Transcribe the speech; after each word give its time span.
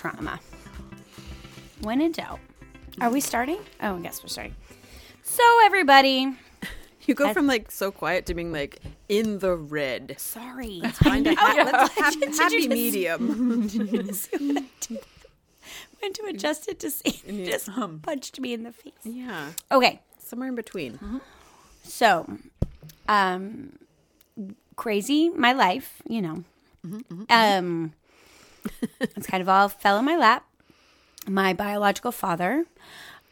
trauma. 0.00 0.40
When 1.82 2.00
in 2.00 2.12
doubt. 2.12 2.40
Are 3.02 3.10
we 3.10 3.20
starting? 3.20 3.58
Oh, 3.82 3.96
I 3.96 4.00
guess 4.00 4.22
we're 4.22 4.28
starting. 4.28 4.56
So, 5.22 5.42
everybody. 5.64 6.34
You 7.06 7.14
go 7.14 7.32
from 7.32 7.46
like 7.46 7.70
so 7.72 7.90
quiet 7.90 8.26
to 8.26 8.34
being 8.34 8.52
like 8.52 8.78
in 9.08 9.38
the 9.40 9.56
red. 9.56 10.14
Sorry. 10.18 10.80
Find 11.02 11.26
a 11.26 11.34
ha- 11.34 11.54
let's 11.64 11.94
have 11.98 12.12
Did 12.20 12.34
happy 12.36 12.56
just- 12.58 12.68
medium. 12.68 13.62
Went 16.02 16.14
to 16.16 16.24
adjust 16.28 16.68
it 16.68 16.78
to 16.80 16.90
see. 16.90 17.20
It 17.26 17.46
just 17.46 17.68
punched 18.02 18.38
me 18.38 18.52
in 18.52 18.62
the 18.64 18.72
face. 18.72 18.92
Yeah, 19.02 19.48
Okay. 19.72 20.00
somewhere 20.18 20.48
in 20.50 20.54
between. 20.54 21.00
So, 21.82 22.26
um, 23.08 23.78
crazy, 24.76 25.30
my 25.30 25.52
life, 25.52 26.02
you 26.06 26.22
know. 26.22 26.44
Um, 27.28 27.92
it's 29.00 29.26
kind 29.26 29.40
of 29.40 29.48
all 29.48 29.68
fell 29.68 29.98
in 29.98 30.04
my 30.04 30.16
lap. 30.16 30.46
My 31.26 31.52
biological 31.52 32.12
father, 32.12 32.64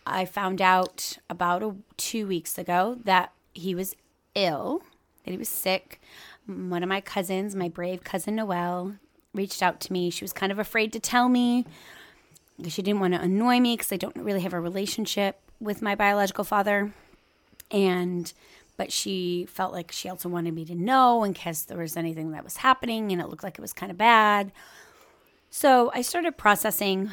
I 0.06 0.24
found 0.24 0.60
out 0.60 1.18
about 1.28 1.62
a, 1.62 1.74
two 1.96 2.26
weeks 2.26 2.58
ago 2.58 2.98
that 3.04 3.32
he 3.52 3.74
was 3.74 3.94
ill, 4.34 4.82
that 5.24 5.30
he 5.30 5.36
was 5.36 5.48
sick. 5.48 6.00
One 6.46 6.82
of 6.82 6.88
my 6.88 7.00
cousins, 7.00 7.56
my 7.56 7.68
brave 7.68 8.04
cousin 8.04 8.36
Noelle, 8.36 8.94
reached 9.34 9.62
out 9.62 9.80
to 9.80 9.92
me. 9.92 10.10
She 10.10 10.24
was 10.24 10.32
kind 10.32 10.52
of 10.52 10.58
afraid 10.58 10.92
to 10.92 11.00
tell 11.00 11.28
me 11.28 11.64
because 12.56 12.72
she 12.72 12.82
didn't 12.82 13.00
want 13.00 13.14
to 13.14 13.20
annoy 13.20 13.60
me 13.60 13.76
because 13.76 13.92
I 13.92 13.96
don't 13.96 14.16
really 14.16 14.40
have 14.40 14.52
a 14.52 14.60
relationship 14.60 15.40
with 15.60 15.82
my 15.82 15.94
biological 15.94 16.44
father 16.44 16.92
and 17.70 18.32
but 18.76 18.92
she 18.92 19.44
felt 19.48 19.72
like 19.72 19.90
she 19.90 20.08
also 20.08 20.28
wanted 20.28 20.54
me 20.54 20.64
to 20.64 20.74
know 20.74 21.24
in 21.24 21.34
case 21.34 21.62
there 21.62 21.78
was 21.78 21.96
anything 21.96 22.30
that 22.30 22.44
was 22.44 22.58
happening 22.58 23.10
and 23.12 23.20
it 23.20 23.28
looked 23.28 23.42
like 23.42 23.58
it 23.58 23.60
was 23.60 23.72
kind 23.72 23.90
of 23.90 23.98
bad 23.98 24.52
so 25.50 25.90
i 25.94 26.02
started 26.02 26.36
processing 26.36 27.10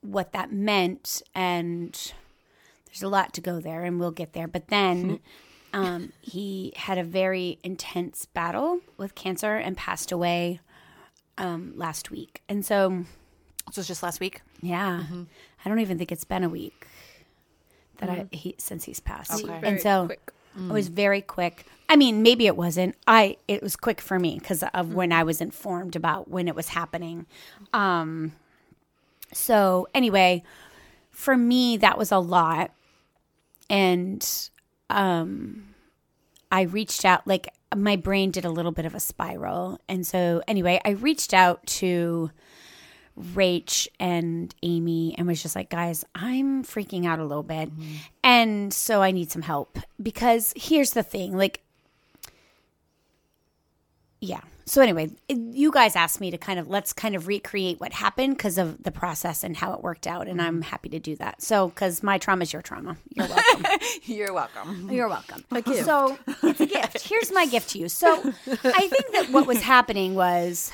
what 0.00 0.32
that 0.32 0.52
meant 0.52 1.22
and 1.34 2.12
there's 2.86 3.02
a 3.02 3.08
lot 3.08 3.32
to 3.32 3.40
go 3.40 3.60
there 3.60 3.84
and 3.84 3.98
we'll 4.00 4.10
get 4.10 4.32
there 4.32 4.46
but 4.48 4.68
then 4.68 5.18
um, 5.72 6.12
he 6.20 6.72
had 6.76 6.96
a 6.98 7.04
very 7.04 7.58
intense 7.62 8.26
battle 8.26 8.80
with 8.96 9.14
cancer 9.14 9.56
and 9.56 9.76
passed 9.76 10.12
away 10.12 10.60
um, 11.38 11.72
last 11.76 12.10
week 12.10 12.42
and 12.48 12.64
so 12.64 13.04
This 13.66 13.76
was 13.76 13.86
just 13.88 14.02
last 14.02 14.20
week. 14.20 14.42
yeah 14.62 15.02
i 15.64 15.68
don't 15.68 15.80
even 15.80 15.98
think 15.98 16.10
it's 16.12 16.24
been 16.24 16.44
a 16.44 16.48
week 16.48 16.86
that 17.98 18.08
i 18.10 18.26
he 18.30 18.54
since 18.58 18.84
he's 18.84 19.00
passed 19.00 19.32
Okay. 19.44 19.52
and 19.52 19.60
Very 19.62 19.78
so 19.80 20.06
quick. 20.06 20.32
It 20.56 20.72
was 20.72 20.88
very 20.88 21.20
quick. 21.20 21.66
I 21.88 21.96
mean, 21.96 22.22
maybe 22.22 22.46
it 22.46 22.56
wasn't. 22.56 22.96
I 23.06 23.36
it 23.46 23.62
was 23.62 23.76
quick 23.76 24.00
for 24.00 24.18
me 24.18 24.38
because 24.38 24.64
of 24.74 24.94
when 24.94 25.12
I 25.12 25.22
was 25.22 25.40
informed 25.40 25.94
about 25.96 26.28
when 26.28 26.48
it 26.48 26.54
was 26.54 26.68
happening. 26.68 27.26
Um 27.72 28.32
so 29.32 29.88
anyway, 29.94 30.42
for 31.10 31.36
me 31.36 31.76
that 31.76 31.98
was 31.98 32.10
a 32.10 32.18
lot. 32.18 32.70
And 33.68 34.26
um 34.90 35.74
I 36.50 36.62
reached 36.62 37.04
out 37.04 37.26
like 37.26 37.48
my 37.74 37.96
brain 37.96 38.30
did 38.30 38.44
a 38.44 38.50
little 38.50 38.72
bit 38.72 38.86
of 38.86 38.94
a 38.94 39.00
spiral. 39.00 39.80
And 39.88 40.06
so 40.06 40.42
anyway, 40.48 40.80
I 40.84 40.90
reached 40.90 41.34
out 41.34 41.66
to 41.66 42.30
Rach 43.18 43.88
and 43.98 44.54
Amy 44.62 45.14
and 45.16 45.26
was 45.26 45.42
just 45.42 45.56
like, 45.56 45.70
guys, 45.70 46.04
I'm 46.14 46.62
freaking 46.64 47.06
out 47.06 47.18
a 47.18 47.24
little 47.24 47.42
bit. 47.42 47.70
Mm-hmm. 47.70 47.94
And 48.22 48.74
so 48.74 49.02
I 49.02 49.10
need 49.10 49.30
some 49.30 49.42
help 49.42 49.78
because 50.02 50.52
here's 50.56 50.92
the 50.92 51.02
thing 51.02 51.36
like, 51.36 51.62
yeah. 54.20 54.40
So 54.68 54.82
anyway, 54.82 55.10
you 55.28 55.70
guys 55.70 55.94
asked 55.94 56.20
me 56.20 56.32
to 56.32 56.38
kind 56.38 56.58
of 56.58 56.68
let's 56.68 56.92
kind 56.92 57.14
of 57.14 57.28
recreate 57.28 57.78
what 57.78 57.92
happened 57.92 58.36
because 58.36 58.58
of 58.58 58.82
the 58.82 58.90
process 58.90 59.44
and 59.44 59.56
how 59.56 59.72
it 59.74 59.80
worked 59.80 60.08
out, 60.08 60.26
and 60.26 60.42
I'm 60.42 60.54
mm-hmm. 60.54 60.62
happy 60.62 60.88
to 60.88 60.98
do 60.98 61.14
that. 61.16 61.40
So 61.40 61.68
because 61.68 62.02
my 62.02 62.18
trauma 62.18 62.42
is 62.42 62.52
your 62.52 62.62
trauma, 62.62 62.96
you're 63.14 63.28
welcome. 63.28 63.66
You're 64.02 64.32
welcome. 64.32 64.90
You're 64.90 65.08
welcome. 65.08 65.44
So 65.84 66.18
it's 66.42 66.60
a 66.60 66.66
gift. 66.66 67.08
Here's 67.08 67.30
my 67.30 67.46
gift 67.46 67.70
to 67.70 67.78
you. 67.78 67.88
So 67.88 68.12
I 68.48 68.88
think 68.88 69.12
that 69.12 69.28
what 69.30 69.46
was 69.46 69.62
happening 69.62 70.16
was 70.16 70.72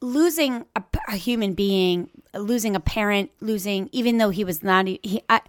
losing 0.00 0.64
a, 0.74 0.82
a 1.08 1.16
human 1.16 1.54
being, 1.54 2.10
losing 2.34 2.76
a 2.76 2.80
parent, 2.80 3.30
losing 3.40 3.88
even 3.92 4.18
though 4.18 4.30
he 4.30 4.44
was 4.44 4.62
not 4.62 4.86
he. 4.86 5.22
I, 5.28 5.40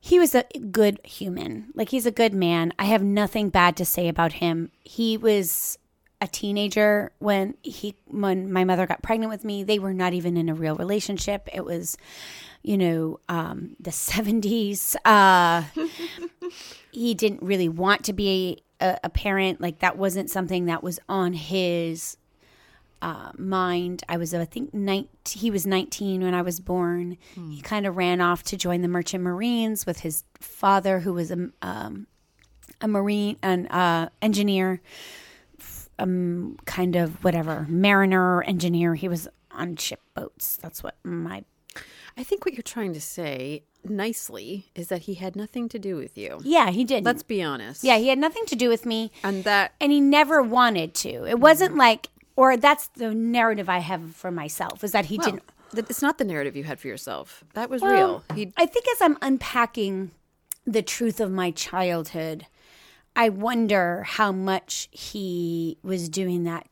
he 0.00 0.20
was 0.20 0.34
a 0.36 0.44
good 0.70 1.00
human. 1.04 1.72
Like 1.74 1.88
he's 1.88 2.06
a 2.06 2.12
good 2.12 2.32
man. 2.32 2.72
I 2.78 2.84
have 2.84 3.02
nothing 3.02 3.48
bad 3.48 3.76
to 3.78 3.84
say 3.84 4.08
about 4.08 4.34
him. 4.34 4.70
He 4.84 5.16
was 5.16 5.78
a 6.20 6.26
teenager 6.26 7.12
when 7.18 7.54
he 7.62 7.96
when 8.06 8.52
my 8.52 8.64
mother 8.64 8.86
got 8.86 9.02
pregnant 9.02 9.30
with 9.30 9.44
me. 9.44 9.64
They 9.64 9.78
were 9.78 9.92
not 9.92 10.12
even 10.12 10.36
in 10.36 10.48
a 10.48 10.54
real 10.54 10.76
relationship. 10.76 11.48
It 11.52 11.64
was, 11.64 11.98
you 12.62 12.78
know, 12.78 13.18
um, 13.28 13.76
the 13.80 13.92
seventies. 13.92 14.96
Uh, 15.04 15.64
he 16.92 17.14
didn't 17.14 17.42
really 17.42 17.68
want 17.68 18.04
to 18.04 18.12
be 18.12 18.62
a, 18.80 18.98
a 19.04 19.10
parent. 19.10 19.60
Like 19.60 19.80
that 19.80 19.98
wasn't 19.98 20.30
something 20.30 20.66
that 20.66 20.82
was 20.82 21.00
on 21.08 21.32
his 21.32 22.16
uh, 23.02 23.30
mind. 23.36 24.02
I 24.08 24.16
was, 24.16 24.32
I 24.34 24.44
think, 24.44 24.72
19, 24.74 25.08
he 25.28 25.50
was 25.50 25.66
19 25.66 26.22
when 26.22 26.34
I 26.34 26.42
was 26.42 26.60
born. 26.60 27.18
He 27.34 27.60
kind 27.60 27.86
of 27.86 27.96
ran 27.96 28.20
off 28.20 28.42
to 28.44 28.56
join 28.56 28.82
the 28.82 28.88
Merchant 28.88 29.22
Marines 29.22 29.86
with 29.86 30.00
his 30.00 30.24
father, 30.38 31.00
who 31.00 31.12
was 31.12 31.30
a, 31.30 31.50
um, 31.62 32.06
a 32.80 32.88
Marine, 32.88 33.36
an 33.42 33.66
uh, 33.68 34.08
engineer, 34.22 34.80
um, 35.98 36.56
kind 36.64 36.96
of 36.96 37.22
whatever, 37.24 37.66
mariner, 37.68 38.42
engineer. 38.42 38.94
He 38.94 39.08
was 39.08 39.28
on 39.50 39.76
ship 39.76 40.00
boats. 40.14 40.56
That's 40.60 40.82
what 40.82 40.96
my, 41.02 41.44
I 42.16 42.22
think 42.22 42.44
what 42.44 42.54
you're 42.54 42.62
trying 42.62 42.92
to 42.94 43.00
say 43.00 43.62
nicely 43.84 44.66
is 44.74 44.88
that 44.88 45.02
he 45.02 45.14
had 45.14 45.36
nothing 45.36 45.68
to 45.70 45.78
do 45.78 45.96
with 45.96 46.18
you. 46.18 46.40
yeah, 46.42 46.70
he 46.70 46.84
did. 46.84 47.04
Let's 47.04 47.22
be 47.22 47.42
honest. 47.42 47.84
yeah, 47.84 47.96
he 47.98 48.08
had 48.08 48.18
nothing 48.18 48.44
to 48.46 48.56
do 48.56 48.68
with 48.68 48.84
me. 48.84 49.10
And 49.22 49.44
that 49.44 49.72
and 49.80 49.92
he 49.92 50.00
never 50.00 50.42
wanted 50.42 50.94
to. 50.94 51.24
It 51.26 51.38
wasn't 51.40 51.76
like, 51.76 52.08
or 52.36 52.56
that's 52.56 52.88
the 52.88 53.14
narrative 53.14 53.68
I 53.68 53.78
have 53.78 54.14
for 54.14 54.30
myself 54.30 54.84
is 54.84 54.92
that 54.92 55.06
he 55.06 55.18
well, 55.18 55.30
didn't. 55.30 55.42
it's 55.90 56.02
not 56.02 56.18
the 56.18 56.24
narrative 56.24 56.54
you 56.54 56.64
had 56.64 56.78
for 56.78 56.86
yourself. 56.86 57.42
That 57.54 57.68
was 57.70 57.82
Well, 57.82 58.22
real. 58.28 58.36
He 58.36 58.52
I 58.56 58.66
think 58.66 58.86
as 58.88 59.02
I'm 59.02 59.18
unpacking 59.22 60.12
the 60.66 60.82
truth 60.82 61.20
of 61.20 61.30
my 61.30 61.50
childhood, 61.50 62.46
I 63.14 63.30
wonder 63.30 64.02
how 64.02 64.30
much 64.32 64.88
he 64.90 65.78
was 65.82 66.08
doing 66.08 66.44
that. 66.44 66.68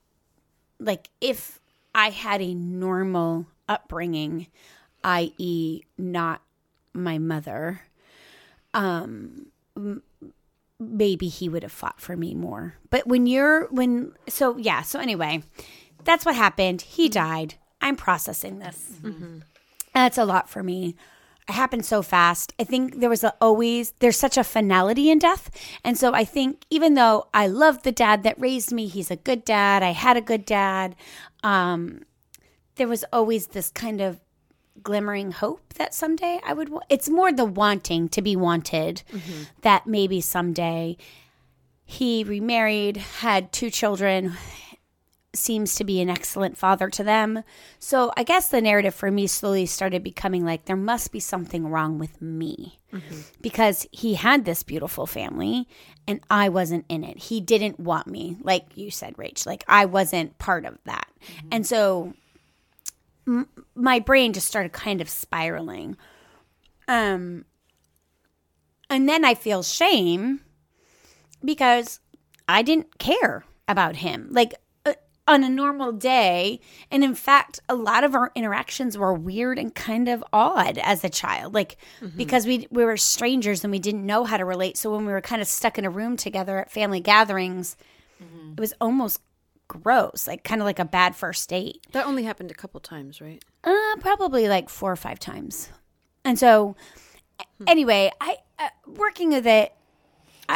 Like, 0.79 1.09
if 1.21 1.61
I 1.95 2.11
had 2.11 2.43
a 2.43 2.53
normal 2.55 3.47
upbringing, 3.69 4.49
i.e., 5.03 5.83
not 5.97 6.43
my 6.93 7.19
mother, 7.19 7.83
um, 8.75 9.47
maybe 10.81 11.29
he 11.29 11.49
would 11.49 11.63
have 11.63 11.73
fought 11.73 12.01
for 12.01 12.17
me 12.17 12.35
more. 12.35 12.75
But 12.91 13.07
when 13.07 13.27
you're, 13.27 13.67
when, 13.69 14.13
so 14.29 14.57
yeah, 14.57 14.83
so 14.83 14.99
anyway, 14.99 15.43
that's 16.05 16.25
what 16.25 16.35
happened. 16.35 16.83
He 16.83 17.07
mm-hmm. 17.07 17.13
died. 17.13 17.55
I'm 17.81 17.97
processing 17.97 18.59
this. 18.59 18.93
Mm-hmm. 18.97 19.09
Mm-hmm. 19.09 19.39
That's 19.95 20.19
a 20.19 20.25
lot 20.25 20.49
for 20.49 20.63
me. 20.63 20.97
It 21.49 21.53
happened 21.53 21.85
so 21.85 22.01
fast. 22.01 22.55
I 22.59 22.65
think 22.65 23.01
there 23.01 23.11
was 23.11 23.23
a, 23.23 23.35
always 23.41 23.93
there's 24.01 24.19
such 24.19 24.39
a 24.39 24.45
finality 24.45 25.11
in 25.11 25.19
death, 25.19 25.51
and 25.85 25.99
so 25.99 26.15
I 26.15 26.25
think 26.25 26.65
even 26.71 26.95
though 26.95 27.29
I 27.35 27.49
love 27.49 27.83
the 27.83 27.93
dad 27.93 28.23
that 28.23 28.41
raised 28.41 28.73
me, 28.73 28.87
he's 28.87 29.11
a 29.11 29.17
good 29.17 29.45
dad. 29.45 29.83
I 29.83 29.91
had 29.91 30.17
a 30.17 30.23
good 30.23 30.47
dad. 30.47 30.97
Um, 31.43 32.07
there 32.77 32.89
was 32.89 33.05
always 33.13 33.49
this 33.49 33.71
kind 33.71 34.01
of 34.01 34.21
glimmering 34.85 35.33
hope 35.33 35.75
that 35.75 35.95
someday 35.95 36.41
I 36.45 36.53
would. 36.53 36.69
wa- 36.69 36.83
It's 36.89 37.09
more 37.09 37.33
the 37.33 37.45
wanting 37.45 38.09
to 38.11 38.23
be 38.23 38.37
wanted 38.37 39.03
mm-hmm. 39.11 39.43
that 39.63 39.87
maybe 39.87 40.21
someday 40.21 40.97
he 41.85 42.25
remarried, 42.25 42.97
had 42.97 43.53
two 43.53 43.71
children, 43.71 44.35
seems 45.35 45.75
to 45.75 45.85
be 45.85 46.01
an 46.01 46.09
excellent 46.09 46.57
father 46.57 46.89
to 46.91 47.03
them. 47.03 47.43
So 47.79 48.13
I 48.17 48.23
guess 48.23 48.49
the 48.49 48.61
narrative 48.61 48.95
for 48.95 49.11
me 49.11 49.27
slowly 49.27 49.67
started 49.67 50.03
becoming 50.03 50.45
like 50.45 50.65
there 50.65 50.77
must 50.77 51.13
be 51.13 51.21
something 51.21 51.69
wrong 51.69 51.99
with 51.99 52.23
me 52.23 52.79
mm-hmm. 52.93 53.21
because 53.41 53.87
he 53.91 54.15
had 54.15 54.45
this 54.45 54.63
beautiful 54.63 55.07
family 55.07 55.69
and 56.07 56.21
I 56.31 56.49
wasn't 56.49 56.85
in 56.89 57.05
it. 57.05 57.19
He 57.19 57.41
didn't 57.41 57.81
want 57.81 58.07
me, 58.07 58.37
like 58.43 58.67
you 58.77 58.91
said, 58.91 59.17
Rach. 59.17 59.47
Like 59.47 59.65
I 59.69 59.87
wasn't 59.87 60.39
part 60.39 60.65
of 60.65 60.79
that. 60.85 61.09
Mm-hmm. 61.27 61.49
And 61.53 61.67
so 61.67 62.15
m- 63.27 63.49
my 63.75 63.99
brain 64.01 64.33
just 64.33 64.47
started 64.47 64.73
kind 64.73 65.01
of 65.01 65.09
spiraling. 65.09 65.97
Um, 66.89 67.45
and 68.91 69.09
then 69.09 69.25
I 69.25 69.35
feel 69.35 69.63
shame 69.63 70.41
because 71.45 72.01
I 72.49 72.63
didn't 72.63 72.99
care 72.99 73.45
about 73.67 73.97
him. 73.97 74.29
Like 74.31 74.55
uh, 74.85 74.93
on 75.27 75.43
a 75.43 75.49
normal 75.49 75.93
day, 75.93 76.61
and 76.91 77.03
in 77.03 77.15
fact, 77.15 77.61
a 77.69 77.75
lot 77.75 78.05
of 78.05 78.15
our 78.15 78.31
interactions 78.35 78.99
were 78.99 79.15
weird 79.15 79.59
and 79.59 79.75
kind 79.75 80.09
of 80.09 80.23
odd 80.33 80.77
as 80.79 81.03
a 81.05 81.09
child. 81.09 81.55
Like 81.55 81.77
because 82.17 82.47
we 82.47 82.67
we 82.71 82.85
were 82.85 82.99
strangers 82.99 83.65
and 83.65 83.71
we 83.71 83.79
didn't 83.79 84.05
know 84.05 84.25
how 84.25 84.37
to 84.37 84.45
relate. 84.45 84.77
So 84.77 84.93
when 84.95 85.07
we 85.07 85.13
were 85.13 85.23
kind 85.23 85.41
of 85.41 85.49
stuck 85.49 85.79
in 85.79 85.85
a 85.87 85.91
room 85.91 86.17
together 86.17 86.59
at 86.59 86.71
family 86.71 87.01
gatherings, 87.01 87.77
it 88.57 88.61
was 88.61 88.75
almost 88.81 89.21
gross, 89.69 90.27
like 90.27 90.45
kind 90.45 90.61
of 90.61 90.67
like 90.67 90.79
a 90.79 90.85
bad 90.85 91.17
first 91.17 91.49
date. 91.49 91.87
That 91.93 92.07
only 92.07 92.25
happened 92.25 92.51
a 92.51 92.55
couple 92.55 92.81
times, 92.81 93.21
right? 93.21 93.43
Uh, 93.63 93.97
probably 94.01 94.49
like 94.49 94.69
four 94.69 94.93
or 94.93 94.97
five 94.97 95.19
times. 95.19 95.71
And 96.25 96.39
so, 96.39 96.77
anyway, 97.67 98.11
I 98.21 98.37
uh, 98.59 98.69
working 98.87 99.31
with 99.31 99.47
it. 99.47 99.75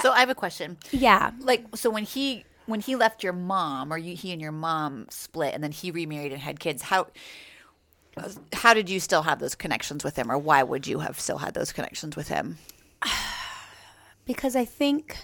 So 0.03 0.13
I 0.13 0.21
have 0.21 0.29
a 0.29 0.35
question. 0.35 0.77
Yeah, 0.91 1.31
Like, 1.41 1.65
so 1.75 1.89
when 1.89 2.05
he 2.05 2.45
when 2.67 2.81
he 2.81 2.97
left 2.97 3.25
your 3.25 3.33
mom, 3.33 3.91
or 3.93 3.97
you, 3.97 4.15
he 4.15 4.33
and 4.33 4.43
your 4.43 4.53
mom 4.53 5.07
split, 5.09 5.55
and 5.55 5.65
then 5.65 5.73
he 5.73 5.91
remarried 5.91 6.33
and 6.33 6.41
had 6.41 6.61
kids, 6.61 6.83
how 6.83 7.07
how 8.53 8.75
did 8.75 8.91
you 8.91 9.01
still 9.01 9.23
have 9.23 9.39
those 9.39 9.55
connections 9.55 10.05
with 10.05 10.17
him, 10.17 10.31
or 10.31 10.37
why 10.37 10.63
would 10.63 10.87
you 10.87 10.99
have 10.99 11.19
still 11.19 11.39
had 11.39 11.55
those 11.55 11.73
connections 11.73 12.17
with 12.17 12.29
him? 12.29 12.59
because 14.27 14.55
I 14.57 14.65
think 14.65 15.17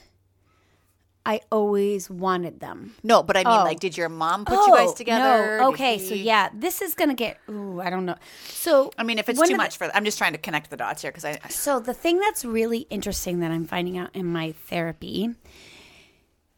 I 1.26 1.41
always 1.50 2.11
wanted 2.11 2.61
them. 2.61 2.94
No, 3.03 3.23
but 3.23 3.37
I 3.37 3.44
mean, 3.44 3.61
Oh. 3.61 3.65
like, 3.65 3.81
did 3.81 3.97
your 3.97 4.11
mom 4.11 4.44
put 4.44 4.67
you 4.67 4.75
guys 4.75 4.91
oh, 4.91 4.94
together? 4.94 5.59
No. 5.59 5.69
Okay, 5.71 5.99
so 5.99 6.15
yeah, 6.15 6.50
this 6.53 6.82
is 6.82 6.94
gonna 6.94 7.15
get. 7.15 7.38
Ooh, 7.49 7.81
I 7.81 7.88
don't 7.88 8.05
know. 8.05 8.17
So 8.47 8.93
I 8.99 9.05
mean, 9.05 9.19
if 9.19 9.29
it's 9.29 9.38
too 9.38 9.44
of 9.44 9.50
the- 9.50 9.56
much 9.56 9.79
for, 9.79 9.91
I'm 9.94 10.05
just 10.05 10.19
trying 10.19 10.32
to 10.32 10.38
connect 10.38 10.71
the 10.71 10.76
dots 10.76 11.03
here 11.03 11.11
because 11.11 11.25
I. 11.25 11.38
So 11.49 11.81
the 11.81 11.94
thing 11.94 12.19
that's 12.21 12.44
really 12.44 12.81
interesting 12.91 13.41
that 13.41 13.50
I'm 13.50 13.67
finding 13.67 13.97
out 13.97 14.11
in 14.15 14.26
my 14.26 14.53
therapy 14.53 15.31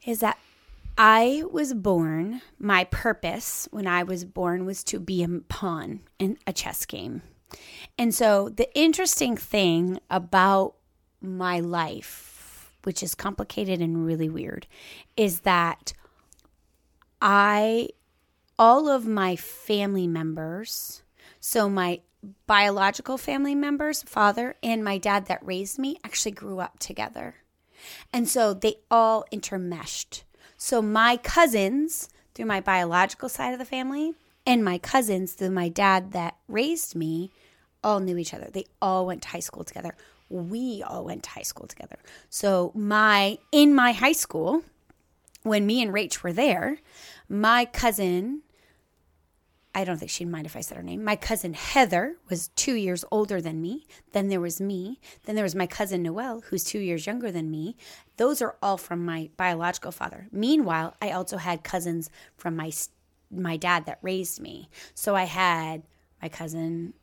is 0.05 0.21
that 0.21 0.39
I 0.99 1.43
was 1.51 1.75
born, 1.75 2.41
my 2.59 2.85
purpose 2.85 3.69
when 3.71 3.87
I 3.87 4.03
was 4.03 4.25
born 4.25 4.65
was 4.65 4.83
to 4.85 4.99
be 4.99 5.23
a 5.23 5.29
pawn 5.29 6.01
in 6.19 6.39
a 6.47 6.53
chess 6.53 6.87
game. 6.87 7.23
And 7.99 8.15
so 8.15 8.49
the 8.49 8.69
interesting 8.77 9.37
thing 9.37 10.01
about 10.11 10.75
my 11.21 11.61
life, 11.61 12.36
which 12.87 13.03
is 13.03 13.15
complicated 13.15 13.81
and 13.81 14.07
really 14.07 14.29
weird, 14.29 14.67
is 15.17 15.41
that 15.41 15.93
I 17.21 17.89
all 18.59 18.89
of 18.89 19.07
my 19.07 19.37
family 19.37 20.07
members, 20.07 21.03
so 21.41 21.69
my 21.69 22.01
biological 22.47 23.19
family 23.19 23.55
members, 23.55 24.03
father 24.03 24.55
and 24.63 24.83
my 24.83 24.99
dad 24.99 25.27
that 25.27 25.45
raised 25.45 25.79
me, 25.79 25.99
actually 26.05 26.33
grew 26.33 26.61
up 26.61 26.79
together. 26.79 27.35
And 28.13 28.29
so 28.29 28.55
they 28.55 28.77
all 28.91 29.25
intermeshed. 29.33 30.23
So 30.57 30.81
my 30.81 31.19
cousins, 31.19 32.09
through 32.35 32.47
my 32.47 32.61
biological 32.61 33.29
side 33.29 33.53
of 33.53 33.59
the 33.59 33.65
family, 33.65 34.15
and 34.47 34.65
my 34.65 34.79
cousins, 34.79 35.33
through 35.33 35.51
my 35.51 35.69
dad 35.69 36.13
that 36.13 36.37
raised 36.49 36.95
me, 36.95 37.33
all 37.83 38.01
knew 38.01 38.17
each 38.17 38.33
other. 38.33 38.49
They 38.51 38.67
all 38.81 39.07
went 39.07 39.23
to 39.23 39.29
high 39.29 39.41
school 39.41 39.65
together. 39.65 39.95
We 40.29 40.83
all 40.83 41.05
went 41.05 41.23
to 41.25 41.31
high 41.31 41.43
school 41.43 41.67
together. 41.67 41.99
So 42.31 42.73
my 42.75 43.39
in 43.53 43.75
my 43.75 43.93
high 43.93 44.13
school, 44.13 44.63
when 45.43 45.67
me 45.67 45.83
and 45.83 45.93
Rach 45.93 46.23
were 46.23 46.33
there, 46.33 46.79
my 47.29 47.65
cousin 47.65 48.43
I 49.77 49.85
don't 49.85 49.99
think 49.99 50.11
she'd 50.11 50.29
mind 50.29 50.47
if 50.47 50.57
I 50.57 50.63
said 50.63 50.79
her 50.79 50.83
name. 50.83 51.05
My 51.05 51.17
cousin 51.17 51.53
Heather 51.53 52.17
was 52.31 52.49
two 52.57 52.77
years 52.77 53.05
older 53.11 53.43
than 53.43 53.61
me. 53.61 53.87
Then 54.13 54.29
there 54.29 54.41
was 54.41 54.59
me. 54.59 55.01
Then 55.25 55.35
there 55.35 55.45
was 55.45 55.55
my 55.55 55.67
cousin 55.67 56.03
Noel, 56.03 56.41
who's 56.47 56.65
two 56.65 56.79
years 56.79 57.07
younger 57.07 57.31
than 57.31 57.51
me. 57.51 57.77
Those 58.17 58.41
are 58.41 58.57
all 58.63 58.79
from 58.79 59.05
my 59.05 59.29
biological 59.37 59.93
father. 59.93 60.29
Meanwhile, 60.33 60.97
I 61.03 61.11
also 61.11 61.37
had 61.37 61.63
cousins 61.63 62.09
from 62.39 62.57
my 62.57 62.73
my 63.31 63.59
dad 63.59 63.85
that 63.85 63.99
raised 64.01 64.41
me. 64.41 64.71
So 64.95 65.15
I 65.15 65.25
had 65.25 65.83
my 66.23 66.31
cousin, 66.31 66.95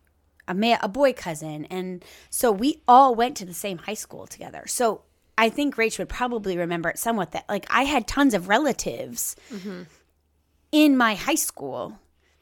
a 0.47 0.53
ma- 0.53 0.77
a 0.81 0.87
boy 0.87 1.13
cousin, 1.13 1.65
and 1.65 2.03
so 2.29 2.51
we 2.51 2.81
all 2.87 3.15
went 3.15 3.37
to 3.37 3.45
the 3.45 3.53
same 3.53 3.79
high 3.79 3.93
school 3.93 4.27
together. 4.27 4.63
So 4.67 5.01
I 5.37 5.49
think 5.49 5.75
Rach 5.75 5.97
would 5.97 6.09
probably 6.09 6.57
remember 6.57 6.89
it 6.89 6.99
somewhat 6.99 7.31
that 7.31 7.45
like 7.49 7.65
I 7.69 7.83
had 7.83 8.07
tons 8.07 8.33
of 8.33 8.47
relatives 8.47 9.35
mm-hmm. 9.51 9.83
in 10.71 10.97
my 10.97 11.15
high 11.15 11.35
school 11.35 11.99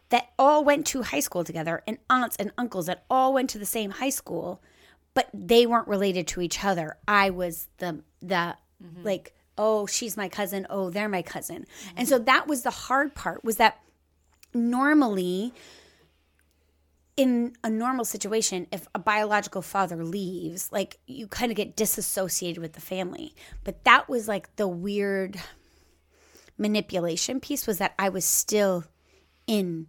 that 0.09 0.31
all 0.37 0.63
went 0.63 0.85
to 0.87 1.03
high 1.03 1.21
school 1.21 1.43
together 1.43 1.83
and 1.87 1.97
aunts 2.09 2.35
and 2.35 2.51
uncles 2.57 2.87
that 2.87 3.05
all 3.09 3.33
went 3.33 3.49
to 3.51 3.57
the 3.57 3.65
same 3.65 3.91
high 3.91 4.09
school 4.09 4.61
but 5.13 5.29
they 5.33 5.65
weren't 5.65 5.87
related 5.87 6.25
to 6.25 6.41
each 6.41 6.63
other. 6.63 6.95
I 7.07 7.29
was 7.31 7.67
the 7.77 8.01
the 8.21 8.55
mm-hmm. 8.83 9.03
like 9.03 9.33
oh 9.57 9.85
she's 9.85 10.17
my 10.17 10.29
cousin 10.29 10.67
oh 10.69 10.89
they're 10.89 11.09
my 11.09 11.21
cousin. 11.21 11.65
And 11.95 12.07
mm-hmm. 12.07 12.17
so 12.17 12.19
that 12.19 12.47
was 12.47 12.63
the 12.63 12.71
hard 12.71 13.13
part 13.15 13.43
was 13.43 13.57
that 13.57 13.79
normally 14.53 15.53
in 17.17 17.53
a 17.63 17.69
normal 17.69 18.05
situation 18.05 18.67
if 18.71 18.87
a 18.95 18.99
biological 18.99 19.61
father 19.61 20.03
leaves 20.03 20.71
like 20.71 20.97
you 21.07 21.27
kind 21.27 21.51
of 21.51 21.57
get 21.57 21.75
disassociated 21.75 22.61
with 22.61 22.73
the 22.73 22.81
family 22.81 23.35
but 23.63 23.83
that 23.83 24.07
was 24.07 24.27
like 24.27 24.55
the 24.55 24.67
weird 24.67 25.39
manipulation 26.61 27.39
piece 27.39 27.67
was 27.67 27.79
that 27.79 27.93
I 27.97 28.09
was 28.09 28.23
still 28.23 28.85
in 29.47 29.87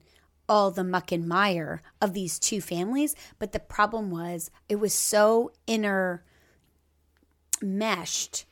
all 0.49 0.71
the 0.71 0.83
muck 0.83 1.13
and 1.13 1.29
mire 1.29 1.83
of 2.01 2.15
these 2.15 2.39
two 2.39 2.61
families. 2.61 3.15
But 3.39 3.53
the 3.53 3.61
problem 3.61 4.11
was 4.11 4.51
it 4.69 4.77
was 4.77 4.95
so 4.95 5.53
inner 5.67 6.25
meshed, 7.61 8.47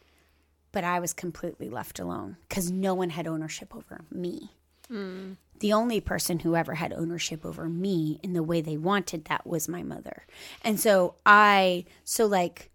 but 0.70 0.84
I 0.84 1.00
was 1.00 1.12
completely 1.12 1.68
left 1.68 1.98
alone 1.98 2.36
because 2.48 2.70
no 2.70 2.94
one 2.94 3.10
had 3.10 3.26
ownership 3.26 3.74
over 3.74 4.02
me. 4.10 4.50
Hmm. 4.88 5.32
The 5.60 5.72
only 5.72 6.00
person 6.00 6.40
who 6.40 6.56
ever 6.56 6.74
had 6.74 6.92
ownership 6.92 7.44
over 7.44 7.68
me 7.68 8.18
in 8.22 8.32
the 8.32 8.42
way 8.42 8.60
they 8.60 8.76
wanted 8.76 9.26
that 9.26 9.46
was 9.46 9.68
my 9.68 9.82
mother. 9.82 10.24
And 10.62 10.80
so 10.80 11.14
I, 11.24 11.84
so 12.04 12.26
like, 12.26 12.70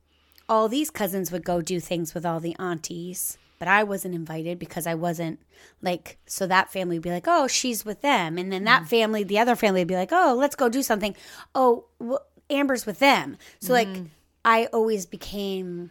all 0.48 0.70
these 0.70 0.92
cousins 0.92 1.32
would 1.32 1.44
go 1.44 1.62
do 1.62 1.80
things 1.80 2.14
with 2.14 2.26
all 2.26 2.40
the 2.40 2.56
aunties, 2.60 3.38
but 3.58 3.68
I 3.68 3.84
wasn't 3.84 4.16
invited 4.16 4.60
because 4.60 4.86
I 4.86 4.94
wasn't 4.94 5.40
like, 5.82 6.18
so 6.28 6.46
that 6.46 6.72
family 6.72 6.98
would 6.98 7.04
be 7.04 7.12
like, 7.12 7.28
oh, 7.28 7.48
she's 7.48 7.84
with 7.84 8.02
them. 8.02 8.38
And 8.38 8.52
then 8.52 8.64
that 8.66 8.84
mm. 8.84 8.88
family, 8.88 9.24
the 9.24 9.40
other 9.40 9.56
family 9.56 9.82
would 9.82 9.88
be 9.88 9.96
like, 9.96 10.12
oh, 10.12 10.36
let's 10.38 10.56
go 10.56 10.70
do 10.70 10.84
something. 10.84 11.16
Oh, 11.54 11.86
well, 12.00 12.26
Amber's 12.50 12.86
with 12.86 13.00
them. 13.00 13.38
So, 13.60 13.74
like, 13.74 13.88
mm. 13.88 14.10
I 14.44 14.68
always 14.68 15.08
became 15.08 15.90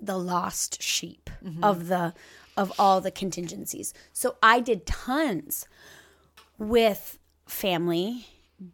the 0.00 0.18
lost 0.18 0.82
sheep 0.82 1.30
mm-hmm. 1.44 1.62
of 1.62 1.88
the 1.88 2.14
of 2.56 2.72
all 2.76 3.00
the 3.00 3.10
contingencies. 3.12 3.94
So 4.12 4.36
I 4.42 4.58
did 4.58 4.84
tons 4.84 5.66
with 6.58 7.18
family, 7.46 8.26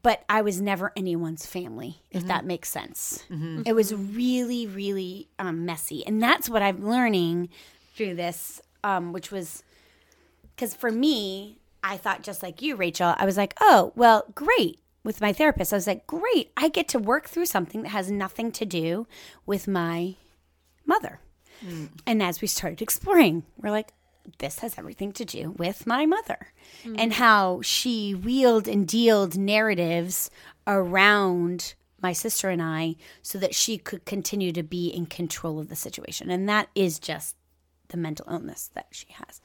but 0.03 0.25
I 0.29 0.41
was 0.43 0.61
never 0.61 0.93
anyone's 0.97 1.45
family, 1.47 2.03
if 2.11 2.27
that 2.27 2.45
makes 2.47 2.71
sense. 2.71 3.23
It 3.67 3.75
was 3.75 3.95
really, 3.95 4.67
really 4.67 5.29
um, 5.39 5.67
messy. 5.67 6.07
And 6.07 6.23
that's 6.23 6.49
what 6.49 6.63
I'm 6.63 6.89
learning 6.89 7.51
through 7.95 8.15
this, 8.15 8.61
um, 8.83 9.13
which 9.13 9.31
was 9.31 9.63
because 10.57 10.75
for 10.75 10.91
me, 10.91 11.59
I 11.83 11.97
thought 11.99 12.23
just 12.23 12.43
like 12.43 12.63
you, 12.63 12.77
Rachel, 12.77 13.15
I 13.19 13.27
was 13.27 13.37
like, 13.37 13.55
oh, 13.61 13.93
well, 13.95 14.25
great. 14.35 14.79
With 15.03 15.21
my 15.21 15.35
therapist, 15.35 15.73
I 15.73 15.77
was 15.77 15.87
like, 15.87 16.07
great. 16.07 16.51
I 16.57 16.69
get 16.71 16.89
to 16.89 16.99
work 16.99 17.29
through 17.29 17.45
something 17.47 17.83
that 17.83 17.91
has 17.91 18.11
nothing 18.11 18.51
to 18.53 18.65
do 18.65 19.07
with 19.45 19.69
my 19.69 20.15
mother. 20.87 21.21
And 22.07 22.23
as 22.23 22.41
we 22.41 22.49
started 22.49 22.81
exploring, 22.81 23.43
we're 23.59 23.71
like, 23.71 23.93
this 24.39 24.61
has 24.61 24.79
everything 24.79 25.13
to 25.13 25.25
do 25.25 25.51
with 25.53 25.87
my 25.87 26.07
mother 26.07 26.53
mm-hmm. 26.83 26.97
and 26.99 27.15
how 27.15 27.61
she 27.63 28.15
wheeled 28.15 28.67
and 28.67 28.87
dealed 28.87 29.37
narratives 29.37 30.31
around 30.67 31.75
my 32.03 32.13
sister 32.13 32.51
and 32.51 32.63
I 32.63 32.97
so 33.23 33.39
that 33.39 33.55
she 33.55 33.79
could 33.79 34.05
continue 34.05 34.53
to 34.53 34.63
be 34.63 34.89
in 34.89 35.07
control 35.07 35.59
of 35.59 35.69
the 35.69 35.77
situation. 35.77 36.31
And 36.31 36.49
that 36.49 36.69
is 36.75 36.99
just 36.99 37.37
the 37.89 37.97
mental 37.97 38.27
illness 38.31 38.71
that 38.75 38.89
she 38.91 39.07
has. 39.11 39.41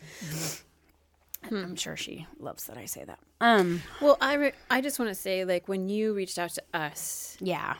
Mm-hmm. 1.45 1.55
I'm 1.55 1.75
sure 1.75 1.95
she 1.95 2.27
loves 2.37 2.65
that 2.65 2.77
I 2.77 2.85
say 2.85 3.05
that. 3.05 3.19
Hmm. 3.41 3.47
Um, 3.47 3.81
Well, 4.01 4.17
I 4.19 4.33
re- 4.33 4.51
I 4.69 4.81
just 4.81 4.99
want 4.99 5.09
to 5.09 5.15
say, 5.15 5.45
like, 5.45 5.69
when 5.69 5.87
you 5.87 6.13
reached 6.13 6.37
out 6.37 6.51
to 6.51 6.63
us 6.73 7.37
yeah. 7.39 7.75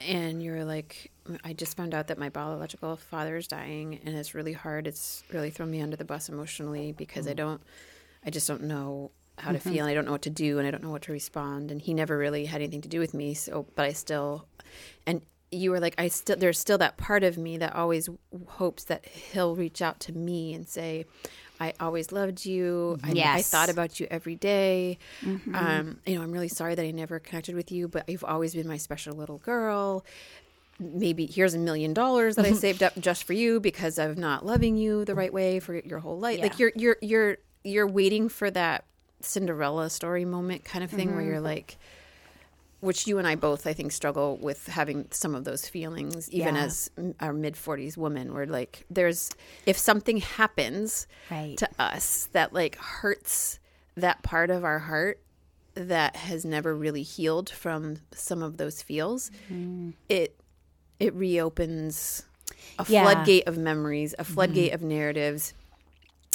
And 0.00 0.42
you're 0.42 0.64
like, 0.64 1.10
I 1.44 1.52
just 1.52 1.76
found 1.76 1.94
out 1.94 2.08
that 2.08 2.18
my 2.18 2.28
biological 2.28 2.96
father 2.96 3.36
is 3.36 3.46
dying, 3.46 4.00
and 4.04 4.16
it's 4.16 4.34
really 4.34 4.52
hard. 4.52 4.86
It's 4.86 5.24
really 5.32 5.50
thrown 5.50 5.70
me 5.70 5.80
under 5.80 5.96
the 5.96 6.04
bus 6.04 6.28
emotionally 6.28 6.92
because 6.92 7.26
I 7.26 7.30
mm-hmm. 7.30 7.36
don't, 7.36 7.62
I 8.24 8.30
just 8.30 8.46
don't 8.46 8.62
know 8.64 9.10
how 9.38 9.52
to 9.52 9.58
mm-hmm. 9.58 9.70
feel. 9.70 9.84
And 9.84 9.90
I 9.90 9.94
don't 9.94 10.04
know 10.04 10.12
what 10.12 10.22
to 10.22 10.30
do, 10.30 10.58
and 10.58 10.66
I 10.66 10.70
don't 10.70 10.82
know 10.82 10.90
what 10.90 11.02
to 11.02 11.12
respond. 11.12 11.70
And 11.70 11.80
he 11.80 11.94
never 11.94 12.16
really 12.16 12.46
had 12.46 12.60
anything 12.60 12.82
to 12.82 12.88
do 12.88 13.00
with 13.00 13.14
me. 13.14 13.34
So, 13.34 13.66
but 13.74 13.86
I 13.86 13.92
still, 13.92 14.46
and 15.06 15.22
you 15.50 15.70
were 15.70 15.80
like, 15.80 15.94
I 15.98 16.08
still, 16.08 16.36
there's 16.36 16.58
still 16.58 16.78
that 16.78 16.96
part 16.96 17.22
of 17.22 17.38
me 17.38 17.56
that 17.58 17.74
always 17.74 18.08
hopes 18.46 18.84
that 18.84 19.06
he'll 19.06 19.56
reach 19.56 19.80
out 19.82 20.00
to 20.00 20.12
me 20.12 20.54
and 20.54 20.68
say, 20.68 21.06
I 21.60 21.72
always 21.80 22.12
loved 22.12 22.44
you. 22.44 22.98
I, 23.02 23.12
I 23.34 23.42
thought 23.42 23.68
about 23.70 23.98
you 23.98 24.06
every 24.10 24.34
day. 24.36 24.98
Um, 25.54 26.00
you 26.06 26.16
know, 26.16 26.22
I'm 26.22 26.32
really 26.32 26.48
sorry 26.48 26.74
that 26.74 26.82
I 26.84 26.90
never 26.90 27.18
connected 27.18 27.54
with 27.54 27.72
you, 27.72 27.88
but 27.88 28.08
you've 28.08 28.24
always 28.24 28.54
been 28.54 28.68
my 28.68 28.76
special 28.76 29.14
little 29.16 29.38
girl. 29.38 30.04
Maybe 30.78 31.24
here's 31.26 31.54
a 31.54 31.58
million 31.58 31.94
dollars 31.94 32.36
that 32.36 32.44
I 32.44 32.52
saved 32.66 32.82
up 32.82 32.92
just 33.00 33.24
for 33.24 33.32
you 33.32 33.60
because 33.60 33.98
of 33.98 34.18
not 34.18 34.44
loving 34.44 34.76
you 34.76 35.04
the 35.06 35.14
right 35.14 35.32
way 35.32 35.58
for 35.60 35.74
your 35.74 36.00
whole 36.00 36.18
life. 36.18 36.40
Like 36.40 36.58
you're 36.58 36.72
you're 36.76 36.96
you're 37.00 37.36
you're 37.64 37.86
waiting 37.86 38.28
for 38.28 38.50
that 38.50 38.84
Cinderella 39.20 39.88
story 39.88 40.24
moment 40.26 40.64
kind 40.64 40.84
of 40.84 40.90
thing 40.90 41.14
where 41.14 41.24
you're 41.24 41.40
like 41.40 41.78
which 42.86 43.06
you 43.06 43.18
and 43.18 43.26
I 43.26 43.34
both, 43.34 43.66
I 43.66 43.72
think, 43.74 43.92
struggle 43.92 44.38
with 44.38 44.66
having 44.68 45.08
some 45.10 45.34
of 45.34 45.44
those 45.44 45.68
feelings, 45.68 46.30
even 46.30 46.54
Yeah. 46.56 46.64
as 46.64 46.90
our 47.20 47.32
mid 47.32 47.54
40s 47.54 47.96
women, 47.96 48.32
where 48.32 48.46
like 48.46 48.84
there's, 48.88 49.30
if 49.66 49.76
something 49.76 50.18
happens 50.18 51.06
Right. 51.30 51.56
to 51.58 51.68
us 51.78 52.28
that 52.32 52.52
like 52.54 52.76
hurts 52.76 53.58
that 53.96 54.22
part 54.22 54.50
of 54.50 54.64
our 54.64 54.78
heart 54.78 55.20
that 55.74 56.16
has 56.16 56.44
never 56.44 56.74
really 56.74 57.02
healed 57.02 57.50
from 57.50 57.98
some 58.12 58.42
of 58.42 58.56
those 58.56 58.80
feels, 58.82 59.30
Mm-hmm. 59.52 59.90
it, 60.08 60.40
it 60.98 61.12
reopens 61.14 62.24
a 62.78 62.86
Yeah. 62.88 63.02
floodgate 63.02 63.46
of 63.46 63.58
memories, 63.58 64.14
a 64.18 64.24
floodgate 64.24 64.72
of 64.72 64.80
narratives. 64.82 65.52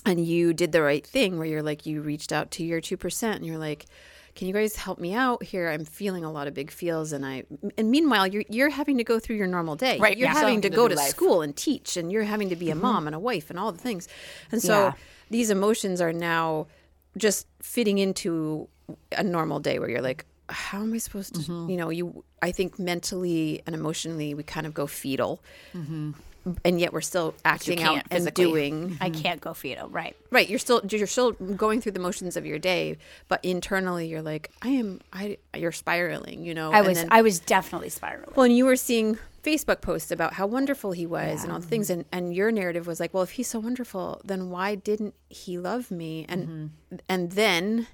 And 0.06 0.24
you 0.26 0.54
did 0.54 0.72
the 0.72 0.82
right 0.82 1.06
thing 1.06 1.38
where 1.38 1.48
you're 1.48 1.62
like, 1.64 1.86
you 1.86 2.02
reached 2.02 2.32
out 2.32 2.50
to 2.52 2.64
your 2.64 2.82
2% 2.82 3.36
and 3.36 3.46
you're 3.46 3.60
like, 3.60 3.86
can 4.36 4.48
you 4.48 4.54
guys 4.54 4.76
help 4.76 5.00
me 5.00 5.14
out 5.14 5.44
here? 5.44 5.70
I'm 5.70 5.86
feeling 5.86 6.24
a 6.24 6.32
lot 6.32 6.48
of 6.48 6.54
big 6.54 6.72
feels, 6.72 7.12
and 7.12 7.26
I. 7.26 7.44
And 7.78 7.92
meanwhile, 7.92 8.28
you're 8.28 8.44
you're 8.50 8.70
having 8.70 8.98
to 8.98 9.04
go 9.04 9.20
through 9.20 9.36
your 9.36 9.48
normal 9.48 9.76
day. 9.76 9.98
Right, 10.00 10.18
You're 10.18 10.30
yeah. 10.30 10.34
having 10.36 10.62
to 10.62 10.70
to 10.70 10.76
go 10.76 10.88
to 10.88 10.96
life. 10.96 11.10
school 11.10 11.42
and 11.42 11.56
teach, 11.56 11.98
and 11.98 12.12
you're 12.12 12.24
having 12.24 12.50
to 12.50 12.56
be 12.56 12.70
a 12.70 12.74
mm-hmm. 12.74 12.82
mom 12.82 13.08
and 13.08 13.16
a 13.16 13.20
wife 13.20 13.50
and 13.50 13.60
all 13.60 13.72
the 13.72 13.78
things. 13.80 14.08
And 14.52 14.62
so 14.62 14.74
Yeah. 14.74 14.94
these 15.30 15.50
emotions 15.50 16.02
are 16.02 16.14
now 16.14 16.68
just 17.18 17.48
fitting 17.62 17.98
into 17.98 18.68
a 19.12 19.24
normal 19.24 19.60
day 19.60 19.80
where 19.80 19.90
you're 19.90 20.02
like, 20.02 20.26
how 20.50 20.82
am 20.82 20.94
I 20.94 20.98
supposed 20.98 21.36
to? 21.36 21.42
Mm-hmm. 21.42 21.70
You 21.70 21.78
know, 21.78 21.90
you. 21.90 22.24
I 22.42 22.52
think 22.52 22.80
mentally 22.80 23.62
and 23.66 23.76
emotionally, 23.76 24.34
we 24.34 24.44
kind 24.44 24.66
of 24.66 24.74
go 24.74 24.88
fetal, 24.88 25.44
mm-hmm. 25.74 26.12
And 26.66 26.80
yet 26.80 26.94
we're 26.94 27.02
still 27.02 27.34
acting 27.46 27.82
out 27.84 28.04
and 28.10 28.34
doing 28.34 28.98
I 29.00 29.10
can't 29.10 29.42
go 29.42 29.54
fetal, 29.54 29.90
right? 29.90 30.16
Right, 30.32 30.50
you're 30.50 30.60
still 30.60 30.82
you're 30.90 31.08
still 31.08 31.32
going 31.34 31.82
through 31.82 31.94
the 31.94 32.00
motions 32.00 32.36
of 32.36 32.46
your 32.46 32.60
day, 32.60 32.98
but 33.28 33.44
internally 33.44 34.08
you're 34.08 34.22
like, 34.22 34.52
I 34.62 34.70
am 34.70 35.02
I 35.14 35.38
you're 35.56 35.72
spiraling, 35.72 36.44
you 36.44 36.54
know. 36.54 36.72
I 36.72 36.80
and 36.80 36.88
was 36.88 36.98
then- 36.98 37.08
I 37.12 37.22
was 37.22 37.40
definitely 37.40 37.90
spiraling. 37.90 38.34
well, 38.36 38.46
and 38.46 38.56
you 38.56 38.66
were 38.66 38.76
seeing 38.76 39.18
Facebook 39.44 39.82
posts 39.82 40.12
about 40.12 40.34
how 40.34 40.46
wonderful 40.46 40.92
he 40.92 41.06
was 41.06 41.44
and 41.44 41.52
all 41.52 41.60
the 41.60 41.68
things, 41.68 41.90
and 41.90 42.06
and 42.12 42.36
your 42.36 42.52
narrative 42.52 42.88
was 42.88 43.00
like, 43.00 43.14
well, 43.14 43.24
if 43.24 43.32
he's 43.32 43.48
so 43.48 43.60
wonderful, 43.60 44.22
then 44.24 44.50
why 44.50 44.76
didn't 44.76 45.16
he 45.30 45.58
love 45.58 45.92
me? 45.92 46.26
And 46.28 46.48
mm-hmm. 46.48 46.96
and 47.10 47.32
then 47.32 47.88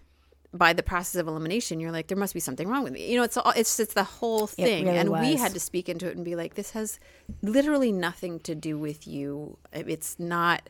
by 0.58 0.74
the 0.74 0.84
process 0.84 1.20
of 1.20 1.28
elimination, 1.28 1.80
you're 1.80 1.92
like, 1.92 2.08
there 2.08 2.18
must 2.18 2.34
be 2.34 2.40
something 2.40 2.68
wrong 2.68 2.84
with 2.84 2.94
me. 2.94 3.10
You 3.10 3.18
know, 3.18 3.24
it's 3.24 3.38
all 3.38 3.52
it's 3.56 3.80
it's 3.80 3.94
the 3.94 4.04
whole 4.04 4.48
thing, 4.48 4.86
really 4.86 4.98
and 4.98 5.10
we 5.10 5.36
had 5.36 5.54
to 5.54 5.60
speak 5.60 5.90
into 5.90 6.08
it 6.08 6.16
and 6.16 6.26
be 6.26 6.36
like, 6.36 6.56
this 6.56 6.72
has 6.72 7.00
literally 7.42 7.92
nothing 7.92 8.40
to 8.42 8.56
do 8.56 8.78
with 8.78 9.08
you. 9.08 9.58
It's 9.72 10.20
not. 10.20 10.70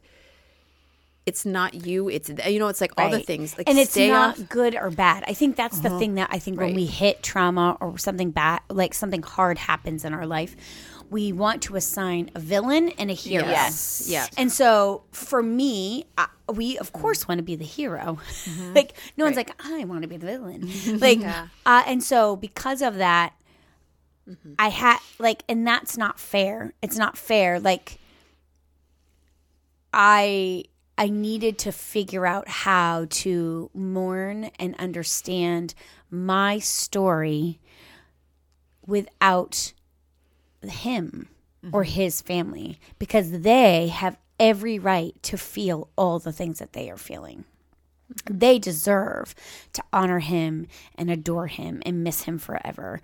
It's 1.25 1.45
not 1.45 1.73
you. 1.73 2.07
It's 2.07 2.29
you 2.47 2.57
know. 2.57 2.69
It's 2.69 2.79
like 2.79 2.93
all 2.97 3.09
the 3.09 3.19
things. 3.19 3.57
Like 3.57 3.67
and 3.67 3.77
it's 3.77 3.91
stay 3.91 4.07
not 4.09 4.29
off. 4.29 4.35
Uh-huh. 4.35 4.47
good 4.49 4.75
or 4.75 4.89
bad. 4.89 5.25
I 5.27 5.33
think 5.33 5.57
that's 5.57 5.79
the 5.79 5.89
thing 5.99 6.15
that 6.15 6.29
I 6.31 6.39
think 6.39 6.57
when 6.57 6.73
we 6.73 6.85
hit 6.85 7.21
trauma 7.21 7.75
or 7.81 7.97
something 7.97 8.31
bad, 8.31 8.61
like 8.69 8.93
something 8.93 9.21
hard 9.21 9.57
happens 9.57 10.05
in 10.05 10.13
our 10.13 10.25
life, 10.25 10.55
we 11.09 11.33
want 11.33 11.63
to 11.63 11.75
assign 11.75 12.31
a 12.33 12.39
villain 12.39 12.89
and 12.97 13.09
a 13.09 13.13
hero. 13.13 13.45
Yes. 13.45 14.07
Yes. 14.09 14.29
And 14.37 14.51
so 14.51 15.03
for 15.11 15.43
me, 15.43 16.05
I, 16.17 16.27
we 16.47 16.77
of 16.77 16.91
mm-hmm. 16.91 17.01
course 17.01 17.27
want 17.27 17.39
to 17.39 17.43
be 17.43 17.55
the 17.55 17.65
hero. 17.65 18.19
Mm-hmm. 18.43 18.73
like 18.75 18.93
no 19.15 19.25
one's 19.25 19.37
like 19.37 19.51
I 19.65 19.83
want 19.85 20.03
to 20.03 20.07
be 20.07 20.17
the 20.17 20.27
villain. 20.27 20.69
like 20.99 21.19
uh, 21.65 21.83
and 21.85 22.03
so 22.03 22.35
because 22.35 22.81
of 22.81 22.95
that, 22.95 23.33
mm-hmm. 24.29 24.53
I 24.59 24.69
had 24.69 24.99
like, 25.19 25.43
and 25.49 25.65
that's 25.65 25.97
not 25.97 26.19
fair. 26.19 26.73
It's 26.81 26.97
not 26.97 27.17
fair. 27.17 27.59
Like 27.59 27.99
I 29.93 30.65
I 30.97 31.09
needed 31.09 31.59
to 31.59 31.71
figure 31.71 32.25
out 32.25 32.47
how 32.47 33.05
to 33.09 33.69
mourn 33.73 34.49
and 34.59 34.75
understand 34.77 35.75
my 36.09 36.59
story 36.59 37.59
without 38.85 39.73
him 40.63 41.29
or 41.71 41.83
his 41.83 42.21
family 42.21 42.79
because 42.97 43.41
they 43.41 43.87
have 43.87 44.17
every 44.39 44.79
right 44.79 45.13
to 45.23 45.37
feel 45.37 45.89
all 45.95 46.19
the 46.19 46.31
things 46.31 46.59
that 46.59 46.73
they 46.73 46.89
are 46.89 46.97
feeling. 46.97 47.45
They 48.29 48.57
deserve 48.57 49.35
to 49.73 49.83
honor 49.91 50.19
him 50.19 50.67
and 50.95 51.09
adore 51.09 51.47
him 51.47 51.81
and 51.85 52.03
miss 52.03 52.23
him 52.23 52.37
forever. 52.37 53.01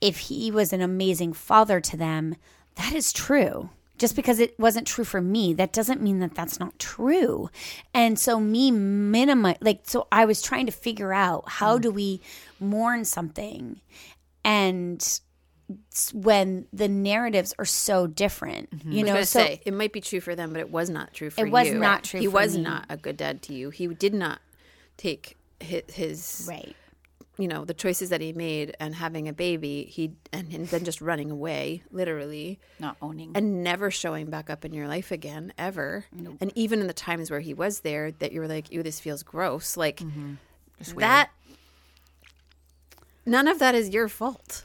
If 0.00 0.18
he 0.18 0.50
was 0.50 0.72
an 0.72 0.82
amazing 0.82 1.32
father 1.32 1.80
to 1.80 1.96
them, 1.96 2.36
that 2.74 2.92
is 2.92 3.12
true. 3.12 3.70
Just 3.98 4.14
because 4.14 4.38
it 4.40 4.58
wasn't 4.58 4.86
true 4.86 5.04
for 5.04 5.22
me, 5.22 5.54
that 5.54 5.72
doesn't 5.72 6.02
mean 6.02 6.18
that 6.18 6.34
that's 6.34 6.60
not 6.60 6.78
true. 6.78 7.48
And 7.94 8.18
so, 8.18 8.38
me 8.38 8.70
minimize, 8.70 9.56
like, 9.62 9.80
so 9.84 10.06
I 10.12 10.26
was 10.26 10.42
trying 10.42 10.66
to 10.66 10.72
figure 10.72 11.14
out 11.14 11.48
how 11.48 11.78
do 11.78 11.90
we 11.90 12.20
mourn 12.60 13.06
something 13.06 13.80
and 14.44 15.20
when 16.12 16.66
the 16.72 16.88
narratives 16.88 17.54
are 17.58 17.64
so 17.64 18.06
different, 18.06 18.70
mm-hmm. 18.70 18.92
you 18.92 19.00
I 19.00 19.08
know, 19.08 19.22
so 19.22 19.40
say 19.40 19.60
it 19.64 19.74
might 19.74 19.92
be 19.92 20.00
true 20.00 20.20
for 20.20 20.34
them, 20.34 20.52
but 20.52 20.60
it 20.60 20.70
was 20.70 20.88
not 20.88 21.12
true 21.12 21.30
for 21.30 21.40
you. 21.40 21.46
It 21.46 21.50
was 21.50 21.72
not 21.72 22.04
true 22.04 22.20
He 22.20 22.28
was 22.28 22.56
me. 22.56 22.62
not 22.62 22.86
a 22.88 22.96
good 22.96 23.16
dad 23.16 23.42
to 23.42 23.54
you. 23.54 23.70
He 23.70 23.88
did 23.88 24.14
not 24.14 24.40
take 24.96 25.36
his, 25.58 25.82
his 25.92 26.46
right. 26.48 26.76
you 27.36 27.48
know, 27.48 27.64
the 27.64 27.74
choices 27.74 28.10
that 28.10 28.20
he 28.20 28.32
made 28.32 28.76
and 28.78 28.94
having 28.94 29.26
a 29.26 29.32
baby. 29.32 29.84
He 29.90 30.12
and, 30.32 30.52
and 30.52 30.68
then 30.68 30.84
just 30.84 31.00
running 31.00 31.32
away, 31.32 31.82
literally, 31.90 32.60
Not 32.78 32.96
owning. 33.02 33.32
and 33.34 33.64
never 33.64 33.90
showing 33.90 34.30
back 34.30 34.48
up 34.48 34.64
in 34.64 34.72
your 34.72 34.86
life 34.86 35.10
again 35.10 35.52
ever. 35.58 36.04
And 36.40 36.52
even 36.54 36.80
in 36.80 36.86
the 36.86 36.92
times 36.92 37.28
where 37.30 37.40
he 37.40 37.54
was 37.54 37.80
there, 37.80 38.12
that 38.12 38.30
you 38.30 38.40
were 38.40 38.48
like, 38.48 38.70
"Ew, 38.70 38.84
this 38.84 39.00
feels 39.00 39.24
gross." 39.24 39.76
Like 39.76 39.98
mm-hmm. 39.98 40.34
that. 40.98 41.30
None 43.28 43.48
of 43.48 43.58
that 43.58 43.74
is 43.74 43.88
your 43.88 44.08
fault. 44.08 44.62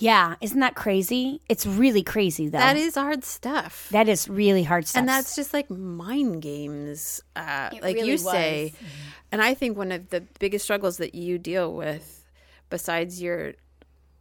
Yeah, 0.00 0.36
isn't 0.40 0.60
that 0.60 0.74
crazy? 0.76 1.40
It's 1.48 1.66
really 1.66 2.02
crazy 2.02 2.48
though. 2.48 2.58
That 2.58 2.76
is 2.76 2.94
hard 2.94 3.24
stuff. 3.24 3.88
that 3.90 4.08
is 4.08 4.28
really 4.28 4.62
hard 4.62 4.86
stuff. 4.86 5.00
and 5.00 5.08
that's 5.08 5.34
just 5.36 5.52
like 5.52 5.68
mind 5.70 6.40
games 6.42 7.20
uh, 7.36 7.70
It 7.72 7.82
like 7.82 7.96
really 7.96 8.10
you 8.12 8.18
say 8.18 8.72
was. 8.80 8.90
and 9.32 9.42
i 9.42 9.54
think 9.54 9.76
one 9.76 9.90
of 9.92 10.08
the 10.10 10.20
biggest 10.38 10.64
struggles 10.64 10.96
that 10.98 11.14
you 11.14 11.38
deal 11.38 11.72
with 11.74 12.24
besides 12.70 13.20
your 13.20 13.54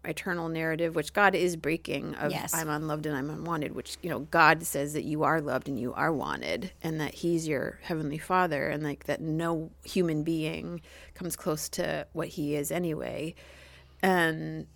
eternal 0.05 0.47
narrative 0.49 0.95
which 0.95 1.11
god 1.13 1.35
is 1.35 1.55
breaking 1.55 2.15
of 2.15 2.31
Yes. 2.31 2.53
i'm 2.53 2.69
unloved 2.69 3.05
and 3.05 3.15
i'm 3.15 3.29
unwanted 3.29 3.73
which 3.75 3.97
you 4.01 4.09
know 4.09 4.19
god 4.19 4.63
says 4.63 4.93
that 4.93 5.03
you 5.03 5.23
are 5.23 5.41
loved 5.41 5.67
and 5.67 5.77
you 5.79 5.93
are 5.93 6.13
wanted 6.13 6.71
and 6.81 6.99
that 7.01 7.13
he's 7.13 7.47
your 7.47 7.79
heavenly 7.83 8.17
father 8.17 8.67
and 8.69 8.83
like 8.83 9.03
that 9.05 9.19
no 9.21 9.69
human 9.83 10.23
being 10.23 10.81
comes 11.13 11.35
close 11.35 11.67
to 11.69 12.07
what 12.13 12.29
he 12.29 12.55
is 12.55 12.71
anyway 12.71 13.35
and 14.01 14.67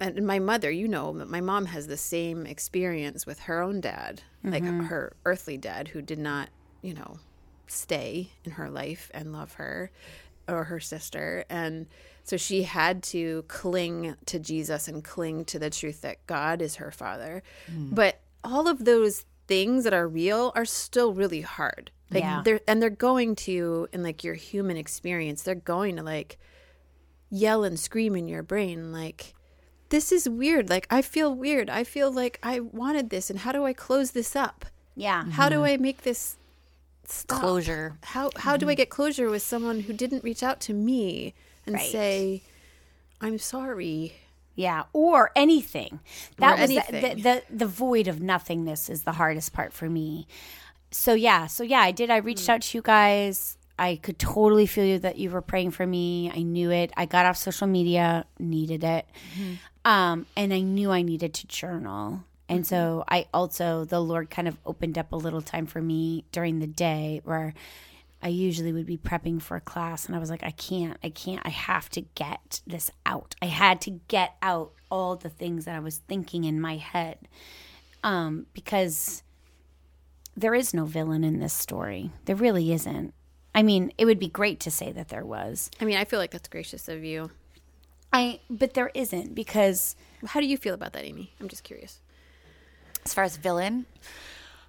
and 0.00 0.26
my 0.26 0.38
mother, 0.38 0.70
you 0.70 0.88
know, 0.88 1.12
my 1.12 1.40
mom 1.40 1.66
has 1.66 1.86
the 1.86 1.96
same 1.96 2.46
experience 2.46 3.26
with 3.26 3.40
her 3.40 3.62
own 3.62 3.80
dad, 3.80 4.22
like 4.44 4.62
mm-hmm. 4.62 4.86
her 4.86 5.14
earthly 5.24 5.56
dad, 5.56 5.88
who 5.88 6.02
did 6.02 6.18
not, 6.18 6.50
you 6.82 6.94
know, 6.94 7.18
stay 7.66 8.30
in 8.44 8.52
her 8.52 8.70
life 8.70 9.10
and 9.14 9.32
love 9.32 9.54
her, 9.54 9.90
or 10.48 10.64
her 10.64 10.80
sister, 10.80 11.44
and 11.48 11.86
so 12.26 12.36
she 12.36 12.64
had 12.64 13.04
to 13.04 13.44
cling 13.46 14.16
to 14.26 14.40
Jesus 14.40 14.88
and 14.88 15.04
cling 15.04 15.44
to 15.46 15.60
the 15.60 15.70
truth 15.70 16.00
that 16.00 16.26
God 16.26 16.60
is 16.60 16.74
her 16.76 16.90
father. 16.90 17.44
Mm. 17.70 17.94
But 17.94 18.20
all 18.42 18.66
of 18.66 18.84
those 18.84 19.24
things 19.46 19.84
that 19.84 19.94
are 19.94 20.08
real 20.08 20.50
are 20.56 20.64
still 20.64 21.14
really 21.14 21.42
hard. 21.42 21.92
Like 22.10 22.24
Yeah. 22.24 22.42
they're 22.44 22.60
and 22.66 22.82
they're 22.82 22.90
going 22.90 23.36
to 23.36 23.88
in 23.92 24.02
like 24.02 24.24
your 24.24 24.34
human 24.34 24.76
experience, 24.76 25.42
they're 25.42 25.54
going 25.54 25.94
to 25.96 26.02
like 26.02 26.36
yell 27.30 27.62
and 27.62 27.78
scream 27.78 28.16
in 28.16 28.26
your 28.26 28.42
brain 28.42 28.92
like 28.92 29.34
this 29.88 30.12
is 30.12 30.28
weird 30.28 30.68
like 30.68 30.86
i 30.90 31.00
feel 31.02 31.34
weird 31.34 31.70
i 31.70 31.84
feel 31.84 32.10
like 32.10 32.38
i 32.42 32.60
wanted 32.60 33.10
this 33.10 33.30
and 33.30 33.40
how 33.40 33.52
do 33.52 33.64
i 33.64 33.72
close 33.72 34.12
this 34.12 34.34
up 34.36 34.66
yeah. 34.94 35.24
how 35.30 35.48
do 35.48 35.56
mm-hmm. 35.56 35.64
i 35.64 35.76
make 35.76 36.02
this 36.02 36.36
stop? 37.04 37.40
Closure. 37.40 37.96
how 38.02 38.30
how 38.36 38.56
do 38.56 38.66
i 38.66 38.72
mm-hmm. 38.72 38.76
get 38.76 38.90
closure 38.90 39.30
with 39.30 39.42
someone 39.42 39.80
who 39.80 39.92
didn't 39.92 40.24
reach 40.24 40.42
out 40.42 40.60
to 40.60 40.72
me 40.74 41.34
and 41.66 41.76
Right. 41.76 41.90
say 41.90 42.42
i'm 43.20 43.38
sorry 43.38 44.14
Yeah, 44.56 44.84
or 44.94 45.30
anything. 45.36 46.00
That 46.38 46.58
Or 46.58 46.62
was 46.62 46.70
the- 46.70 46.78
anything. 46.88 47.16
The, 47.22 47.22
the 47.22 47.42
the 47.64 47.66
void 47.66 48.08
of 48.08 48.22
nothingness 48.22 48.88
is 48.88 49.02
the 49.02 49.12
hardest 49.12 49.52
part 49.52 49.72
for 49.74 49.88
me. 49.88 50.26
So 50.90 51.12
yeah, 51.12 51.46
so 51.46 51.62
yeah, 51.62 51.80
I 51.80 51.92
did. 51.92 52.10
I 52.10 52.16
reached 52.16 52.46
mm. 52.46 52.54
out 52.54 52.62
to 52.62 52.78
you 52.78 52.82
guys. 52.82 53.58
I 53.78 53.96
could 54.02 54.18
totally 54.18 54.64
feel 54.64 54.86
you 54.86 54.98
that 55.00 55.18
you 55.18 55.28
were 55.28 55.42
praying 55.42 55.72
for 55.72 55.86
me. 55.86 56.30
I 56.34 56.40
knew 56.40 56.70
it. 56.70 56.90
I 56.96 57.04
got 57.04 57.26
off 57.26 57.36
social 57.36 57.66
media, 57.66 58.24
needed 58.38 58.82
it, 58.82 59.04
mm-hmm. 59.36 59.54
Um, 59.86 60.26
and 60.36 60.52
I 60.52 60.60
knew 60.60 60.90
I 60.90 61.02
needed 61.02 61.32
to 61.34 61.46
journal. 61.46 62.24
And 62.48 62.66
so 62.66 63.04
I 63.08 63.26
also 63.32 63.84
the 63.84 64.00
Lord 64.00 64.30
kind 64.30 64.48
of 64.48 64.58
opened 64.66 64.98
up 64.98 65.12
a 65.12 65.16
little 65.16 65.40
time 65.40 65.66
for 65.66 65.80
me 65.80 66.24
during 66.32 66.58
the 66.58 66.66
day 66.66 67.20
where 67.24 67.54
I 68.20 68.28
usually 68.28 68.72
would 68.72 68.86
be 68.86 68.98
prepping 68.98 69.40
for 69.40 69.56
a 69.56 69.60
class, 69.60 70.06
and 70.06 70.16
I 70.16 70.18
was 70.18 70.30
like, 70.30 70.42
I 70.42 70.50
can't, 70.50 70.96
I 71.04 71.10
can't, 71.10 71.42
I 71.44 71.50
have 71.50 71.88
to 71.90 72.00
get 72.00 72.60
this 72.66 72.90
out. 73.04 73.36
I 73.40 73.46
had 73.46 73.80
to 73.82 74.00
get 74.08 74.34
out 74.42 74.72
all 74.90 75.16
the 75.16 75.28
things 75.28 75.66
that 75.66 75.76
I 75.76 75.80
was 75.80 75.98
thinking 75.98 76.44
in 76.44 76.60
my 76.60 76.76
head 76.76 77.18
um, 78.02 78.46
because 78.54 79.22
there 80.36 80.54
is 80.54 80.74
no 80.74 80.84
villain 80.86 81.24
in 81.24 81.38
this 81.40 81.52
story. 81.52 82.10
There 82.24 82.36
really 82.36 82.72
isn't. 82.72 83.12
I 83.54 83.62
mean, 83.62 83.92
it 83.98 84.06
would 84.06 84.18
be 84.18 84.28
great 84.28 84.60
to 84.60 84.70
say 84.70 84.92
that 84.92 85.08
there 85.08 85.24
was. 85.24 85.70
i 85.80 85.84
mean 85.84 85.96
i 85.96 86.04
feel 86.04 86.18
like 86.18 86.30
that's 86.30 86.48
gracious 86.48 86.88
of 86.88 87.04
you 87.04 87.30
I 88.16 88.40
but 88.48 88.74
there 88.74 88.90
isn't 88.94 89.34
because 89.34 89.96
How 90.26 90.40
do 90.40 90.46
you 90.46 90.56
feel 90.56 90.74
about 90.74 90.92
that, 90.94 91.04
Amy? 91.04 91.32
I'm 91.40 91.48
just 91.48 91.64
curious. 91.64 92.00
as 93.04 93.14
far 93.14 93.24
as 93.24 93.36
villain 93.36 93.86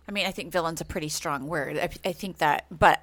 i 0.07 0.11
mean 0.11 0.25
i 0.27 0.31
think 0.31 0.51
villain's 0.51 0.81
a 0.81 0.85
pretty 0.85 1.09
strong 1.09 1.47
word 1.47 1.77
i, 1.77 1.89
I 2.09 2.13
think 2.13 2.37
that 2.37 2.65
but 2.69 3.01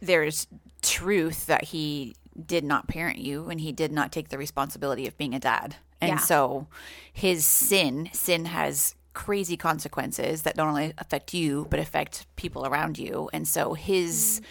there's 0.00 0.46
truth 0.82 1.46
that 1.46 1.64
he 1.64 2.14
did 2.54 2.64
not 2.64 2.86
parent 2.88 3.18
you 3.18 3.48
and 3.50 3.60
he 3.60 3.72
did 3.72 3.92
not 3.92 4.12
take 4.12 4.28
the 4.28 4.38
responsibility 4.38 5.06
of 5.08 5.18
being 5.18 5.34
a 5.34 5.40
dad 5.40 5.76
and 6.00 6.10
Yeah. 6.12 6.18
so 6.18 6.66
his 7.12 7.44
sin 7.44 8.08
sin 8.12 8.44
has 8.46 8.94
crazy 9.12 9.56
consequences 9.56 10.42
that 10.42 10.54
don't 10.56 10.68
only 10.68 10.92
affect 10.98 11.34
you 11.34 11.66
but 11.68 11.80
affect 11.80 12.26
people 12.36 12.64
around 12.64 12.96
you 12.98 13.28
and 13.32 13.46
so 13.46 13.74
his 13.74 14.40
mm. 14.40 14.44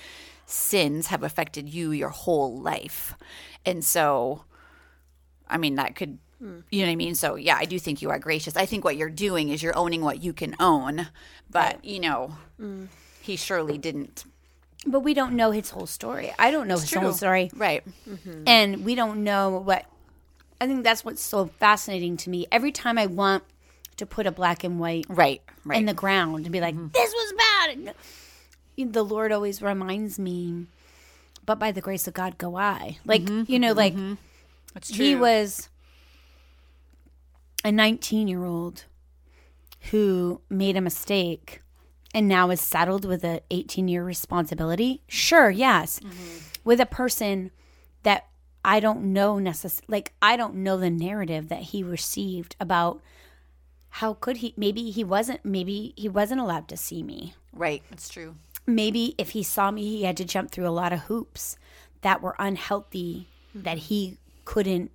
sins 0.46 1.08
have 1.08 1.24
affected 1.24 1.70
you 1.70 1.92
your 1.92 2.10
whole 2.10 2.60
life 2.60 3.16
and 3.66 3.84
so 3.86 4.44
I 5.50 5.58
mean, 5.58 5.76
that 5.76 5.96
could, 5.96 6.18
hmm. 6.40 6.60
you 6.72 6.82
know 6.82 6.88
what 6.88 6.92
I 6.92 6.96
mean? 6.96 7.16
So, 7.16 7.36
yeah, 7.36 7.58
I 7.58 7.66
do 7.66 7.80
think 7.80 8.02
you 8.02 8.10
are 8.10 8.20
gracious. 8.20 8.56
I 8.56 8.66
think 8.66 8.84
what 8.84 8.96
you're 8.98 9.10
doing 9.10 9.50
is 9.50 9.62
you're 9.64 9.78
owning 9.78 10.02
what 10.02 10.22
you 10.24 10.34
can 10.34 10.56
own, 10.60 11.08
but, 11.50 11.84
you 11.84 12.00
know, 12.00 12.36
hmm. 12.58 12.86
he 13.22 13.36
surely 13.36 13.78
didn't. 13.78 14.26
but 14.86 15.02
we 15.02 15.14
don't 15.14 15.34
know 15.34 15.52
his 15.52 15.72
whole 15.72 15.88
story. 15.88 16.34
I 16.40 16.52
don't 16.52 16.68
know 16.68 16.78
his 16.78 16.94
whole 16.94 17.14
story. 17.14 17.52
Right. 17.56 17.84
Mm-hmm. 18.08 18.44
and 18.48 18.86
we 18.86 18.96
don't 18.96 19.24
know 19.24 19.60
what 19.60 19.86
i 20.62 20.68
think 20.68 20.84
that's 20.84 21.04
what's 21.06 21.22
so 21.22 21.48
fascinating 21.60 22.18
to 22.18 22.30
me 22.30 22.46
every 22.52 22.72
time 22.72 22.98
i 22.98 23.06
want 23.06 23.44
to 23.98 24.06
put 24.06 24.26
a 24.28 24.32
black 24.32 24.64
and 24.64 24.80
white 24.80 25.06
Right. 25.10 25.42
Right. 25.66 25.80
in 25.80 25.86
the 25.86 25.94
ground 25.94 26.46
and 26.46 26.52
be 26.52 26.60
like 26.62 26.76
mm-hmm. 26.76 26.88
this 26.94 27.12
was 27.14 27.34
bad 27.38 27.96
and 28.78 28.94
the 28.94 29.04
lord 29.04 29.32
always 29.32 29.62
reminds 29.62 30.18
me 30.20 30.66
but 31.46 31.60
by 31.60 31.72
the 31.72 31.82
grace 31.82 32.08
of 32.08 32.14
god 32.14 32.38
go 32.38 32.56
i 32.58 32.98
like 33.06 33.24
mm-hmm. 33.24 33.52
you 33.52 33.60
know 33.60 33.74
like 33.74 33.96
That's 34.74 34.90
he 34.90 35.16
was 35.16 35.70
a 37.64 37.72
19 37.72 38.28
year 38.28 38.46
old 38.46 38.86
who 39.92 40.42
made 40.50 40.78
a 40.78 40.82
mistake 40.82 41.62
and 42.14 42.28
now 42.28 42.50
is 42.50 42.62
saddled 42.62 43.06
with 43.06 43.24
a 43.24 43.42
18 43.52 43.88
year 43.88 44.04
responsibility 44.04 45.02
sure 45.08 45.50
yes 45.50 46.00
mm-hmm. 46.00 46.38
with 46.64 46.80
a 46.80 46.86
person 46.86 47.52
that 48.04 48.28
i 48.64 48.80
don't 48.80 49.02
know 49.02 49.36
necess- 49.36 49.82
like 49.88 50.14
i 50.22 50.36
don't 50.36 50.56
know 50.56 50.78
the 50.78 50.90
narrative 50.90 51.50
that 51.50 51.62
he 51.62 51.84
received 51.84 52.56
about 52.60 53.02
how 53.90 54.14
could 54.14 54.38
he 54.38 54.54
maybe 54.58 54.92
he 54.92 55.04
wasn't 55.04 55.44
maybe 55.44 55.94
he 55.98 56.08
wasn't 56.10 56.40
allowed 56.40 56.68
to 56.68 56.78
see 56.78 57.04
me 57.04 57.34
Right. 57.52 57.82
It's 57.92 58.08
true. 58.10 58.36
maybe 58.68 59.16
if 59.18 59.32
he 59.32 59.42
saw 59.42 59.72
me, 59.72 59.82
he 59.84 60.04
had 60.04 60.16
to 60.18 60.24
jump 60.24 60.52
through 60.52 60.68
a 60.68 60.70
lot 60.70 60.94
of 60.94 61.00
hoops 61.02 61.58
that 62.02 62.22
were 62.22 62.36
unhealthy 62.38 63.28
that 63.56 63.78
he 63.80 64.18
couldn't 64.50 64.90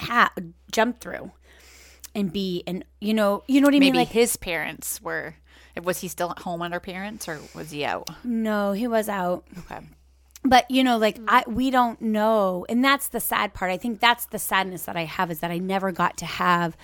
ha- 0.00 0.32
jump 0.72 0.98
through 1.00 1.30
and 2.14 2.32
be 2.32 2.64
and 2.66 2.84
you 3.00 3.14
know 3.14 3.44
you 3.46 3.60
know 3.60 3.66
what 3.68 3.74
I 3.74 3.78
mean 3.78 3.92
Maybe 3.92 3.98
like 3.98 4.08
his 4.08 4.36
parents 4.36 5.00
were, 5.00 5.36
was 5.84 6.00
he 6.00 6.08
still 6.08 6.30
at 6.32 6.40
home 6.40 6.60
under 6.62 6.80
parents 6.80 7.28
or 7.28 7.38
was 7.54 7.70
he 7.70 7.84
out? 7.84 8.08
no 8.24 8.72
he 8.72 8.86
was 8.88 9.08
out 9.08 9.44
Okay. 9.60 9.78
but 10.44 10.68
you 10.70 10.82
know 10.82 10.96
like 10.98 11.18
I 11.28 11.44
we 11.46 11.70
don't 11.70 12.00
know 12.02 12.66
and 12.68 12.84
that's 12.84 13.08
the 13.08 13.20
sad 13.20 13.54
part 13.54 13.70
I 13.70 13.76
think 13.76 14.00
that's 14.00 14.26
the 14.26 14.40
sadness 14.40 14.82
that 14.86 14.96
I 14.96 15.04
have 15.04 15.30
is 15.30 15.38
that 15.40 15.52
I 15.52 15.58
never 15.58 15.92
got 15.92 16.16
to 16.18 16.26
have 16.26 16.76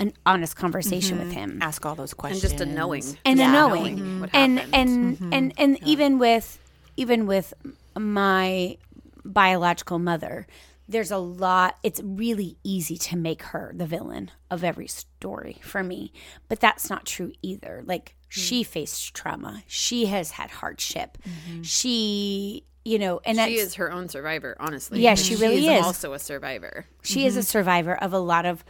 an 0.00 0.12
honest 0.26 0.56
conversation 0.56 1.18
with 1.18 1.28
mm-hmm. 1.28 1.58
him 1.58 1.62
Ask 1.62 1.86
all 1.86 1.94
those 1.94 2.12
And 2.12 2.18
questions. 2.18 2.42
just 2.42 2.60
a 2.60 2.66
knowing. 2.66 3.04
and 3.24 3.38
Just 3.38 3.48
a 3.48 3.52
knowing, 3.52 3.96
knowing 3.98 4.20
what 4.20 4.30
and 4.32 4.58
happened. 4.58 4.74
and 4.74 4.90
mm-hmm. 5.18 5.32
and 5.32 5.52
and 5.58 5.78
even 5.86 6.18
with 6.18 6.58
even 6.96 7.26
with 7.26 7.54
my 7.96 8.76
biological 9.24 9.98
mother 10.00 10.46
there's 10.90 11.10
a 11.10 11.18
lot 11.18 11.76
it's 11.82 12.00
really 12.02 12.58
easy 12.64 12.96
to 12.98 13.16
make 13.16 13.42
her 13.42 13.72
the 13.74 13.86
villain 13.86 14.30
of 14.50 14.64
every 14.64 14.88
story 14.88 15.58
for 15.62 15.82
me 15.82 16.12
but 16.48 16.60
that's 16.60 16.90
not 16.90 17.06
true 17.06 17.32
either. 17.42 17.82
Like 17.86 18.16
mm. 18.24 18.26
she 18.28 18.62
faced 18.62 19.14
trauma. 19.14 19.62
She 19.66 20.06
has 20.06 20.32
had 20.32 20.50
hardship. 20.50 21.18
Mm-hmm. 21.22 21.62
She 21.62 22.64
you 22.84 22.98
know 22.98 23.20
and 23.24 23.38
She 23.38 23.56
is 23.56 23.74
her 23.74 23.90
own 23.92 24.08
survivor, 24.08 24.56
honestly. 24.58 25.00
Yeah, 25.00 25.14
she 25.14 25.36
really 25.36 25.66
is. 25.66 25.84
also 25.84 26.12
a 26.12 26.18
survivor. 26.18 26.86
she 27.02 27.24
is 27.24 27.36
a 27.36 27.40
mm-hmm. 27.40 27.46
survivor 27.46 27.94
of 27.94 28.12
a 28.12 28.18
lot 28.18 28.46
of 28.46 28.64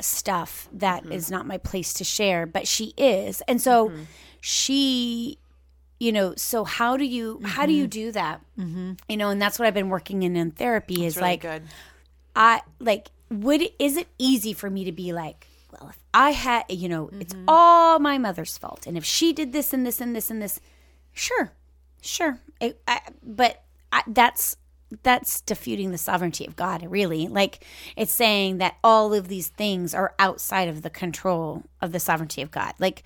stuff 0.00 0.68
that 0.72 1.04
mm-hmm. 1.04 1.12
is 1.12 1.30
not 1.30 1.46
my 1.46 1.56
place 1.56 1.94
to 1.94 2.04
share 2.04 2.46
but 2.46 2.66
she 2.66 2.94
is. 2.96 3.40
And 3.42 3.60
so 3.60 3.92
she 4.40 5.38
you 5.98 6.12
know 6.12 6.34
so 6.36 6.64
how 6.64 6.96
do 6.96 7.04
you 7.04 7.40
how 7.44 7.66
do 7.66 7.72
you 7.72 7.84
mm-hmm. 7.84 7.90
do 7.90 8.12
that? 8.12 8.40
Mm-hmm. 8.58 8.92
You 9.08 9.16
know 9.16 9.30
and 9.30 9.40
that's 9.40 9.58
what 9.58 9.66
i've 9.66 9.74
been 9.74 9.90
working 9.90 10.22
in 10.22 10.36
in 10.36 10.50
therapy 10.50 11.04
is 11.06 11.16
really 11.16 11.28
like 11.28 11.40
good. 11.42 11.62
i 12.34 12.60
like 12.80 13.10
would 13.30 13.62
is 13.78 13.96
it 13.96 14.08
easy 14.18 14.52
for 14.52 14.68
me 14.68 14.84
to 14.84 14.92
be 14.92 15.12
like 15.12 15.46
well 15.72 15.90
if 15.90 15.98
i 16.12 16.30
had 16.30 16.64
you 16.68 16.88
know 16.88 17.10
it's 17.20 17.34
mm-hmm. 17.34 17.44
all 17.48 17.98
my 17.98 18.18
mother's 18.18 18.58
fault 18.58 18.86
and 18.86 18.96
if 18.96 19.04
she 19.04 19.32
did 19.32 19.52
this 19.52 19.72
and 19.72 19.86
this 19.86 20.00
and 20.00 20.14
this 20.14 20.30
and 20.30 20.42
this 20.42 20.60
sure 21.12 21.52
sure. 22.04 22.38
I, 22.60 22.74
I, 22.86 23.00
but 23.22 23.62
I, 23.92 24.02
that's 24.06 24.56
that's 25.02 25.40
defeating 25.40 25.90
the 25.90 25.98
sovereignty 25.98 26.46
of 26.46 26.54
god 26.54 26.86
really. 26.88 27.26
Like 27.26 27.64
it's 27.96 28.12
saying 28.12 28.58
that 28.58 28.76
all 28.84 29.12
of 29.12 29.28
these 29.28 29.48
things 29.48 29.94
are 29.94 30.14
outside 30.18 30.68
of 30.68 30.82
the 30.82 30.90
control 30.90 31.64
of 31.80 31.92
the 31.92 32.00
sovereignty 32.00 32.42
of 32.42 32.50
god. 32.50 32.74
Like 32.78 33.04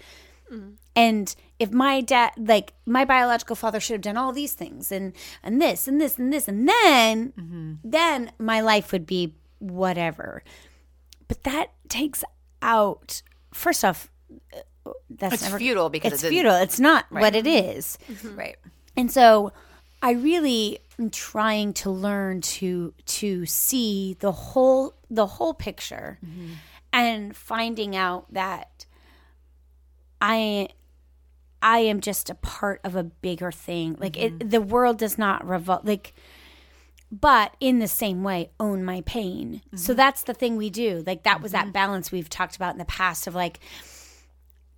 and 0.96 1.34
if 1.58 1.72
my 1.72 2.00
dad 2.00 2.32
like 2.37 2.74
my 2.87 3.04
biological 3.04 3.56
father 3.56 3.80
should 3.80 3.94
have 3.94 4.02
done 4.02 4.16
all 4.16 4.32
these 4.32 4.52
things 4.52 4.90
and 4.90 5.12
and 5.42 5.61
this 5.61 5.87
and 5.87 6.00
this 6.00 6.18
and 6.18 6.32
this 6.32 6.48
and 6.48 6.68
then 6.68 7.32
then 7.84 8.32
my 8.38 8.61
life 8.61 8.92
would 8.92 9.06
be 9.06 9.34
whatever. 9.58 10.42
But 11.26 11.44
that 11.44 11.72
takes 11.88 12.24
out 12.62 13.22
first 13.52 13.84
off 13.84 14.11
uh, 14.54 14.92
that's 15.11 15.34
It's 15.34 15.42
never, 15.44 15.58
futile 15.58 15.90
because 15.90 16.12
it's 16.12 16.24
it 16.24 16.30
futile. 16.30 16.56
It's 16.56 16.80
not 16.80 17.06
what 17.11 17.34
it 17.34 17.44
mm-hmm. 17.44 17.78
is. 17.78 17.98
Mm-hmm. 18.11 18.38
Right. 18.38 18.56
and 18.96 19.11
so 19.11 19.52
I 20.02 20.12
really 20.12 20.78
am 20.98 21.11
trying 21.11 21.72
to 21.74 21.90
learn 21.90 22.40
to 22.40 22.94
to 23.04 23.46
see 23.46 24.16
the 24.20 24.32
whole 24.32 24.94
the 25.11 25.26
whole 25.26 25.54
picture 25.54 26.18
mm-hmm. 26.24 26.54
and 26.92 27.37
finding 27.37 27.96
out 27.96 28.32
that 28.32 28.87
I 30.20 30.68
I 31.61 31.78
am 31.78 32.00
just 32.00 32.31
a 32.31 32.35
part 32.35 32.81
of 32.85 32.94
a 32.94 33.02
bigger 33.02 33.50
thing. 33.50 33.96
Like 33.98 34.16
it, 34.16 34.38
mm-hmm. 34.38 34.48
the 34.48 34.61
world 34.61 34.98
does 34.98 35.18
not 35.18 35.46
revolve 35.46 35.85
like 35.85 36.14
but 37.11 37.54
in 37.59 37.78
the 37.78 37.88
same 37.88 38.22
way 38.22 38.50
own 38.61 38.85
my 38.85 39.00
pain. 39.02 39.62
So 39.74 39.92
mm-hmm. 39.92 39.96
that's 39.96 40.22
the 40.24 40.35
thing 40.35 40.57
we 40.57 40.68
do. 40.68 41.02
Like 41.07 41.22
that 41.22 41.40
was 41.40 41.52
that 41.52 41.64
mm-hmm. 41.64 41.72
balance 41.72 42.12
we've 42.12 42.28
talked 42.28 42.57
about 42.57 42.72
in 42.72 42.78
the 42.78 42.85
past 42.85 43.26
of 43.26 43.35
like 43.35 43.61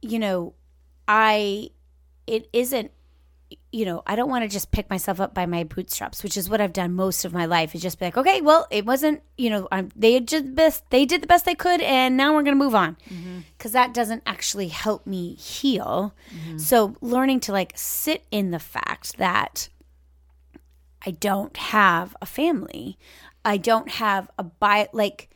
you 0.03 0.19
know, 0.19 0.55
I 1.07 1.71
it 2.27 2.49
isn't 2.53 2.93
you 3.73 3.85
know, 3.85 4.03
I 4.07 4.17
don't 4.17 4.29
want 4.29 4.43
to 4.43 4.49
just 4.49 4.71
pick 4.71 4.91
myself 4.91 5.21
up 5.21 5.35
by 5.35 5.47
my 5.47 5.65
bootstraps, 5.65 6.23
which 6.23 6.37
is 6.37 6.49
what 6.49 6.61
I've 6.61 6.73
done 6.73 6.93
most 6.93 7.25
of 7.25 7.33
my 7.33 7.47
life. 7.47 7.75
Is 7.75 7.83
just 7.83 7.99
be 7.99 8.07
like, 8.07 8.17
okay, 8.17 8.41
well, 8.41 8.67
it 8.71 8.85
wasn't, 8.85 9.23
you 9.39 9.51
know, 9.51 9.69
I'm, 9.71 9.91
they 9.95 10.19
did 10.21 10.55
best, 10.55 10.89
they 10.91 11.05
did 11.05 11.23
the 11.23 11.27
best 11.27 11.45
they 11.45 11.55
could, 11.55 11.81
and 11.81 12.17
now 12.17 12.35
we're 12.35 12.43
going 12.43 12.57
to 12.57 12.65
move 12.65 12.75
on, 12.75 12.97
mm-hmm. 13.09 13.41
because 13.57 13.73
that 13.73 13.95
doesn't 13.95 14.23
actually 14.27 14.69
help 14.69 15.07
me 15.07 15.35
heal. 15.35 16.15
Mm-hmm. 16.35 16.59
So 16.59 16.97
learning 17.01 17.41
to 17.41 17.53
like 17.53 17.73
sit 17.77 18.25
in 18.31 18.51
the 18.51 18.59
fact 18.59 19.19
that 19.19 19.69
I 21.07 21.13
don't 21.13 21.57
have 21.57 22.17
a 22.21 22.27
family, 22.27 22.99
I 23.45 23.57
don't 23.57 23.89
have 23.91 24.31
a 24.39 24.45
bi 24.45 24.89
like. 24.93 25.31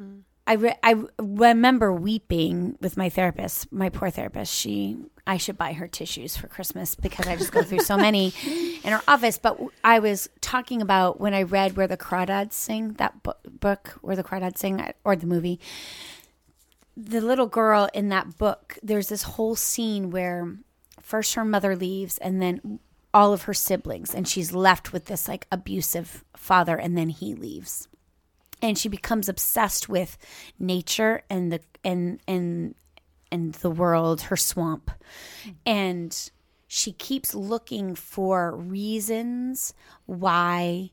Mm-hmm. 0.00 0.20
I, 0.48 0.54
re- 0.54 0.78
I 0.82 0.94
remember 1.18 1.92
weeping 1.92 2.78
with 2.80 2.96
my 2.96 3.10
therapist, 3.10 3.70
my 3.70 3.90
poor 3.90 4.08
therapist. 4.08 4.54
She, 4.54 4.96
I 5.26 5.36
should 5.36 5.58
buy 5.58 5.74
her 5.74 5.86
tissues 5.86 6.38
for 6.38 6.46
Christmas 6.48 6.94
because 6.94 7.26
I 7.26 7.36
just 7.36 7.52
go 7.52 7.62
through 7.62 7.80
so 7.80 7.98
many 7.98 8.32
in 8.82 8.92
her 8.92 9.02
office. 9.06 9.36
But 9.36 9.60
I 9.84 9.98
was 9.98 10.30
talking 10.40 10.80
about 10.80 11.20
when 11.20 11.34
I 11.34 11.42
read 11.42 11.76
Where 11.76 11.86
the 11.86 11.98
Crawdads 11.98 12.54
Sing, 12.54 12.94
that 12.94 13.22
bu- 13.22 13.32
book, 13.60 13.98
Where 14.00 14.16
the 14.16 14.24
Crawdads 14.24 14.56
Sing, 14.56 14.82
or 15.04 15.16
the 15.16 15.26
movie. 15.26 15.60
The 16.96 17.20
little 17.20 17.46
girl 17.46 17.90
in 17.92 18.08
that 18.08 18.38
book, 18.38 18.78
there's 18.82 19.10
this 19.10 19.24
whole 19.24 19.54
scene 19.54 20.10
where 20.10 20.56
first 21.02 21.34
her 21.34 21.44
mother 21.44 21.76
leaves 21.76 22.16
and 22.18 22.40
then 22.40 22.80
all 23.12 23.34
of 23.34 23.42
her 23.42 23.54
siblings, 23.54 24.14
and 24.14 24.26
she's 24.26 24.54
left 24.54 24.94
with 24.94 25.06
this 25.06 25.28
like 25.28 25.46
abusive 25.52 26.24
father, 26.34 26.76
and 26.78 26.96
then 26.96 27.10
he 27.10 27.34
leaves 27.34 27.86
and 28.62 28.78
she 28.78 28.88
becomes 28.88 29.28
obsessed 29.28 29.88
with 29.88 30.18
nature 30.58 31.22
and 31.30 31.52
the 31.52 31.60
and 31.84 32.20
and 32.26 32.74
and 33.30 33.54
the 33.54 33.70
world 33.70 34.22
her 34.22 34.36
swamp. 34.36 34.90
And 35.64 36.30
she 36.66 36.92
keeps 36.92 37.34
looking 37.34 37.94
for 37.94 38.54
reasons 38.54 39.74
why 40.06 40.90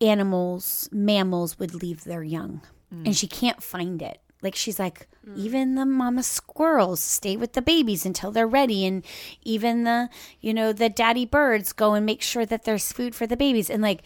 animals 0.00 0.88
mammals 0.92 1.58
would 1.58 1.74
leave 1.74 2.04
their 2.04 2.22
young. 2.22 2.62
Mm. 2.92 3.06
And 3.06 3.16
she 3.16 3.26
can't 3.26 3.62
find 3.62 4.02
it. 4.02 4.18
Like 4.42 4.56
she's 4.56 4.78
like 4.78 5.08
mm. 5.26 5.36
even 5.36 5.76
the 5.76 5.86
mama 5.86 6.24
squirrels 6.24 7.00
stay 7.00 7.36
with 7.36 7.52
the 7.52 7.62
babies 7.62 8.04
until 8.04 8.32
they're 8.32 8.46
ready 8.46 8.84
and 8.84 9.04
even 9.42 9.84
the 9.84 10.10
you 10.40 10.52
know 10.52 10.72
the 10.72 10.88
daddy 10.88 11.24
birds 11.24 11.72
go 11.72 11.94
and 11.94 12.04
make 12.04 12.22
sure 12.22 12.44
that 12.44 12.64
there's 12.64 12.90
food 12.90 13.14
for 13.14 13.26
the 13.26 13.36
babies. 13.36 13.70
And 13.70 13.82
like 13.82 14.02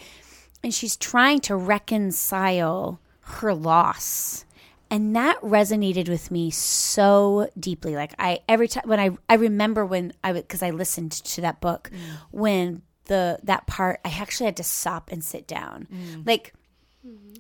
and 0.63 0.73
she's 0.75 0.97
trying 0.97 1.41
to 1.41 1.57
reconcile 1.57 3.01
her 3.21 3.55
loss. 3.55 4.45
And 4.89 5.17
that 5.17 5.41
resonated 5.41 6.09
with 6.09 6.31
me 6.31 6.51
so 6.51 7.51
deeply. 7.59 7.97
Like 7.97 8.15
i 8.19 8.41
every 8.49 8.69
time 8.69 8.85
when 8.87 9.01
i 9.01 9.11
i 9.29 9.35
remember 9.35 9.85
when 9.85 10.13
i 10.23 10.33
because 10.33 10.63
i 10.63 10.71
listened 10.71 11.11
to 11.13 11.41
that 11.41 11.61
book 11.61 11.91
mm. 11.93 11.99
when 12.31 12.83
the 13.07 13.39
that 13.43 13.67
part 13.67 14.01
i 14.05 14.11
actually 14.11 14.47
had 14.47 14.57
to 14.59 14.65
stop 14.65 15.11
and 15.11 15.25
sit 15.25 15.47
down. 15.47 15.89
Mm. 15.93 16.27
Like 16.27 16.55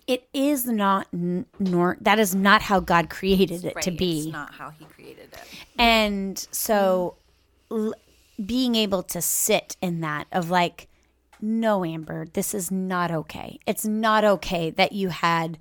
it 0.07 0.29
is 0.33 0.67
not 0.67 1.07
n- 1.13 1.47
nor 1.59 1.99
that 2.01 2.19
is 2.19 2.35
not 2.35 2.63
how 2.63 2.81
god 2.81 3.11
created 3.11 3.65
it 3.65 3.81
to 3.83 3.91
be. 3.93 4.19
It's 4.19 4.33
not 4.33 4.55
how 4.55 4.71
he 4.71 4.85
created 4.85 5.29
it. 5.33 5.41
and 5.79 6.39
so 6.51 7.17
mm. 7.71 7.89
l- 7.89 7.95
being 8.45 8.75
able 8.75 9.03
to 9.03 9.23
sit 9.23 9.77
in 9.81 10.01
that 10.01 10.27
of 10.33 10.51
like, 10.51 10.89
no, 11.41 11.85
Amber, 11.85 12.27
this 12.33 12.55
is 12.55 12.71
not 12.71 13.11
okay. 13.11 13.59
It's 13.67 13.85
not 13.85 14.25
okay 14.25 14.71
that 14.71 14.93
you 14.93 15.09
had 15.09 15.59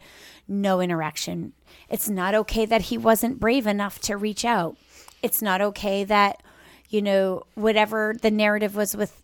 no 0.47 0.79
interaction. 0.79 1.53
It's 1.89 2.09
not 2.09 2.35
okay 2.35 2.65
that 2.65 2.83
he 2.83 2.97
wasn't 2.97 3.39
brave 3.39 3.67
enough 3.67 3.99
to 4.01 4.17
reach 4.17 4.45
out. 4.45 4.77
It's 5.21 5.41
not 5.41 5.61
okay 5.61 6.03
that, 6.03 6.41
you 6.89 7.01
know, 7.01 7.43
whatever 7.55 8.15
the 8.21 8.31
narrative 8.31 8.75
was 8.75 8.95
with 8.95 9.21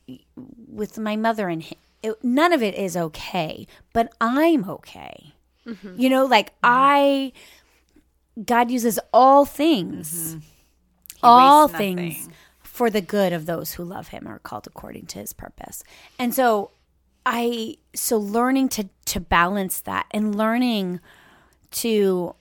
with 0.67 0.97
my 0.97 1.15
mother 1.15 1.47
and 1.47 1.63
him. 1.63 1.77
It, 2.03 2.23
none 2.23 2.51
of 2.51 2.63
it 2.63 2.73
is 2.75 2.97
okay, 2.97 3.67
but 3.93 4.11
I'm 4.19 4.67
okay. 4.69 5.33
You 5.97 6.09
know, 6.09 6.25
like 6.25 6.53
I 6.63 7.31
God 8.43 8.71
uses 8.71 8.99
all 9.13 9.45
things 9.45 10.37
all 11.23 11.67
things. 11.67 12.29
For 12.71 12.89
the 12.89 13.01
good 13.01 13.33
of 13.33 13.45
those 13.45 13.73
who 13.73 13.83
love 13.83 14.07
him 14.07 14.25
are 14.25 14.39
called 14.39 14.65
according 14.65 15.05
to 15.05 15.19
his 15.19 15.33
purpose. 15.33 15.83
And 16.17 16.33
so 16.33 16.71
I 17.25 17.75
so 17.93 18.17
learning 18.17 18.69
to 18.69 18.87
to 19.07 19.19
balance 19.19 19.81
that 19.81 20.07
and 20.11 20.33
learning 20.33 21.01
to 21.71 22.33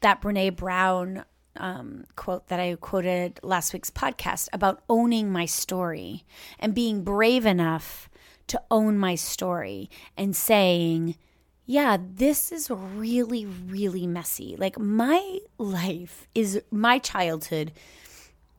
that 0.00 0.20
Brene 0.20 0.54
Brown 0.54 1.24
um, 1.56 2.04
quote 2.16 2.48
that 2.48 2.60
I 2.60 2.76
quoted 2.76 3.40
last 3.42 3.72
week's 3.72 3.90
podcast 3.90 4.50
about 4.52 4.82
owning 4.90 5.32
my 5.32 5.46
story 5.46 6.24
and 6.58 6.74
being 6.74 7.02
brave 7.02 7.46
enough 7.46 8.10
to 8.48 8.60
own 8.70 8.98
my 8.98 9.14
story 9.14 9.88
and 10.18 10.36
saying, 10.36 11.16
yeah, 11.64 11.96
this 11.98 12.52
is 12.52 12.70
really, 12.70 13.46
really 13.46 14.06
messy. 14.06 14.54
Like 14.58 14.78
my 14.78 15.38
life 15.56 16.28
is 16.34 16.60
my 16.70 16.98
childhood 16.98 17.72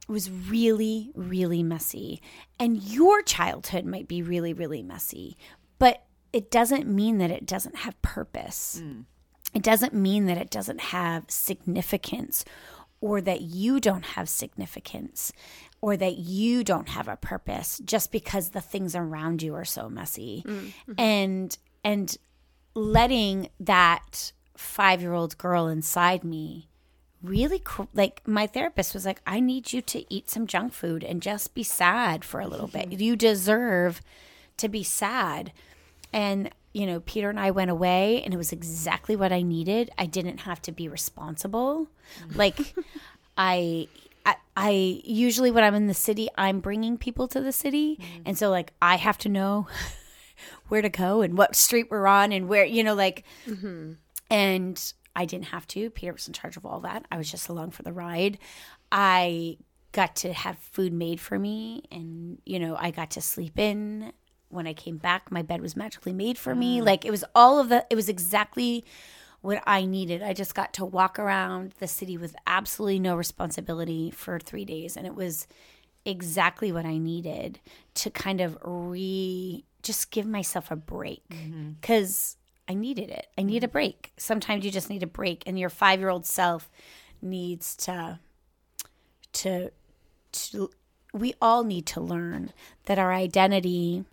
was 0.08 0.30
really, 0.30 1.12
really 1.16 1.64
messy. 1.64 2.22
And 2.60 2.82
your 2.82 3.22
childhood 3.22 3.86
might 3.86 4.08
be 4.08 4.22
really, 4.22 4.54
really 4.54 4.84
messy, 4.84 5.38
but 5.80 6.04
it 6.32 6.52
doesn't 6.52 6.88
mean 6.88 7.20
that 7.20 7.32
it 7.32 7.46
doesn't 7.46 7.78
have 7.78 8.02
purpose. 8.02 8.82
Mm. 8.84 9.06
It 9.54 9.62
doesn't 9.62 9.94
mean 9.94 10.26
that 10.26 10.38
it 10.38 10.50
doesn't 10.50 10.82
have 10.82 11.30
significance 11.30 12.44
or 13.00 13.22
that 13.22 13.42
you 13.42 13.80
don't 13.80 14.06
have 14.06 14.28
significance 14.28 15.32
or 15.82 15.98
that 15.98 16.18
you 16.18 16.64
don't 16.64 16.90
have 16.90 17.08
a 17.08 17.18
purpose 17.18 17.80
just 17.84 18.12
because 18.12 18.50
the 18.50 18.62
things 18.62 18.96
around 18.96 19.44
you 19.44 19.54
are 19.54 19.66
so 19.66 19.90
messy. 19.90 20.44
Mm, 20.46 20.54
mm-hmm. 20.56 20.94
And 20.98 21.58
and 21.84 22.18
letting 22.74 23.50
that 23.60 24.32
5-year-old 24.58 25.38
girl 25.38 25.68
inside 25.68 26.24
me 26.24 26.70
really 27.24 27.60
cr- 27.60 27.84
like 27.94 28.22
my 28.28 28.46
therapist 28.46 28.94
was 28.94 29.06
like 29.06 29.22
I 29.26 29.40
need 29.40 29.74
you 29.74 29.82
to 29.82 30.14
eat 30.14 30.30
some 30.30 30.46
junk 30.46 30.74
food 30.74 31.04
and 31.04 31.22
just 31.22 31.56
be 31.56 31.64
sad 31.64 32.24
for 32.26 32.40
a 32.40 32.48
little 32.48 32.68
bit. 32.68 32.92
You 32.92 33.16
deserve 33.16 34.02
to 34.58 34.70
be 34.70 34.84
sad. 34.84 35.52
And 36.12 36.52
you 36.74 36.86
know, 36.88 37.00
Peter 37.02 37.30
and 37.30 37.40
I 37.40 37.52
went 37.52 37.72
away 37.72 38.22
and 38.24 38.34
it 38.34 38.38
was 38.38 38.52
exactly 38.52 39.16
what 39.16 39.32
I 39.32 39.42
needed. 39.42 39.92
I 39.98 40.06
didn't 40.06 40.40
have 40.40 40.62
to 40.64 40.72
be 40.72 40.88
responsible. 40.88 41.88
Like 42.36 42.76
I 43.38 43.88
I, 44.26 44.36
I 44.56 45.02
usually 45.04 45.52
when 45.52 45.64
I'm 45.64 45.76
in 45.76 45.88
the 45.88 45.94
city, 45.94 46.30
I'm 46.38 46.60
bringing 46.60 46.98
people 46.98 47.28
to 47.30 47.42
the 47.42 47.52
city, 47.52 48.00
and 48.26 48.38
so 48.38 48.50
like 48.50 48.74
I 48.82 48.96
have 48.96 49.18
to 49.20 49.30
know 49.30 49.68
where 50.68 50.82
to 50.82 50.90
go 50.90 51.22
and 51.22 51.38
what 51.38 51.56
street 51.56 51.88
we're 51.90 52.08
on 52.08 52.32
and 52.32 52.48
where 52.48 52.66
you 52.66 52.84
know 52.84 52.96
like 52.96 53.24
mm-hmm. 53.46 53.94
and 54.30 54.94
I 55.16 55.26
didn't 55.26 55.46
have 55.46 55.68
to. 55.68 55.90
Peter 55.90 56.14
was 56.14 56.28
in 56.28 56.34
charge 56.34 56.58
of 56.58 56.66
all 56.66 56.80
that. 56.82 57.06
I 57.12 57.18
was 57.18 57.30
just 57.30 57.50
along 57.50 57.72
for 57.72 57.84
the 57.84 57.94
ride. 57.94 58.38
I 58.92 59.58
got 59.92 60.16
to 60.18 60.34
have 60.34 60.58
food 60.58 60.92
made 60.92 61.20
for 61.20 61.38
me 61.38 61.84
and 61.92 62.40
you 62.46 62.60
know, 62.60 62.76
I 62.78 62.92
got 62.92 63.12
to 63.12 63.22
sleep 63.22 63.60
in 63.60 64.12
when 64.50 64.68
I 64.68 64.74
came 64.74 64.98
back. 64.98 65.32
My 65.32 65.42
bed 65.42 65.62
was 65.62 65.76
magically 65.76 66.14
made 66.14 66.38
for 66.38 66.54
me. 66.56 66.80
Mm. 66.80 66.86
Like 66.86 67.06
it 67.06 67.12
was 67.12 67.24
all 67.36 67.60
of 67.60 67.70
the 67.70 67.86
it 67.90 67.96
was 67.96 68.10
exactly 68.10 68.84
what 69.42 69.62
I 69.68 69.86
needed. 69.86 70.24
I 70.24 70.34
just 70.34 70.56
got 70.56 70.74
to 70.74 70.86
walk 70.86 71.20
around 71.20 71.74
the 71.80 71.88
city 71.88 72.18
with 72.18 72.36
absolutely 72.48 73.00
no 73.00 73.16
responsibility 73.16 74.10
for 74.10 74.40
3 74.40 74.66
days 74.66 74.98
and 74.98 75.06
it 75.06 75.16
was 75.16 75.48
exactly 76.06 76.72
what 76.72 76.86
I 76.86 76.98
needed 76.98 77.60
to 77.96 78.10
kind 78.10 78.42
of 78.42 78.58
re 78.64 79.64
just 79.84 80.12
give 80.12 80.26
myself 80.26 80.72
a 80.72 80.76
break 80.76 81.28
mm-hmm. 81.30 81.74
cuz 81.82 82.38
I 82.68 82.74
needed 82.74 83.10
it. 83.10 83.28
I 83.38 83.44
need 83.44 83.64
a 83.64 83.68
mm-hmm. 83.68 83.74
break. 83.74 84.14
Sometimes 84.18 84.64
you 84.64 84.72
just 84.72 84.90
need 84.90 85.04
a 85.04 85.08
break 85.08 85.44
and 85.46 85.60
your 85.60 85.70
5-year-old 85.70 86.26
self 86.26 86.70
needs 87.22 87.76
to 87.78 88.20
to 89.34 89.72
to 90.32 90.70
we 91.14 91.34
all 91.42 91.64
need 91.64 91.86
to 91.88 92.02
learn 92.02 92.52
that 92.86 93.00
our 93.00 93.14
identity 93.14 94.06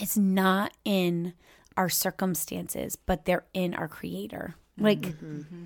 is 0.00 0.16
not 0.16 0.72
in 0.84 1.34
our 1.76 1.88
circumstances, 1.88 2.96
but 2.96 3.24
they're 3.24 3.44
in 3.54 3.74
our 3.74 3.88
creator. 3.88 4.54
Mm-hmm. 4.74 4.84
Like 4.84 5.00
mm-hmm. 5.00 5.64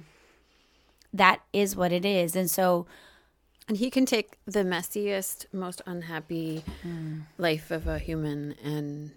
that 1.13 1.41
is 1.53 1.75
what 1.75 1.93
it 1.93 2.05
is. 2.05 2.37
And 2.37 2.51
so 2.51 2.87
And 3.67 3.79
he 3.79 3.91
can 3.91 4.05
take 4.05 4.39
the 4.45 4.63
messiest, 4.63 5.47
most 5.53 5.81
unhappy 5.87 6.65
mm. 6.87 7.23
life 7.39 7.71
of 7.71 7.87
a 7.87 7.99
human 7.99 8.55
and 8.63 9.13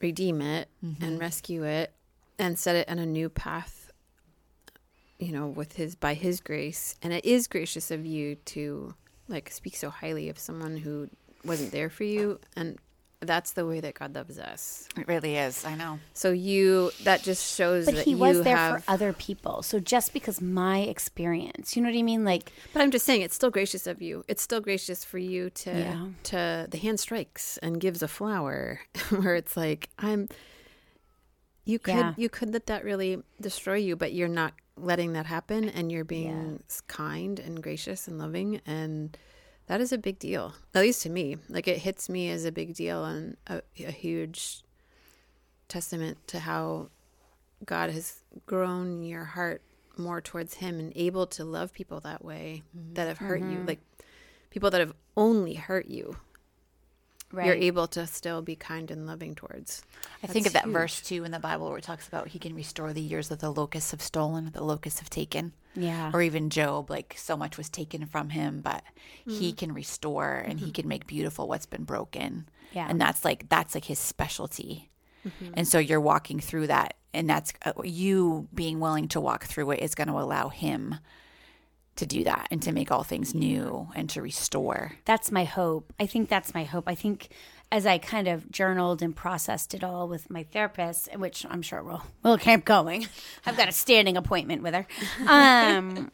redeem 0.00 0.40
it 0.40 0.68
and 1.00 1.20
rescue 1.20 1.62
it 1.62 1.92
and 2.42 2.58
set 2.58 2.76
it 2.76 2.88
on 2.88 2.98
a 2.98 3.06
new 3.06 3.28
path, 3.28 3.90
you 5.18 5.32
know, 5.32 5.46
with 5.46 5.74
his 5.74 5.94
by 5.94 6.14
his 6.14 6.40
grace. 6.40 6.96
And 7.02 7.12
it 7.12 7.24
is 7.24 7.46
gracious 7.46 7.90
of 7.90 8.04
you 8.04 8.34
to 8.46 8.94
like 9.28 9.50
speak 9.50 9.76
so 9.76 9.88
highly 9.90 10.28
of 10.28 10.38
someone 10.38 10.76
who 10.76 11.08
wasn't 11.44 11.72
there 11.72 11.88
for 11.90 12.04
you 12.04 12.38
and 12.56 12.78
that's 13.24 13.52
the 13.52 13.64
way 13.64 13.78
that 13.78 13.94
God 13.94 14.16
loves 14.16 14.36
us. 14.36 14.88
It 14.98 15.06
really 15.06 15.36
is. 15.36 15.64
I 15.64 15.76
know. 15.76 16.00
So 16.12 16.32
you 16.32 16.90
that 17.04 17.22
just 17.22 17.56
shows 17.56 17.86
but 17.86 17.94
that 17.94 18.04
he 18.04 18.10
you 18.12 18.16
was 18.18 18.42
there 18.42 18.56
have 18.56 18.84
for 18.84 18.90
other 18.90 19.12
people. 19.12 19.62
So 19.62 19.78
just 19.78 20.12
because 20.12 20.40
my 20.40 20.80
experience, 20.80 21.76
you 21.76 21.82
know 21.82 21.88
what 21.90 21.96
I 21.96 22.02
mean? 22.02 22.24
Like 22.24 22.50
But 22.72 22.82
I'm 22.82 22.90
just 22.90 23.06
saying, 23.06 23.22
it's 23.22 23.36
still 23.36 23.50
gracious 23.50 23.86
of 23.86 24.02
you. 24.02 24.24
It's 24.26 24.42
still 24.42 24.60
gracious 24.60 25.04
for 25.04 25.18
you 25.18 25.50
to 25.50 25.70
Yeah. 25.70 26.06
to 26.24 26.66
the 26.68 26.78
hand 26.78 26.98
strikes 26.98 27.58
and 27.58 27.80
gives 27.80 28.02
a 28.02 28.08
flower, 28.08 28.80
where 29.10 29.36
it's 29.36 29.56
like 29.56 29.88
I'm. 30.00 30.28
You 31.64 31.78
could 31.78 31.94
Yeah. 31.94 32.14
you 32.16 32.28
could 32.28 32.52
let 32.52 32.66
that 32.66 32.84
really 32.84 33.22
destroy 33.40 33.76
you, 33.76 33.96
but 33.96 34.12
you're 34.12 34.28
not 34.28 34.54
letting 34.76 35.12
that 35.12 35.26
happen, 35.26 35.68
and 35.68 35.92
you're 35.92 36.04
being 36.04 36.62
s 36.68 36.80
kind 36.82 37.38
and 37.38 37.62
gracious 37.62 38.08
and 38.08 38.18
loving, 38.18 38.60
and 38.66 39.16
that 39.66 39.80
is 39.80 39.92
a 39.92 39.98
big 39.98 40.18
deal. 40.18 40.54
At 40.74 40.82
least 40.82 41.02
to 41.02 41.10
me, 41.10 41.36
like 41.48 41.68
it 41.68 41.78
hits 41.78 42.08
me 42.08 42.30
as 42.30 42.44
a 42.44 42.52
big 42.52 42.74
deal 42.74 43.04
and 43.04 43.36
a, 43.46 43.62
a 43.78 43.92
huge 43.92 44.62
testament 45.68 46.18
to 46.28 46.40
how 46.40 46.90
God 47.64 47.90
has 47.90 48.24
grown 48.46 49.02
your 49.02 49.24
heart 49.24 49.62
more 49.96 50.20
towards 50.20 50.54
Him 50.54 50.80
and 50.80 50.92
able 50.96 51.26
to 51.28 51.44
love 51.44 51.72
people 51.72 52.00
that 52.00 52.24
way 52.24 52.62
mm-hmm. 52.76 52.94
that 52.94 53.06
have 53.08 53.18
hurt 53.18 53.40
you, 53.40 53.58
mm-hmm. 53.58 53.66
like 53.66 53.80
people 54.50 54.70
that 54.70 54.80
have 54.80 54.94
only 55.16 55.54
hurt 55.54 55.86
you. 55.86 56.16
You're 57.32 57.54
able 57.54 57.86
to 57.88 58.06
still 58.06 58.42
be 58.42 58.56
kind 58.56 58.90
and 58.90 59.06
loving 59.06 59.34
towards. 59.34 59.82
I 60.22 60.26
think 60.26 60.46
of 60.46 60.52
that 60.52 60.64
huge. 60.64 60.72
verse 60.72 61.00
too 61.00 61.24
in 61.24 61.30
the 61.30 61.38
Bible 61.38 61.68
where 61.68 61.78
it 61.78 61.84
talks 61.84 62.06
about 62.06 62.28
he 62.28 62.38
can 62.38 62.54
restore 62.54 62.92
the 62.92 63.00
years 63.00 63.28
that 63.28 63.40
the 63.40 63.50
locusts 63.50 63.90
have 63.90 64.02
stolen, 64.02 64.50
the 64.52 64.64
locusts 64.64 65.00
have 65.00 65.10
taken. 65.10 65.52
Yeah. 65.74 66.10
Or 66.12 66.20
even 66.20 66.50
Job, 66.50 66.90
like 66.90 67.14
so 67.16 67.36
much 67.36 67.56
was 67.56 67.68
taken 67.68 68.06
from 68.06 68.30
him, 68.30 68.60
but 68.60 68.82
he 69.26 69.52
mm. 69.52 69.56
can 69.56 69.72
restore 69.72 70.34
and 70.34 70.58
he 70.58 70.66
mm-hmm. 70.66 70.72
can 70.72 70.88
make 70.88 71.06
beautiful 71.06 71.48
what's 71.48 71.66
been 71.66 71.84
broken. 71.84 72.48
Yeah. 72.72 72.86
And 72.88 73.00
that's 73.00 73.24
like 73.24 73.48
that's 73.48 73.74
like 73.74 73.86
his 73.86 73.98
specialty. 73.98 74.90
Mm-hmm. 75.26 75.54
And 75.54 75.68
so 75.68 75.78
you're 75.78 76.00
walking 76.00 76.40
through 76.40 76.66
that 76.66 76.94
and 77.14 77.28
that's 77.28 77.52
uh, 77.64 77.72
you 77.82 78.48
being 78.54 78.80
willing 78.80 79.08
to 79.08 79.20
walk 79.20 79.44
through 79.44 79.70
it 79.72 79.80
is 79.80 79.94
going 79.94 80.08
to 80.08 80.18
allow 80.18 80.48
him 80.48 80.96
to 81.96 82.06
do 82.06 82.24
that 82.24 82.48
and 82.50 82.62
to 82.62 82.72
make 82.72 82.90
all 82.90 83.02
things 83.02 83.34
new 83.34 83.88
and 83.94 84.08
to 84.10 84.22
restore. 84.22 84.92
that's 85.04 85.30
my 85.30 85.44
hope. 85.44 85.92
I 86.00 86.06
think 86.06 86.28
that's 86.28 86.54
my 86.54 86.64
hope. 86.64 86.84
I 86.86 86.94
think 86.94 87.28
as 87.70 87.86
I 87.86 87.96
kind 87.96 88.28
of 88.28 88.50
journaled 88.50 89.02
and 89.02 89.16
processed 89.16 89.72
it 89.72 89.82
all 89.82 90.06
with 90.06 90.28
my 90.28 90.42
therapist, 90.42 91.08
which 91.16 91.46
I'm 91.48 91.62
sure 91.62 91.82
will 91.82 92.02
will 92.22 92.38
keep 92.38 92.64
going. 92.64 93.06
I've 93.46 93.56
got 93.56 93.68
a 93.68 93.72
standing 93.72 94.16
appointment 94.16 94.62
with 94.62 94.74
her. 94.74 94.86
Um, 95.26 96.10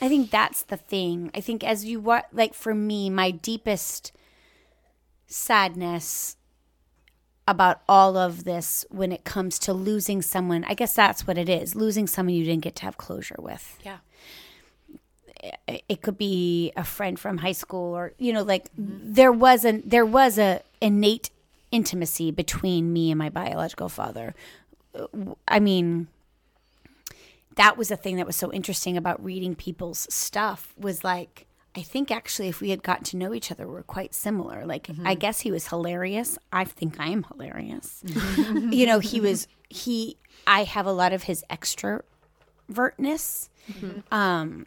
I 0.00 0.08
think 0.08 0.30
that's 0.30 0.62
the 0.62 0.76
thing. 0.76 1.30
I 1.34 1.40
think 1.40 1.64
as 1.64 1.84
you 1.84 2.00
wa 2.00 2.22
like 2.32 2.54
for 2.54 2.74
me, 2.74 3.10
my 3.10 3.32
deepest 3.32 4.12
sadness 5.26 6.36
about 7.48 7.82
all 7.88 8.16
of 8.16 8.44
this 8.44 8.84
when 8.90 9.10
it 9.10 9.24
comes 9.24 9.58
to 9.60 9.72
losing 9.72 10.22
someone. 10.22 10.64
I 10.64 10.74
guess 10.74 10.94
that's 10.94 11.26
what 11.26 11.36
it 11.36 11.48
is 11.48 11.74
losing 11.74 12.06
someone 12.06 12.34
you 12.34 12.44
didn't 12.44 12.62
get 12.62 12.76
to 12.76 12.84
have 12.84 12.96
closure 12.96 13.36
with. 13.38 13.78
Yeah. 13.84 13.98
It 15.66 16.02
could 16.02 16.18
be 16.18 16.72
a 16.76 16.84
friend 16.84 17.18
from 17.18 17.38
high 17.38 17.52
school 17.52 17.96
or, 17.96 18.12
you 18.18 18.32
know, 18.32 18.42
like 18.42 18.64
mm-hmm. 18.76 19.12
there 19.12 19.32
was 19.32 19.64
a, 19.64 19.80
there 19.84 20.06
was 20.06 20.38
a 20.38 20.62
innate 20.80 21.30
intimacy 21.72 22.30
between 22.30 22.92
me 22.92 23.10
and 23.10 23.18
my 23.18 23.28
biological 23.28 23.88
father. 23.88 24.34
I 25.48 25.58
mean, 25.58 26.06
that 27.56 27.76
was 27.76 27.88
the 27.88 27.96
thing 27.96 28.16
that 28.16 28.26
was 28.26 28.36
so 28.36 28.52
interesting 28.52 28.96
about 28.96 29.22
reading 29.24 29.54
people's 29.54 30.06
stuff 30.12 30.74
was 30.78 31.04
like 31.04 31.46
I 31.74 31.80
think 31.80 32.10
actually 32.10 32.48
if 32.48 32.60
we 32.60 32.68
had 32.70 32.82
gotten 32.82 33.04
to 33.04 33.16
know 33.16 33.32
each 33.32 33.50
other 33.50 33.66
we're 33.66 33.82
quite 33.82 34.14
similar. 34.14 34.66
Like 34.66 34.86
mm-hmm. 34.86 35.06
I 35.06 35.14
guess 35.14 35.40
he 35.40 35.50
was 35.50 35.68
hilarious. 35.68 36.38
I 36.52 36.64
think 36.64 37.00
I 37.00 37.08
am 37.08 37.24
hilarious. 37.24 38.02
Mm-hmm. 38.04 38.72
you 38.72 38.86
know, 38.86 38.98
he 38.98 39.20
was 39.20 39.48
he 39.68 40.16
I 40.46 40.64
have 40.64 40.86
a 40.86 40.92
lot 40.92 41.12
of 41.12 41.24
his 41.24 41.44
extrovertness. 41.50 43.48
Um 44.10 44.66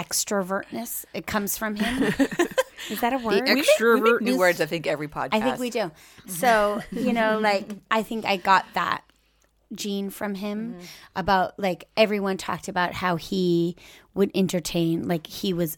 extrovertness. 0.00 1.04
It 1.12 1.26
comes 1.26 1.58
from 1.58 1.76
him. 1.76 2.02
Is 2.90 3.00
that 3.00 3.12
a 3.12 3.18
word? 3.18 3.44
We 3.46 3.54
make, 3.54 3.66
we 3.78 4.00
make 4.00 4.20
new 4.22 4.38
words. 4.38 4.60
I 4.60 4.66
think 4.66 4.86
every 4.86 5.08
podcast. 5.08 5.34
I 5.34 5.40
think 5.40 5.58
we 5.58 5.70
do. 5.70 5.90
So, 6.26 6.80
you 6.90 7.12
know, 7.12 7.38
like 7.38 7.68
I 7.90 8.02
think 8.02 8.24
I 8.24 8.36
got 8.36 8.64
that 8.74 9.02
gene 9.74 10.10
from 10.10 10.34
him 10.34 10.76
about 11.14 11.58
like 11.58 11.84
everyone 11.96 12.36
talked 12.36 12.68
about 12.68 12.94
how 12.94 13.16
he 13.16 13.76
would 14.14 14.30
entertain, 14.34 15.06
like 15.06 15.26
he 15.26 15.52
was 15.52 15.76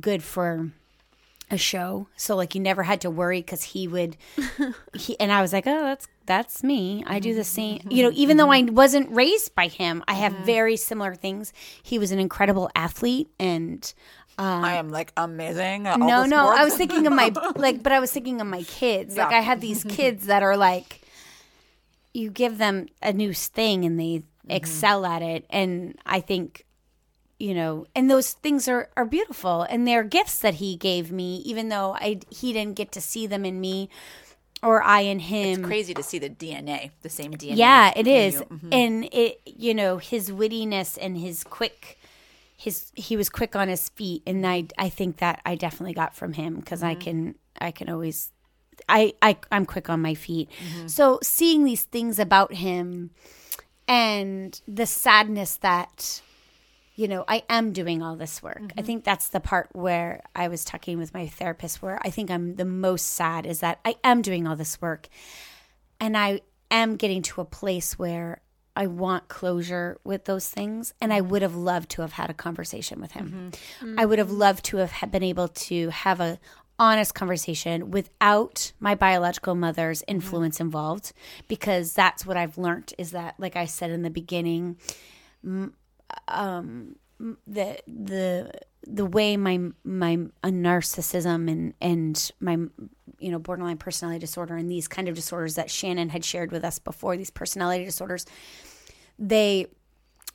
good 0.00 0.22
for 0.22 0.70
a 1.50 1.58
show. 1.58 2.06
So 2.16 2.36
like 2.36 2.54
you 2.54 2.60
never 2.60 2.84
had 2.84 3.00
to 3.00 3.10
worry 3.10 3.42
cuz 3.42 3.62
he 3.64 3.88
would 3.88 4.16
he 4.94 5.18
and 5.18 5.32
I 5.32 5.42
was 5.42 5.52
like, 5.52 5.66
"Oh, 5.66 5.82
that's 5.84 6.06
that's 6.28 6.62
me. 6.62 7.02
I 7.06 7.18
do 7.18 7.34
the 7.34 7.42
same." 7.42 7.78
Mm-hmm. 7.78 7.90
You 7.90 8.02
know, 8.04 8.12
even 8.14 8.36
though 8.36 8.46
mm-hmm. 8.46 8.70
I 8.70 8.72
wasn't 8.72 9.10
raised 9.10 9.56
by 9.56 9.66
him, 9.66 10.04
I 10.06 10.14
have 10.14 10.32
mm-hmm. 10.32 10.44
very 10.44 10.76
similar 10.76 11.16
things. 11.16 11.52
He 11.82 11.98
was 11.98 12.12
an 12.12 12.20
incredible 12.20 12.70
athlete 12.76 13.28
and 13.40 13.92
um, 14.38 14.64
I 14.64 14.74
am 14.74 14.90
like 14.90 15.12
amazing. 15.16 15.82
no, 15.82 16.24
no. 16.24 16.48
I 16.48 16.62
was 16.62 16.76
thinking 16.76 17.08
of 17.08 17.12
my 17.12 17.32
like, 17.56 17.82
but 17.82 17.90
I 17.90 17.98
was 17.98 18.12
thinking 18.12 18.40
of 18.40 18.46
my 18.46 18.62
kids. 18.62 19.16
Like 19.16 19.32
I 19.32 19.40
have 19.40 19.60
these 19.60 19.82
kids 19.88 20.26
that 20.26 20.44
are 20.44 20.56
like, 20.56 21.02
you 22.14 22.30
give 22.30 22.56
them 22.56 22.86
a 23.02 23.12
new 23.12 23.34
thing 23.34 23.84
and 23.84 23.98
they 23.98 24.22
excel 24.48 25.04
at 25.04 25.22
it, 25.22 25.44
and 25.50 25.98
I 26.06 26.20
think, 26.20 26.64
you 27.40 27.52
know, 27.52 27.86
and 27.96 28.08
those 28.08 28.32
things 28.32 28.68
are 28.68 28.90
are 28.96 29.04
beautiful 29.04 29.62
and 29.62 29.86
they're 29.86 30.04
gifts 30.04 30.38
that 30.38 30.54
he 30.54 30.76
gave 30.76 31.10
me, 31.10 31.38
even 31.38 31.68
though 31.68 31.94
I 31.94 32.20
he 32.30 32.52
didn't 32.52 32.76
get 32.76 32.92
to 32.92 33.00
see 33.00 33.26
them 33.26 33.44
in 33.44 33.60
me, 33.60 33.90
or 34.62 34.82
I 34.82 35.00
in 35.00 35.18
him. 35.20 35.60
It's 35.60 35.66
crazy 35.66 35.94
to 35.94 36.02
see 36.02 36.18
the 36.18 36.30
DNA, 36.30 36.90
the 37.02 37.08
same 37.08 37.32
DNA. 37.32 37.56
Yeah, 37.56 37.92
it 37.96 38.06
is. 38.06 38.36
in 38.36 38.40
is. 38.42 38.46
you. 38.50 38.56
Mhm. 38.68 38.74
And 38.74 39.08
it 39.12 39.40
you 39.46 39.74
know, 39.74 39.98
his 39.98 40.30
wittiness 40.30 40.98
and 41.00 41.16
his 41.16 41.44
quick 41.44 41.98
his 42.56 42.90
he 42.96 43.16
was 43.16 43.28
quick 43.28 43.54
on 43.54 43.68
his 43.68 43.88
feet 43.90 44.22
and 44.26 44.44
I 44.46 44.64
I 44.76 44.88
think 44.88 45.18
that 45.18 45.40
I 45.46 45.54
definitely 45.54 45.94
got 45.94 46.14
from 46.14 46.32
him 46.32 46.56
because 46.56 46.82
I 46.82 46.94
can 46.94 47.36
I 47.60 47.70
can 47.70 47.88
always 47.88 48.32
I, 48.88 49.12
I 49.22 49.36
I'm 49.52 49.64
quick 49.66 49.88
on 49.88 50.00
my 50.00 50.14
feet. 50.14 50.48
So 50.86 51.18
seeing 51.22 51.64
these 51.64 51.84
things 51.84 52.18
about 52.18 52.54
him 52.54 53.10
and 53.86 54.60
the 54.68 54.86
sadness 54.86 55.56
that 55.58 56.20
you 56.98 57.06
know, 57.06 57.24
I 57.28 57.44
am 57.48 57.72
doing 57.72 58.02
all 58.02 58.16
this 58.16 58.42
work. 58.42 58.58
I 58.58 58.60
mm-hmm. 58.60 58.84
think 58.84 59.04
that's 59.04 59.28
the 59.28 59.38
part 59.38 59.68
where 59.72 60.20
I 60.34 60.48
was 60.48 60.64
talking 60.64 60.98
with 60.98 61.14
my 61.14 61.28
therapist 61.28 61.80
where 61.80 62.00
I 62.02 62.10
think 62.10 62.28
I'm 62.28 62.56
the 62.56 62.64
most 62.64 63.06
sad 63.06 63.46
is 63.46 63.60
that 63.60 63.78
I 63.84 63.94
am 64.02 64.20
doing 64.20 64.48
all 64.48 64.56
this 64.56 64.80
work 64.80 65.08
and 66.00 66.16
I 66.16 66.40
am 66.72 66.96
getting 66.96 67.22
to 67.22 67.40
a 67.40 67.44
place 67.44 68.00
where 68.00 68.40
I 68.74 68.88
want 68.88 69.28
closure 69.28 69.98
with 70.02 70.24
those 70.24 70.48
things, 70.48 70.94
and 71.00 71.12
I 71.12 71.20
mm-hmm. 71.20 71.30
would 71.30 71.42
have 71.42 71.56
loved 71.56 71.90
to 71.90 72.02
have 72.02 72.12
had 72.12 72.30
a 72.30 72.34
conversation 72.34 73.00
with 73.00 73.12
him. 73.12 73.52
Mm-hmm. 73.80 73.98
I 73.98 74.04
would 74.04 74.18
have 74.18 74.30
loved 74.30 74.64
to 74.66 74.76
have 74.76 75.10
been 75.10 75.24
able 75.24 75.48
to 75.48 75.90
have 75.90 76.20
a 76.20 76.38
honest 76.78 77.14
conversation 77.14 77.90
without 77.90 78.72
my 78.78 78.94
biological 78.94 79.56
mother's 79.56 80.04
influence 80.06 80.60
involved, 80.60 81.12
because 81.48 81.92
that's 81.92 82.24
what 82.24 82.36
I've 82.36 82.56
learned 82.56 82.94
is 82.98 83.10
that, 83.12 83.34
like 83.38 83.56
I 83.56 83.64
said 83.66 83.90
in 83.90 84.02
the 84.02 84.10
beginning, 84.10 84.76
the 87.46 87.78
the 87.86 88.50
the 88.86 89.04
way 89.06 89.36
my 89.36 89.58
my 89.84 90.18
uh, 90.42 90.48
narcissism 90.48 91.50
and 91.50 91.74
and 91.80 92.30
my 92.40 92.56
you 93.18 93.30
know 93.30 93.38
borderline 93.38 93.76
personality 93.76 94.20
disorder 94.20 94.56
and 94.56 94.70
these 94.70 94.86
kind 94.88 95.08
of 95.08 95.14
disorders 95.14 95.56
that 95.56 95.70
Shannon 95.70 96.10
had 96.10 96.24
shared 96.24 96.52
with 96.52 96.64
us 96.64 96.78
before 96.78 97.16
these 97.16 97.30
personality 97.30 97.84
disorders 97.84 98.24
they 99.18 99.66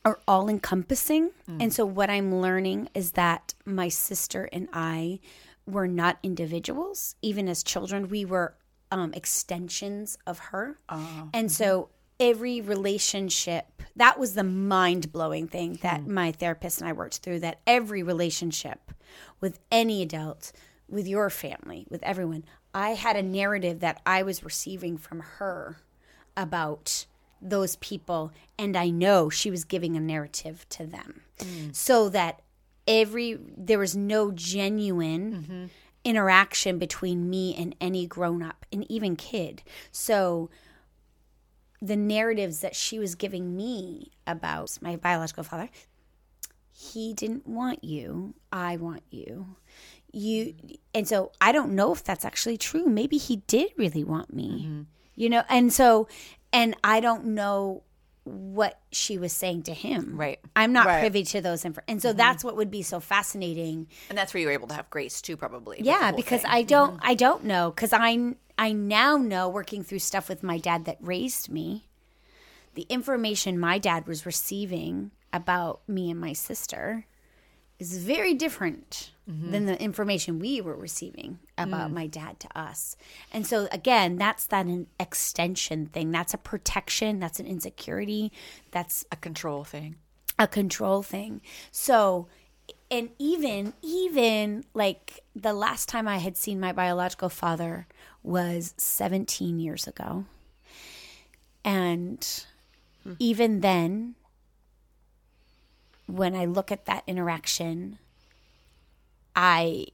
are 0.06 0.20
all 0.28 0.50
encompassing. 0.50 1.32
And 1.62 1.72
so 1.74 1.86
what 1.86 2.10
I'm 2.10 2.36
learning 2.36 2.90
is 2.94 3.14
that 3.14 3.54
my 3.66 3.88
sister 3.88 4.50
and 4.52 4.68
I 4.74 5.22
were 5.66 5.88
not 5.88 6.18
individuals. 6.24 7.16
Even 7.22 7.48
as 7.48 7.64
children 7.64 8.10
we 8.10 8.26
were 8.26 8.56
um, 8.92 9.14
extensions 9.14 10.18
of 10.28 10.40
her. 10.40 10.78
And 11.34 11.50
so 11.50 11.90
every 12.30 12.62
relationship 12.62 13.66
that 13.96 14.18
was 14.20 14.34
the 14.34 14.44
mind-blowing 14.44 15.48
thing 15.48 15.78
that 15.82 16.02
hmm. 16.02 16.14
my 16.14 16.32
therapist 16.32 16.80
and 16.80 16.90
i 16.90 16.94
worked 16.94 17.18
through 17.18 17.40
that 17.40 17.60
every 17.68 18.04
relationship 18.04 18.92
with 19.40 19.60
any 19.72 20.02
adult 20.02 20.52
with 20.88 21.08
your 21.08 21.30
family 21.30 21.86
with 21.90 22.02
everyone 22.04 22.44
i 22.74 22.90
had 22.92 23.16
a 23.16 23.24
narrative 23.24 23.80
that 23.80 24.02
i 24.06 24.24
was 24.24 24.44
receiving 24.44 24.98
from 24.98 25.20
her 25.20 25.78
about 26.36 27.06
those 27.42 27.76
people 27.78 28.32
and 28.58 28.76
i 28.78 28.90
know 28.90 29.30
she 29.30 29.52
was 29.52 29.66
giving 29.66 29.98
a 29.98 30.00
narrative 30.00 30.66
to 30.70 30.86
them. 30.86 31.22
Hmm. 31.42 31.72
So 31.72 32.10
that 32.10 32.42
every 32.88 33.38
there 33.58 33.80
was 33.80 33.96
no 33.96 34.32
genuine 34.32 35.34
mm-hmm. 35.34 35.66
interaction 36.04 36.78
between 36.78 37.30
me 37.30 37.56
and 37.56 37.76
any 37.80 38.08
grown 38.08 38.42
up 38.44 38.66
and 38.72 38.90
even 38.92 39.16
kid. 39.16 39.64
So 39.92 40.50
the 41.84 41.98
narratives 41.98 42.62
that 42.62 42.76
she 42.76 42.98
was 42.98 43.14
giving 43.14 43.58
me 43.58 44.10
about 44.26 44.78
my 44.82 44.96
biological 44.96 45.44
father. 45.44 45.70
He 46.72 47.14
didn't 47.14 47.46
want 47.46 47.84
you. 47.84 48.36
I 48.54 48.78
want 48.78 49.04
you. 49.12 49.58
You 50.14 50.54
and 50.94 51.08
so 51.08 51.32
i 51.42 51.52
don't 51.52 51.72
know 51.72 51.92
if 51.92 52.04
that's 52.04 52.24
actually 52.24 52.58
true. 52.58 52.86
Maybe 52.86 53.18
he 53.18 53.38
did 53.48 53.72
really 53.78 54.04
want 54.04 54.34
me 54.34 54.64
mm-hmm. 54.64 54.82
you 55.16 55.30
know? 55.30 55.44
And 55.50 55.74
so 55.74 56.08
and 56.54 56.76
i 56.84 57.00
don't 57.02 57.26
know 57.26 57.84
what 58.26 58.80
she 58.94 59.18
was 59.18 59.34
saying 59.34 59.64
to 59.64 59.74
him. 59.74 60.16
Right. 60.16 60.40
i'm 60.56 60.72
not 60.72 60.86
Right. 60.86 61.02
privy 61.02 61.24
to 61.26 61.42
those 61.42 61.66
info 61.66 61.82
and 61.90 62.02
so 62.02 62.10
mm-hmm. 62.10 62.18
that's 62.18 62.46
what 62.46 62.56
would 62.56 62.72
be 62.72 62.84
so 62.84 63.02
fascinating. 63.02 63.88
And 64.08 64.18
that's 64.18 64.34
where 64.34 64.40
you 64.40 64.48
were 64.48 64.54
able 64.54 64.70
to 64.70 64.76
have 64.76 64.90
grace 64.90 65.22
too, 65.22 65.36
probably. 65.36 65.82
yeah 65.82 66.14
because 66.14 66.44
thing. 66.44 66.52
i 66.52 66.64
don't 66.64 66.92
mm-hmm. 66.98 67.10
i 67.12 67.14
don't 67.16 67.44
know 67.44 67.72
because 67.72 67.92
i 67.92 68.36
i 68.58 68.72
now 68.72 69.18
know 69.18 69.50
working 69.50 69.84
through 69.84 70.00
stuff 70.00 70.30
with 70.30 70.44
my 70.44 70.58
dad 70.58 70.86
that 70.86 70.98
raised 71.00 71.50
me 71.50 71.88
the 72.76 72.86
information 72.90 73.60
my 73.60 73.78
dad 73.78 74.08
was 74.08 74.26
receiving 74.26 75.12
about 75.32 75.82
me 75.88 76.10
and 76.12 76.20
my 76.20 76.34
sister 76.34 77.06
is 77.80 77.98
very 77.98 78.34
different 78.34 79.12
mm-hmm. 79.30 79.52
than 79.52 79.66
the 79.66 79.82
information 79.82 80.40
we 80.40 80.62
were 80.62 80.76
receiving 80.76 81.40
about 81.58 81.90
mm. 81.90 81.96
my 81.96 82.08
dad 82.08 82.40
to 82.40 82.58
us. 82.58 82.96
And 83.32 83.46
so 83.46 83.68
again, 83.72 84.18
that's 84.18 84.48
that 84.48 84.68
an 84.68 84.88
extension 85.00 85.88
thing. 85.88 86.12
That's 86.12 86.34
a 86.34 86.38
protection, 86.38 87.20
that's 87.20 87.40
an 87.40 87.48
insecurity, 87.48 88.32
that's 88.72 89.06
a 89.12 89.16
control 89.16 89.64
thing. 89.64 89.96
a 90.40 90.48
control 90.48 91.04
thing. 91.04 91.42
So 91.72 92.28
and 92.90 93.10
even 93.20 93.74
even 93.82 94.64
like 94.74 95.24
the 95.36 95.54
last 95.54 95.90
time 95.90 96.08
I 96.08 96.18
had 96.18 96.38
seen 96.38 96.60
my 96.60 96.72
biological 96.72 97.30
father 97.30 97.88
was 98.24 98.74
17 98.78 99.60
years 99.60 99.88
ago. 99.88 100.26
And 101.66 102.46
even 103.20 103.62
then 103.62 104.16
when 106.08 106.36
I 106.36 106.46
look 106.46 106.72
at 106.72 106.86
that 106.86 107.04
interaction 107.08 108.00
I, 109.36 109.86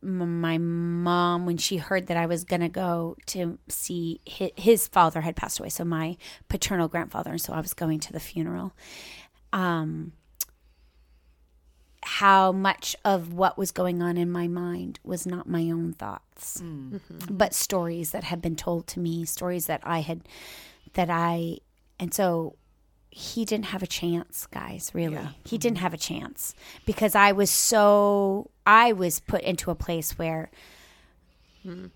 my 0.00 0.58
mom 0.58 1.44
when 1.44 1.56
she 1.56 1.78
heard 1.78 2.06
that 2.06 2.16
I 2.16 2.26
was 2.26 2.44
going 2.44 2.60
to 2.60 2.68
go 2.68 3.16
to 3.26 3.58
see 3.68 4.20
his, 4.24 4.50
his 4.56 4.88
father 4.88 5.22
had 5.22 5.36
passed 5.36 5.58
away 5.58 5.68
so 5.70 5.84
my 5.84 6.16
paternal 6.48 6.88
grandfather 6.88 7.30
and 7.30 7.40
so 7.40 7.52
I 7.52 7.60
was 7.60 7.74
going 7.74 8.00
to 8.00 8.12
the 8.12 8.20
funeral 8.20 8.72
um 9.52 10.12
how 12.06 12.52
much 12.52 12.94
of 13.04 13.32
what 13.32 13.58
was 13.58 13.72
going 13.72 14.00
on 14.00 14.16
in 14.16 14.30
my 14.30 14.46
mind 14.46 15.00
was 15.02 15.26
not 15.26 15.48
my 15.48 15.70
own 15.70 15.92
thoughts 15.92 16.60
mm-hmm. 16.62 17.18
but 17.28 17.52
stories 17.52 18.12
that 18.12 18.24
had 18.24 18.40
been 18.40 18.56
told 18.56 18.86
to 18.86 19.00
me 19.00 19.24
stories 19.24 19.66
that 19.66 19.80
I 19.82 20.00
had 20.00 20.22
that 20.94 21.10
I 21.10 21.58
and 21.98 22.14
so 22.14 22.54
he 23.16 23.46
didn't 23.46 23.66
have 23.66 23.82
a 23.82 23.86
chance, 23.86 24.46
guys, 24.46 24.90
really. 24.92 25.14
He 25.16 25.56
mm-hmm. 25.56 25.56
didn't 25.56 25.78
have 25.78 25.94
a 25.94 25.96
chance 25.96 26.54
because 26.84 27.14
I 27.14 27.32
was 27.32 27.50
so 27.50 28.50
I 28.66 28.92
was 28.92 29.20
put 29.20 29.40
into 29.40 29.70
a 29.70 29.74
place 29.74 30.18
where 30.18 30.50
I, 31.64 31.90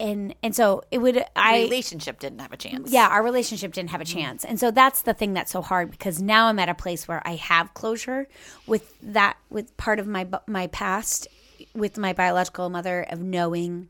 and 0.00 0.34
and 0.42 0.54
so 0.54 0.82
it 0.90 0.98
would 0.98 1.24
I 1.36 1.62
relationship 1.62 2.18
didn't 2.18 2.40
have 2.40 2.52
a 2.52 2.56
chance. 2.56 2.90
yeah, 2.90 3.08
our 3.08 3.22
relationship 3.22 3.72
didn't 3.72 3.90
have 3.90 4.00
a 4.00 4.04
mm-hmm. 4.04 4.18
chance. 4.18 4.44
And 4.44 4.58
so 4.58 4.70
that's 4.70 5.02
the 5.02 5.14
thing 5.14 5.34
that's 5.34 5.52
so 5.52 5.62
hard 5.62 5.90
because 5.90 6.20
now 6.20 6.46
I'm 6.46 6.58
at 6.58 6.68
a 6.68 6.74
place 6.74 7.06
where 7.06 7.22
I 7.24 7.36
have 7.36 7.72
closure 7.74 8.26
with 8.66 8.94
that 9.02 9.36
with 9.50 9.76
part 9.76 9.98
of 9.98 10.06
my 10.06 10.26
my 10.46 10.66
past 10.68 11.28
with 11.74 11.96
my 11.96 12.12
biological 12.12 12.68
mother 12.70 13.02
of 13.02 13.20
knowing 13.20 13.88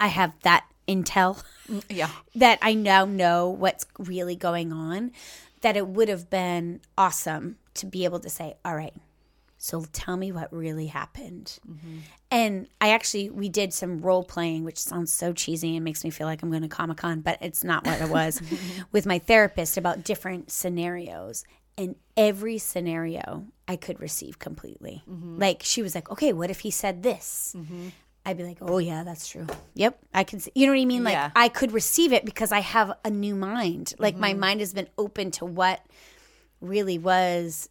I 0.00 0.08
have 0.08 0.32
that 0.42 0.64
intel 0.86 1.42
mm, 1.68 1.84
yeah. 1.88 2.10
that 2.34 2.58
I 2.62 2.74
now 2.74 3.04
know 3.04 3.48
what's 3.48 3.86
really 3.98 4.36
going 4.36 4.72
on 4.72 5.12
that 5.60 5.76
it 5.76 5.86
would 5.86 6.08
have 6.08 6.30
been 6.30 6.80
awesome 6.96 7.56
to 7.74 7.86
be 7.86 8.04
able 8.04 8.20
to 8.20 8.30
say, 8.30 8.56
"All 8.64 8.74
right, 8.76 8.94
so 9.58 9.84
tell 9.92 10.16
me 10.16 10.32
what 10.32 10.52
really 10.52 10.86
happened." 10.86 11.58
Mm-hmm. 11.68 11.98
And 12.30 12.68
I 12.80 12.90
actually 12.90 13.30
we 13.30 13.48
did 13.48 13.72
some 13.74 14.00
role 14.00 14.24
playing, 14.24 14.64
which 14.64 14.78
sounds 14.78 15.12
so 15.12 15.32
cheesy 15.32 15.76
and 15.76 15.84
makes 15.84 16.04
me 16.04 16.10
feel 16.10 16.26
like 16.26 16.42
I'm 16.42 16.50
going 16.50 16.62
to 16.62 16.68
Comic 16.68 16.98
Con, 16.98 17.20
but 17.20 17.38
it's 17.40 17.64
not 17.64 17.86
what 17.86 18.00
it 18.00 18.08
was. 18.08 18.40
with 18.92 19.06
my 19.06 19.18
therapist 19.18 19.76
about 19.76 20.04
different 20.04 20.50
scenarios, 20.50 21.44
and 21.76 21.96
every 22.16 22.58
scenario 22.58 23.46
I 23.66 23.76
could 23.76 24.00
receive 24.00 24.38
completely. 24.38 25.02
Mm-hmm. 25.08 25.38
Like 25.38 25.62
she 25.62 25.82
was 25.82 25.94
like, 25.94 26.10
"Okay, 26.10 26.32
what 26.32 26.50
if 26.50 26.60
he 26.60 26.70
said 26.70 27.02
this?" 27.02 27.54
Mm-hmm. 27.56 27.88
I'd 28.26 28.36
be 28.36 28.44
like, 28.44 28.58
"Oh 28.60 28.78
yeah, 28.78 29.04
that's 29.04 29.26
true. 29.26 29.46
Yep, 29.74 29.98
I 30.12 30.24
can 30.24 30.40
see." 30.40 30.52
You 30.54 30.66
know 30.66 30.72
what 30.72 30.82
I 30.82 30.84
mean? 30.84 31.04
Like 31.04 31.14
Yeah. 31.14 31.30
I 31.34 31.48
could 31.48 31.72
receive 31.72 32.12
it 32.12 32.24
because 32.24 32.52
I 32.52 32.60
have 32.60 32.92
a 33.04 33.10
new 33.10 33.34
mind. 33.34 33.94
Like 33.98 34.16
my 34.16 34.34
mind 34.34 34.60
has 34.60 34.74
been 34.74 34.88
open 34.98 35.30
to 35.32 35.46
what 35.46 35.80
really 36.60 36.98
was 36.98 37.70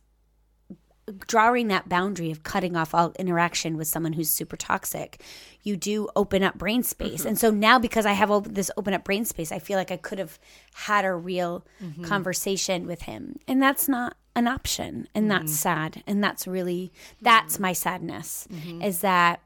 drawing 1.26 1.68
that 1.70 1.88
boundary 1.88 2.32
of 2.32 2.44
cutting 2.44 2.76
off 2.76 2.94
all 2.94 3.14
interaction 3.18 3.78
with 3.78 3.88
someone 3.88 4.14
who's 4.14 4.30
super 4.30 4.58
toxic 4.58 5.22
you 5.64 5.76
do 5.76 6.08
open 6.16 6.44
up 6.44 6.58
brain 6.58 6.82
space. 6.82 7.22
Mm-hmm. 7.22 7.28
And 7.30 7.40
so 7.40 7.52
now 7.52 7.78
because 7.80 8.06
i 8.06 8.14
have 8.14 8.32
op- 8.32 8.48
this 8.54 8.72
open 8.78 8.94
up 8.94 9.04
brain 9.04 9.26
space 9.26 9.52
i 9.52 9.60
feel 9.60 9.78
like 9.78 9.92
i 9.92 9.98
could 9.98 10.20
have 10.20 10.40
had 10.74 11.06
a 11.06 11.14
real 11.14 11.66
mm-hmm. 11.84 12.04
conversation 12.04 12.88
with 12.88 13.04
him. 13.04 13.40
And 13.48 13.62
that's 13.62 13.88
not 13.88 14.16
an 14.36 14.48
option. 14.48 15.08
And 15.16 15.30
mm-hmm. 15.30 15.30
that's 15.30 15.60
sad. 15.60 16.04
And 16.06 16.24
that's 16.24 16.48
really 16.48 16.92
that's 17.22 17.60
my 17.60 17.74
sadness 17.74 18.48
is 18.82 19.02
that 19.02 19.42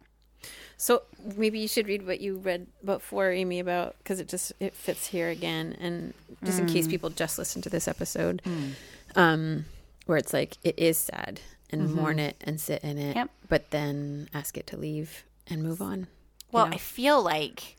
So 0.77 1.03
maybe 1.37 1.59
you 1.59 1.67
should 1.67 1.87
read 1.87 2.07
what 2.07 2.21
you 2.21 2.37
read 2.37 2.65
before, 2.83 3.31
Amy, 3.31 3.59
about 3.59 3.95
because 3.99 4.19
it 4.19 4.27
just 4.27 4.51
it 4.59 4.75
fits 4.75 5.05
here 5.05 5.29
again, 5.29 5.77
and 5.79 6.13
just 6.43 6.59
in 6.59 6.65
case 6.65 6.87
mm. 6.87 6.89
people 6.89 7.11
just 7.11 7.37
listen 7.37 7.61
to 7.61 7.69
this 7.69 7.87
episode, 7.87 8.41
mm. 8.43 8.71
um, 9.15 9.65
where 10.05 10.17
it's 10.17 10.33
like 10.33 10.57
it 10.63 10.77
is 10.77 10.97
sad 10.97 11.41
and 11.69 11.83
mm-hmm. 11.83 11.95
mourn 11.95 12.19
it 12.19 12.41
and 12.41 12.59
sit 12.59 12.83
in 12.83 12.97
it, 12.97 13.15
Yep. 13.15 13.29
but 13.49 13.71
then 13.71 14.29
ask 14.33 14.57
it 14.57 14.67
to 14.67 14.77
leave 14.77 15.23
and 15.47 15.63
move 15.63 15.81
on. 15.81 16.07
Well, 16.51 16.67
know? 16.67 16.73
I 16.73 16.77
feel 16.77 17.21
like 17.21 17.77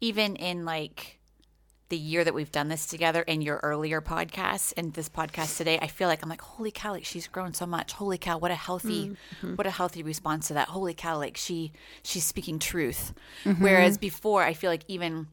even 0.00 0.36
in 0.36 0.64
like 0.64 1.18
the 1.88 1.98
year 1.98 2.24
that 2.24 2.32
we've 2.32 2.50
done 2.50 2.68
this 2.68 2.86
together 2.86 3.20
in 3.20 3.42
your 3.42 3.58
earlier 3.62 4.00
podcasts 4.00 4.72
and 4.76 4.94
this 4.94 5.10
podcast 5.10 5.58
today, 5.58 5.78
I 5.82 5.88
feel 5.88 6.08
like 6.08 6.22
I'm 6.22 6.28
like, 6.28 6.40
holy 6.40 6.70
cow, 6.70 6.92
like 6.92 7.04
she's 7.04 7.26
grown 7.26 7.52
so 7.52 7.66
much. 7.66 7.92
Holy 7.92 8.16
cow, 8.16 8.38
what 8.38 8.50
a 8.50 8.54
healthy, 8.54 9.10
mm-hmm. 9.10 9.56
what 9.56 9.66
a 9.66 9.70
healthy 9.70 10.02
response 10.02 10.48
to 10.48 10.54
that. 10.54 10.68
Holy 10.68 10.94
cow, 10.94 11.18
like 11.18 11.36
she 11.36 11.72
she's 12.02 12.24
speaking 12.24 12.58
truth. 12.58 13.12
Mm-hmm. 13.44 13.62
Whereas 13.62 13.98
before, 13.98 14.42
I 14.42 14.54
feel 14.54 14.70
like 14.70 14.84
even 14.88 15.26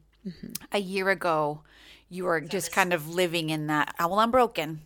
a 0.72 0.78
year 0.78 1.08
ago, 1.08 1.62
you 2.10 2.24
were 2.24 2.40
just 2.40 2.72
kind 2.72 2.92
of 2.92 3.08
living 3.08 3.50
in 3.50 3.68
that. 3.68 3.94
Oh, 3.98 4.08
well, 4.08 4.18
I'm 4.18 4.30
broken. 4.30 4.82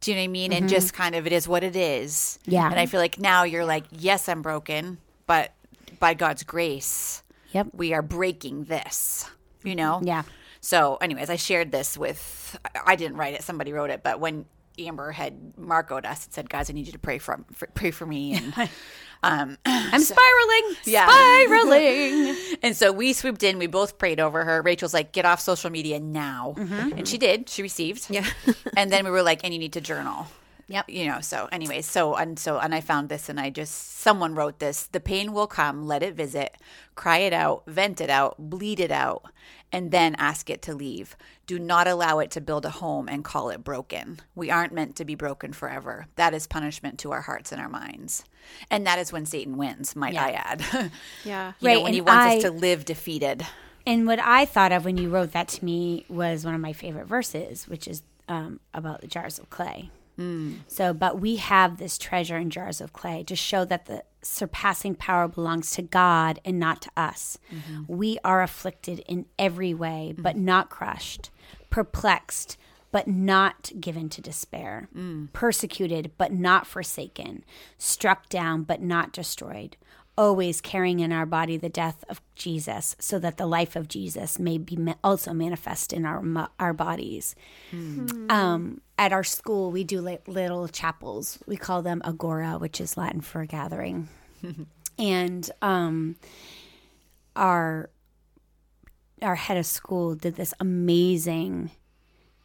Do 0.00 0.10
you 0.10 0.16
know 0.16 0.22
what 0.22 0.24
I 0.24 0.28
mean? 0.28 0.52
And 0.52 0.64
mm-hmm. 0.64 0.74
just 0.74 0.94
kind 0.94 1.14
of 1.14 1.26
it 1.26 1.32
is 1.32 1.46
what 1.46 1.62
it 1.62 1.76
is. 1.76 2.38
Yeah. 2.46 2.68
And 2.68 2.78
I 2.78 2.86
feel 2.86 3.00
like 3.00 3.18
now 3.18 3.44
you're 3.44 3.66
like, 3.66 3.84
yes, 3.90 4.28
I'm 4.28 4.42
broken, 4.42 4.98
but 5.26 5.52
by 5.98 6.14
God's 6.14 6.42
grace, 6.42 7.22
Yep. 7.52 7.68
we 7.74 7.92
are 7.92 8.02
breaking 8.02 8.64
this. 8.64 9.28
You 9.62 9.76
know? 9.76 10.00
Yeah. 10.02 10.22
So, 10.60 10.96
anyways, 10.96 11.30
I 11.30 11.36
shared 11.36 11.72
this 11.72 11.96
with. 11.96 12.58
I 12.86 12.96
didn't 12.96 13.16
write 13.16 13.34
it; 13.34 13.42
somebody 13.42 13.72
wrote 13.72 13.90
it. 13.90 14.02
But 14.02 14.20
when 14.20 14.44
Amber 14.80 15.12
had 15.12 15.54
Marcoed 15.58 16.04
us 16.04 16.24
and 16.24 16.32
said, 16.34 16.50
"Guys, 16.50 16.70
I 16.70 16.72
need 16.72 16.86
you 16.86 16.92
to 16.92 16.98
pray 16.98 17.18
for, 17.18 17.44
for 17.52 17.66
pray 17.74 17.90
for 17.90 18.06
me," 18.06 18.34
and 18.34 18.54
um, 19.22 19.58
i'm 19.66 20.00
spiraling 20.00 20.76
Yeah. 20.84 21.06
spiraling 21.06 22.36
and 22.62 22.76
so 22.76 22.92
we 22.92 23.12
swooped 23.12 23.42
in. 23.42 23.58
We 23.58 23.66
both 23.66 23.98
prayed 23.98 24.20
over 24.20 24.44
her. 24.44 24.62
Rachel's 24.62 24.94
like, 24.94 25.12
"Get 25.12 25.24
off 25.24 25.40
social 25.40 25.70
media 25.70 26.00
now," 26.00 26.54
and 26.56 27.06
she 27.06 27.18
did. 27.18 27.48
She 27.48 27.62
received. 27.62 28.06
Yeah. 28.10 28.26
and 28.76 28.90
then 28.92 29.04
we 29.04 29.10
were 29.10 29.22
like, 29.22 29.40
"And 29.44 29.52
you 29.52 29.58
need 29.60 29.72
to 29.74 29.80
journal." 29.80 30.26
Yep. 30.68 30.88
You 30.88 31.06
know. 31.06 31.20
So, 31.20 31.48
anyways, 31.50 31.84
so 31.84 32.14
and 32.14 32.38
so 32.38 32.58
and 32.58 32.72
I 32.74 32.80
found 32.80 33.08
this, 33.08 33.28
and 33.28 33.40
I 33.40 33.50
just 33.50 33.98
someone 34.00 34.36
wrote 34.36 34.60
this. 34.60 34.84
The 34.86 35.00
pain 35.00 35.32
will 35.32 35.48
come. 35.48 35.86
Let 35.86 36.02
it 36.04 36.14
visit. 36.14 36.56
Cry 36.94 37.18
it 37.18 37.32
out. 37.32 37.64
Vent 37.66 38.00
it 38.00 38.08
out. 38.10 38.36
Bleed 38.38 38.78
it 38.78 38.92
out. 38.92 39.24
And 39.72 39.90
then 39.92 40.16
ask 40.16 40.50
it 40.50 40.62
to 40.62 40.74
leave. 40.74 41.16
Do 41.46 41.58
not 41.58 41.86
allow 41.86 42.18
it 42.18 42.32
to 42.32 42.40
build 42.40 42.64
a 42.64 42.70
home 42.70 43.08
and 43.08 43.22
call 43.24 43.50
it 43.50 43.62
broken. 43.62 44.18
We 44.34 44.50
aren't 44.50 44.72
meant 44.72 44.96
to 44.96 45.04
be 45.04 45.14
broken 45.14 45.52
forever. 45.52 46.06
That 46.16 46.34
is 46.34 46.48
punishment 46.48 46.98
to 47.00 47.12
our 47.12 47.20
hearts 47.20 47.52
and 47.52 47.60
our 47.60 47.68
minds. 47.68 48.24
And 48.70 48.84
that 48.86 48.98
is 48.98 49.12
when 49.12 49.26
Satan 49.26 49.56
wins, 49.56 49.94
might 49.94 50.16
I 50.16 50.32
add. 50.32 50.64
yeah. 51.24 51.52
you 51.60 51.68
know, 51.68 51.74
Right, 51.74 51.82
when 51.82 51.92
he 51.92 52.00
wants 52.00 52.24
I- 52.24 52.36
us 52.38 52.42
to 52.42 52.50
live 52.50 52.84
defeated. 52.84 53.46
And 53.86 54.06
what 54.06 54.18
I 54.18 54.44
thought 54.44 54.72
of 54.72 54.84
when 54.84 54.96
you 54.98 55.08
wrote 55.08 55.32
that 55.32 55.48
to 55.48 55.64
me 55.64 56.04
was 56.08 56.44
one 56.44 56.54
of 56.54 56.60
my 56.60 56.72
favorite 56.72 57.06
verses, 57.06 57.66
which 57.68 57.86
is 57.88 58.02
um, 58.28 58.60
about 58.74 59.00
the 59.00 59.06
jars 59.06 59.38
of 59.38 59.50
clay. 59.50 59.90
Mm. 60.20 60.58
So, 60.66 60.92
but 60.92 61.18
we 61.18 61.36
have 61.36 61.78
this 61.78 61.96
treasure 61.96 62.36
in 62.36 62.50
jars 62.50 62.80
of 62.80 62.92
clay 62.92 63.24
to 63.24 63.34
show 63.34 63.64
that 63.64 63.86
the 63.86 64.04
surpassing 64.22 64.94
power 64.94 65.26
belongs 65.26 65.70
to 65.72 65.82
God 65.82 66.40
and 66.44 66.58
not 66.58 66.82
to 66.82 66.90
us. 66.96 67.38
Mm-hmm. 67.50 67.84
We 67.88 68.18
are 68.22 68.42
afflicted 68.42 68.98
in 69.00 69.26
every 69.38 69.72
way, 69.72 70.14
mm. 70.14 70.22
but 70.22 70.36
not 70.36 70.68
crushed, 70.68 71.30
perplexed, 71.70 72.58
but 72.92 73.08
not 73.08 73.70
given 73.80 74.08
to 74.10 74.20
despair, 74.20 74.88
mm. 74.94 75.32
persecuted, 75.32 76.12
but 76.18 76.32
not 76.32 76.66
forsaken, 76.66 77.44
struck 77.78 78.28
down, 78.28 78.64
but 78.64 78.82
not 78.82 79.12
destroyed. 79.12 79.76
Always 80.18 80.60
carrying 80.60 81.00
in 81.00 81.12
our 81.12 81.24
body 81.24 81.56
the 81.56 81.70
death 81.70 82.04
of 82.10 82.20
Jesus, 82.34 82.94
so 82.98 83.18
that 83.20 83.38
the 83.38 83.46
life 83.46 83.74
of 83.74 83.88
Jesus 83.88 84.38
may 84.38 84.58
be 84.58 84.76
also 85.02 85.32
manifest 85.32 85.94
in 85.94 86.04
our 86.04 86.50
our 86.58 86.74
bodies. 86.74 87.34
Hmm. 87.70 88.26
Um, 88.28 88.80
at 89.00 89.14
our 89.14 89.24
school, 89.24 89.70
we 89.70 89.82
do 89.82 90.02
like 90.02 90.28
little 90.28 90.68
chapels. 90.68 91.38
We 91.46 91.56
call 91.56 91.80
them 91.80 92.02
agora, 92.04 92.58
which 92.58 92.82
is 92.82 92.98
Latin 92.98 93.22
for 93.22 93.46
gathering, 93.46 94.10
and 94.98 95.50
um, 95.62 96.16
our 97.34 97.88
our 99.22 99.36
head 99.36 99.56
of 99.56 99.64
school 99.64 100.14
did 100.14 100.36
this 100.36 100.52
amazing 100.60 101.70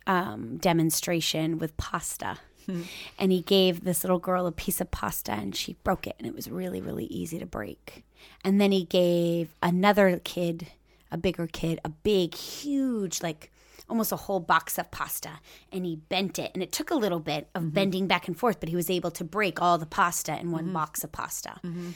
um, 0.07 0.57
demonstration 0.57 1.59
with 1.59 1.77
pasta. 1.77 2.39
And 3.19 3.31
he 3.31 3.41
gave 3.41 3.83
this 3.83 4.03
little 4.03 4.17
girl 4.17 4.47
a 4.47 4.51
piece 4.51 4.81
of 4.81 4.89
pasta 4.89 5.31
and 5.31 5.55
she 5.55 5.73
broke 5.83 6.07
it. 6.07 6.15
And 6.17 6.25
it 6.27 6.33
was 6.33 6.49
really, 6.49 6.81
really 6.81 7.05
easy 7.05 7.37
to 7.37 7.45
break. 7.45 8.03
And 8.43 8.59
then 8.59 8.71
he 8.71 8.85
gave 8.85 9.53
another 9.61 10.19
kid, 10.23 10.69
a 11.11 11.17
bigger 11.17 11.45
kid, 11.45 11.79
a 11.85 11.89
big, 11.89 12.33
huge, 12.33 13.21
like 13.21 13.51
almost 13.89 14.11
a 14.11 14.15
whole 14.15 14.39
box 14.39 14.77
of 14.77 14.91
pasta. 14.91 15.39
And 15.71 15.85
he 15.85 15.95
bent 15.95 16.39
it. 16.39 16.51
And 16.53 16.63
it 16.63 16.71
took 16.71 16.91
a 16.91 16.95
little 16.95 17.19
bit 17.19 17.47
of 17.55 17.63
mm-hmm. 17.63 17.71
bending 17.71 18.07
back 18.07 18.27
and 18.27 18.37
forth, 18.37 18.59
but 18.59 18.69
he 18.69 18.75
was 18.75 18.89
able 18.89 19.11
to 19.11 19.23
break 19.23 19.61
all 19.61 19.77
the 19.77 19.85
pasta 19.85 20.39
in 20.39 20.51
one 20.51 20.65
mm-hmm. 20.65 20.73
box 20.73 21.03
of 21.03 21.11
pasta. 21.11 21.59
Mm-hmm. 21.63 21.91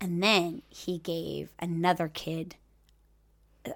And 0.00 0.22
then 0.22 0.62
he 0.68 0.98
gave 0.98 1.52
another 1.58 2.08
kid 2.08 2.56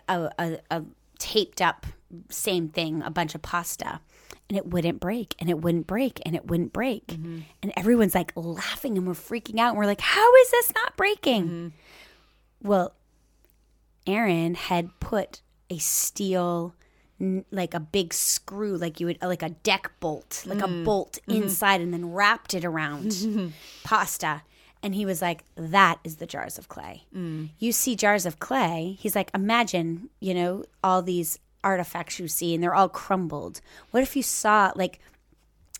a, 0.08 0.30
a, 0.38 0.58
a 0.70 0.84
taped 1.18 1.60
up 1.60 1.86
same 2.28 2.68
thing, 2.68 3.02
a 3.02 3.10
bunch 3.10 3.34
of 3.34 3.42
pasta, 3.42 4.00
and 4.48 4.58
it 4.58 4.66
wouldn't 4.66 5.00
break, 5.00 5.34
and 5.38 5.48
it 5.48 5.60
wouldn't 5.60 5.86
break, 5.86 6.20
and 6.26 6.34
it 6.34 6.46
wouldn't 6.46 6.72
break, 6.72 7.12
and 7.12 7.72
everyone's 7.76 8.14
like 8.14 8.32
laughing, 8.36 8.98
and 8.98 9.06
we're 9.06 9.14
freaking 9.14 9.58
out, 9.58 9.70
and 9.70 9.78
we're 9.78 9.86
like, 9.86 10.00
"How 10.00 10.34
is 10.36 10.50
this 10.50 10.72
not 10.74 10.96
breaking?" 10.96 11.72
Well, 12.62 12.94
Aaron 14.06 14.54
had 14.54 14.90
put 15.00 15.40
a 15.70 15.78
steel, 15.78 16.74
like 17.50 17.74
a 17.74 17.80
big 17.80 18.12
screw, 18.12 18.76
like 18.76 18.98
you 18.98 19.06
would 19.06 19.18
uh, 19.22 19.28
like 19.28 19.42
a 19.42 19.50
deck 19.50 19.92
bolt, 20.00 20.42
like 20.46 20.60
a 20.60 20.66
mm. 20.66 20.84
bolt 20.84 21.18
mm-hmm. 21.28 21.42
inside, 21.42 21.80
and 21.80 21.92
then 21.92 22.12
wrapped 22.12 22.54
it 22.54 22.64
around 22.64 23.52
pasta. 23.84 24.42
And 24.82 24.96
he 24.96 25.06
was 25.06 25.22
like, 25.22 25.44
that 25.54 26.00
is 26.02 26.16
the 26.16 26.26
jars 26.26 26.58
of 26.58 26.68
clay. 26.68 27.04
Mm. 27.16 27.50
You 27.60 27.70
see 27.70 27.94
jars 27.94 28.26
of 28.26 28.40
clay. 28.40 28.96
He's 28.98 29.14
like, 29.14 29.30
imagine, 29.32 30.10
you 30.18 30.34
know, 30.34 30.64
all 30.82 31.02
these 31.02 31.38
artifacts 31.62 32.18
you 32.18 32.26
see 32.26 32.52
and 32.52 32.62
they're 32.62 32.74
all 32.74 32.88
crumbled. 32.88 33.60
What 33.92 34.02
if 34.02 34.16
you 34.16 34.24
saw, 34.24 34.72
like, 34.74 34.98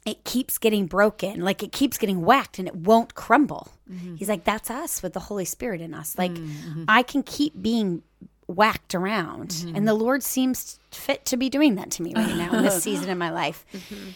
it 0.06 0.22
keeps 0.22 0.58
getting 0.58 0.86
broken, 0.86 1.40
like 1.40 1.62
it 1.62 1.72
keeps 1.72 1.98
getting 1.98 2.22
whacked 2.22 2.60
and 2.60 2.68
it 2.68 2.76
won't 2.76 3.16
crumble? 3.16 3.68
Mm-hmm. 3.90 4.16
He's 4.16 4.28
like, 4.28 4.44
that's 4.44 4.70
us 4.70 5.02
with 5.02 5.14
the 5.14 5.20
Holy 5.20 5.44
Spirit 5.44 5.80
in 5.80 5.94
us. 5.94 6.16
Like, 6.16 6.32
mm-hmm. 6.32 6.84
I 6.86 7.02
can 7.02 7.24
keep 7.24 7.60
being 7.60 8.02
whacked 8.46 8.94
around. 8.94 9.50
Mm-hmm. 9.50 9.76
And 9.76 9.88
the 9.88 9.94
Lord 9.94 10.22
seems 10.22 10.78
fit 10.90 11.24
to 11.26 11.36
be 11.36 11.48
doing 11.48 11.74
that 11.76 11.90
to 11.92 12.02
me 12.02 12.14
right 12.14 12.36
now 12.36 12.54
in 12.54 12.62
this 12.62 12.82
season 12.88 13.10
of 13.10 13.18
my 13.18 13.30
life 13.30 13.64
mm-hmm. 13.72 14.10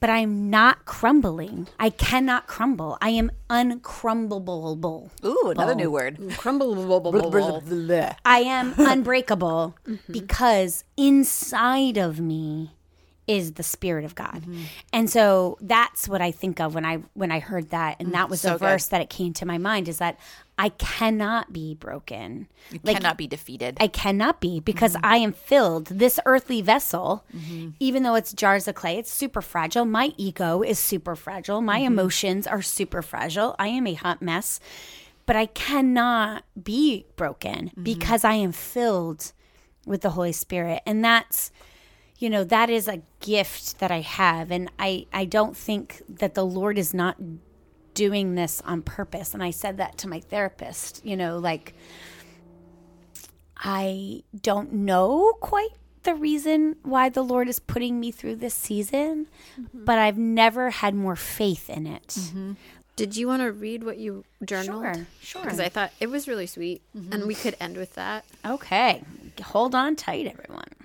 but 0.00 0.10
I'm 0.10 0.50
not 0.50 0.84
crumbling. 0.84 1.68
I 1.78 1.90
cannot 1.90 2.46
crumble. 2.46 2.98
I 3.00 3.10
am 3.10 3.30
uncrumbable. 3.50 5.10
Ooh, 5.24 5.50
another 5.50 5.74
new 5.74 5.88
oh. 5.88 5.90
word. 5.90 6.18
Crumble. 6.36 6.74
I 8.24 8.40
am 8.40 8.74
unbreakable 8.78 9.76
mm-hmm. 9.86 10.12
because 10.12 10.84
inside 10.96 11.96
of 11.96 12.20
me 12.20 12.72
is 13.28 13.52
the 13.52 13.62
spirit 13.62 14.04
of 14.04 14.14
God. 14.14 14.40
Mm-hmm. 14.40 14.62
And 14.92 15.10
so 15.10 15.58
that's 15.60 16.08
what 16.08 16.22
I 16.22 16.32
think 16.32 16.60
of 16.60 16.74
when 16.74 16.84
I 16.84 16.96
when 17.12 17.30
I 17.30 17.38
heard 17.38 17.70
that 17.70 17.96
and 18.00 18.08
mm, 18.08 18.12
that 18.12 18.30
was 18.30 18.40
so 18.40 18.48
the 18.48 18.54
good. 18.54 18.60
verse 18.60 18.86
that 18.86 19.02
it 19.02 19.10
came 19.10 19.34
to 19.34 19.46
my 19.46 19.58
mind 19.58 19.86
is 19.86 19.98
that 19.98 20.18
I 20.56 20.70
cannot 20.70 21.52
be 21.52 21.74
broken. 21.74 22.48
You 22.70 22.80
Like, 22.82 22.96
cannot 22.96 23.16
be 23.16 23.28
defeated. 23.28 23.76
I 23.78 23.86
cannot 23.86 24.40
be 24.40 24.58
because 24.58 24.94
mm-hmm. 24.94 25.04
I 25.04 25.16
am 25.18 25.32
filled. 25.32 25.86
This 25.86 26.18
earthly 26.26 26.62
vessel, 26.62 27.24
mm-hmm. 27.36 27.70
even 27.78 28.02
though 28.02 28.16
it's 28.16 28.32
jars 28.32 28.66
of 28.66 28.74
clay, 28.74 28.98
it's 28.98 29.12
super 29.12 29.42
fragile. 29.42 29.84
My 29.84 30.12
ego 30.16 30.62
is 30.62 30.78
super 30.78 31.14
fragile. 31.14 31.60
My 31.60 31.78
emotions 31.78 32.46
are 32.46 32.62
super 32.62 33.02
fragile. 33.02 33.54
I 33.58 33.68
am 33.68 33.86
a 33.86 33.94
hot 33.94 34.20
mess, 34.20 34.58
but 35.26 35.36
I 35.36 35.46
cannot 35.46 36.44
be 36.60 37.06
broken 37.14 37.70
because 37.80 38.24
I 38.24 38.34
am 38.34 38.50
filled 38.52 39.32
with 39.86 40.00
the 40.00 40.10
Holy 40.10 40.32
Spirit. 40.32 40.82
And 40.86 41.04
that's, 41.04 41.52
you 42.18 42.28
know, 42.28 42.44
that 42.44 42.68
is 42.68 42.88
a 42.88 43.02
gift 43.20 43.78
that 43.78 43.90
I 43.90 44.00
have. 44.00 44.50
And 44.50 44.70
I, 44.78 45.06
I 45.12 45.24
don't 45.24 45.56
think 45.56 46.02
that 46.08 46.34
the 46.34 46.44
Lord 46.44 46.78
is 46.78 46.92
not 46.92 47.16
doing 47.94 48.34
this 48.34 48.60
on 48.64 48.82
purpose. 48.82 49.34
And 49.34 49.42
I 49.42 49.50
said 49.50 49.76
that 49.78 49.98
to 49.98 50.08
my 50.08 50.20
therapist, 50.20 51.04
you 51.04 51.16
know, 51.16 51.38
like, 51.38 51.74
I 53.56 54.22
don't 54.40 54.72
know 54.72 55.32
quite 55.40 55.70
the 56.04 56.14
reason 56.14 56.76
why 56.82 57.08
the 57.08 57.22
Lord 57.22 57.48
is 57.48 57.58
putting 57.58 57.98
me 57.98 58.10
through 58.10 58.36
this 58.36 58.54
season, 58.54 59.26
mm-hmm. 59.60 59.84
but 59.84 59.98
I've 59.98 60.18
never 60.18 60.70
had 60.70 60.94
more 60.94 61.16
faith 61.16 61.68
in 61.68 61.86
it. 61.86 62.08
Mm-hmm. 62.08 62.52
Did 62.96 63.16
you 63.16 63.28
want 63.28 63.42
to 63.42 63.52
read 63.52 63.84
what 63.84 63.98
you 63.98 64.24
journaled? 64.44 64.82
Sure, 64.82 65.06
sure. 65.20 65.42
Because 65.42 65.60
I 65.60 65.68
thought 65.68 65.92
it 66.00 66.08
was 66.08 66.26
really 66.26 66.46
sweet, 66.46 66.82
and 66.94 67.26
we 67.26 67.34
mm-hmm. 67.34 67.42
could 67.42 67.56
end 67.60 67.76
with 67.76 67.94
that. 67.94 68.24
Okay, 68.44 69.04
hold 69.40 69.74
on 69.74 69.96
tight, 69.96 70.26
everyone. 70.26 70.68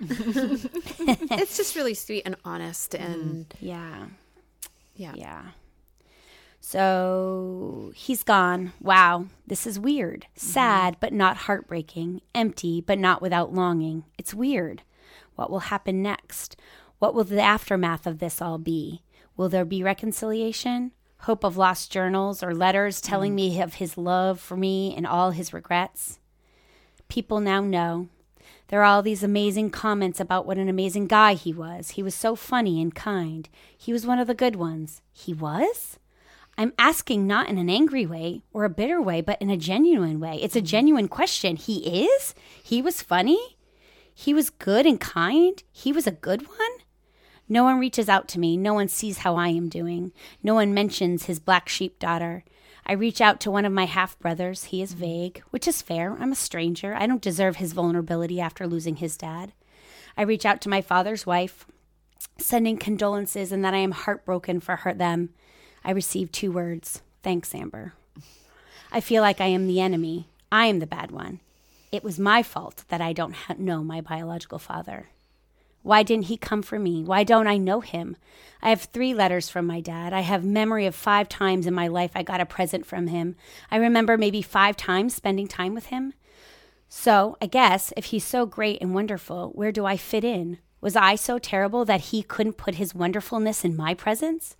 it's 1.30 1.56
just 1.56 1.76
really 1.76 1.94
sweet 1.94 2.22
and 2.24 2.36
honest, 2.44 2.92
mm-hmm. 2.92 3.12
and 3.12 3.54
Yeah, 3.60 4.06
yeah, 4.94 5.14
yeah. 5.16 5.42
So 6.60 7.92
he's 7.94 8.22
gone. 8.22 8.72
Wow, 8.80 9.26
this 9.46 9.66
is 9.66 9.78
weird. 9.78 10.26
Mm-hmm. 10.36 10.46
Sad, 10.46 10.96
but 10.98 11.12
not 11.12 11.36
heartbreaking. 11.36 12.22
Empty, 12.34 12.80
but 12.80 12.98
not 12.98 13.20
without 13.20 13.52
longing. 13.52 14.04
It's 14.16 14.32
weird. 14.32 14.82
What 15.34 15.50
will 15.50 15.60
happen 15.60 16.02
next? 16.02 16.56
What 16.98 17.14
will 17.14 17.24
the 17.24 17.42
aftermath 17.42 18.06
of 18.06 18.18
this 18.18 18.40
all 18.40 18.58
be? 18.58 19.02
Will 19.36 19.48
there 19.48 19.64
be 19.64 19.82
reconciliation? 19.82 20.92
Hope 21.18 21.44
of 21.44 21.56
lost 21.56 21.92
journals 21.92 22.42
or 22.42 22.54
letters 22.54 23.00
telling 23.00 23.32
mm. 23.32 23.36
me 23.36 23.60
of 23.60 23.74
his 23.74 23.98
love 23.98 24.40
for 24.40 24.56
me 24.56 24.94
and 24.96 25.06
all 25.06 25.32
his 25.32 25.52
regrets? 25.52 26.18
People 27.08 27.40
now 27.40 27.60
know. 27.60 28.08
There 28.68 28.80
are 28.80 28.84
all 28.84 29.02
these 29.02 29.22
amazing 29.22 29.70
comments 29.70 30.20
about 30.20 30.46
what 30.46 30.58
an 30.58 30.68
amazing 30.68 31.06
guy 31.06 31.34
he 31.34 31.52
was. 31.52 31.90
He 31.90 32.02
was 32.02 32.14
so 32.14 32.34
funny 32.34 32.80
and 32.80 32.94
kind. 32.94 33.48
He 33.76 33.92
was 33.92 34.06
one 34.06 34.18
of 34.18 34.26
the 34.26 34.34
good 34.34 34.56
ones. 34.56 35.02
He 35.12 35.34
was? 35.34 35.98
I'm 36.56 36.72
asking 36.78 37.26
not 37.26 37.48
in 37.48 37.58
an 37.58 37.68
angry 37.68 38.06
way 38.06 38.42
or 38.52 38.64
a 38.64 38.70
bitter 38.70 39.02
way, 39.02 39.20
but 39.20 39.40
in 39.42 39.50
a 39.50 39.56
genuine 39.56 40.20
way. 40.20 40.36
It's 40.36 40.56
a 40.56 40.60
mm-hmm. 40.60 40.66
genuine 40.66 41.08
question. 41.08 41.56
He 41.56 42.04
is? 42.04 42.34
He 42.62 42.80
was 42.80 43.02
funny? 43.02 43.56
He 44.14 44.32
was 44.32 44.50
good 44.50 44.86
and 44.86 45.00
kind? 45.00 45.62
He 45.72 45.92
was 45.92 46.06
a 46.06 46.12
good 46.12 46.46
one? 46.48 46.58
No 47.48 47.64
one 47.64 47.78
reaches 47.78 48.08
out 48.08 48.28
to 48.28 48.38
me. 48.38 48.56
No 48.56 48.72
one 48.72 48.88
sees 48.88 49.18
how 49.18 49.36
I 49.36 49.48
am 49.48 49.68
doing. 49.68 50.12
No 50.42 50.54
one 50.54 50.72
mentions 50.72 51.24
his 51.24 51.40
black 51.40 51.68
sheep 51.68 51.98
daughter. 51.98 52.44
I 52.86 52.92
reach 52.92 53.20
out 53.20 53.40
to 53.40 53.50
one 53.50 53.64
of 53.64 53.72
my 53.72 53.86
half 53.86 54.18
brothers. 54.18 54.64
He 54.64 54.82
is 54.82 54.92
mm-hmm. 54.92 55.00
vague, 55.00 55.42
which 55.50 55.66
is 55.66 55.82
fair. 55.82 56.16
I'm 56.18 56.32
a 56.32 56.36
stranger. 56.36 56.94
I 56.94 57.06
don't 57.06 57.22
deserve 57.22 57.56
his 57.56 57.72
vulnerability 57.72 58.40
after 58.40 58.66
losing 58.66 58.96
his 58.96 59.16
dad. 59.16 59.52
I 60.16 60.22
reach 60.22 60.44
out 60.44 60.60
to 60.62 60.68
my 60.68 60.80
father's 60.80 61.26
wife, 61.26 61.66
sending 62.38 62.76
condolences 62.76 63.52
and 63.52 63.64
that 63.64 63.74
I 63.74 63.78
am 63.78 63.92
heartbroken 63.92 64.60
for 64.60 64.76
her 64.76 64.94
them. 64.94 65.30
I 65.84 65.90
receive 65.90 66.30
two 66.30 66.52
words. 66.52 67.02
Thanks, 67.22 67.54
Amber. 67.54 67.94
I 68.92 69.00
feel 69.00 69.22
like 69.22 69.40
I 69.40 69.46
am 69.46 69.66
the 69.66 69.80
enemy. 69.80 70.28
I 70.52 70.66
am 70.66 70.78
the 70.78 70.86
bad 70.86 71.10
one. 71.10 71.40
It 71.90 72.04
was 72.04 72.18
my 72.18 72.42
fault 72.42 72.84
that 72.88 73.00
I 73.00 73.12
don't 73.12 73.34
ha- 73.34 73.54
know 73.58 73.82
my 73.82 74.00
biological 74.00 74.58
father. 74.58 75.08
Why 75.84 76.02
didn't 76.02 76.24
he 76.24 76.38
come 76.38 76.62
for 76.62 76.78
me? 76.78 77.04
Why 77.04 77.24
don't 77.24 77.46
I 77.46 77.58
know 77.58 77.80
him? 77.80 78.16
I 78.62 78.70
have 78.70 78.84
three 78.84 79.12
letters 79.12 79.50
from 79.50 79.66
my 79.66 79.82
dad. 79.82 80.14
I 80.14 80.20
have 80.20 80.42
memory 80.42 80.86
of 80.86 80.94
five 80.94 81.28
times 81.28 81.66
in 81.66 81.74
my 81.74 81.88
life 81.88 82.12
I 82.14 82.22
got 82.22 82.40
a 82.40 82.46
present 82.46 82.86
from 82.86 83.08
him. 83.08 83.36
I 83.70 83.76
remember 83.76 84.16
maybe 84.16 84.40
five 84.40 84.78
times 84.78 85.14
spending 85.14 85.46
time 85.46 85.74
with 85.74 85.86
him. 85.86 86.14
So, 86.88 87.36
I 87.42 87.46
guess 87.46 87.92
if 87.98 88.06
he's 88.06 88.24
so 88.24 88.46
great 88.46 88.80
and 88.80 88.94
wonderful, 88.94 89.50
where 89.50 89.72
do 89.72 89.84
I 89.84 89.98
fit 89.98 90.24
in? 90.24 90.56
Was 90.80 90.96
I 90.96 91.16
so 91.16 91.38
terrible 91.38 91.84
that 91.84 92.00
he 92.00 92.22
couldn't 92.22 92.56
put 92.56 92.76
his 92.76 92.94
wonderfulness 92.94 93.62
in 93.62 93.76
my 93.76 93.92
presence? 93.92 94.56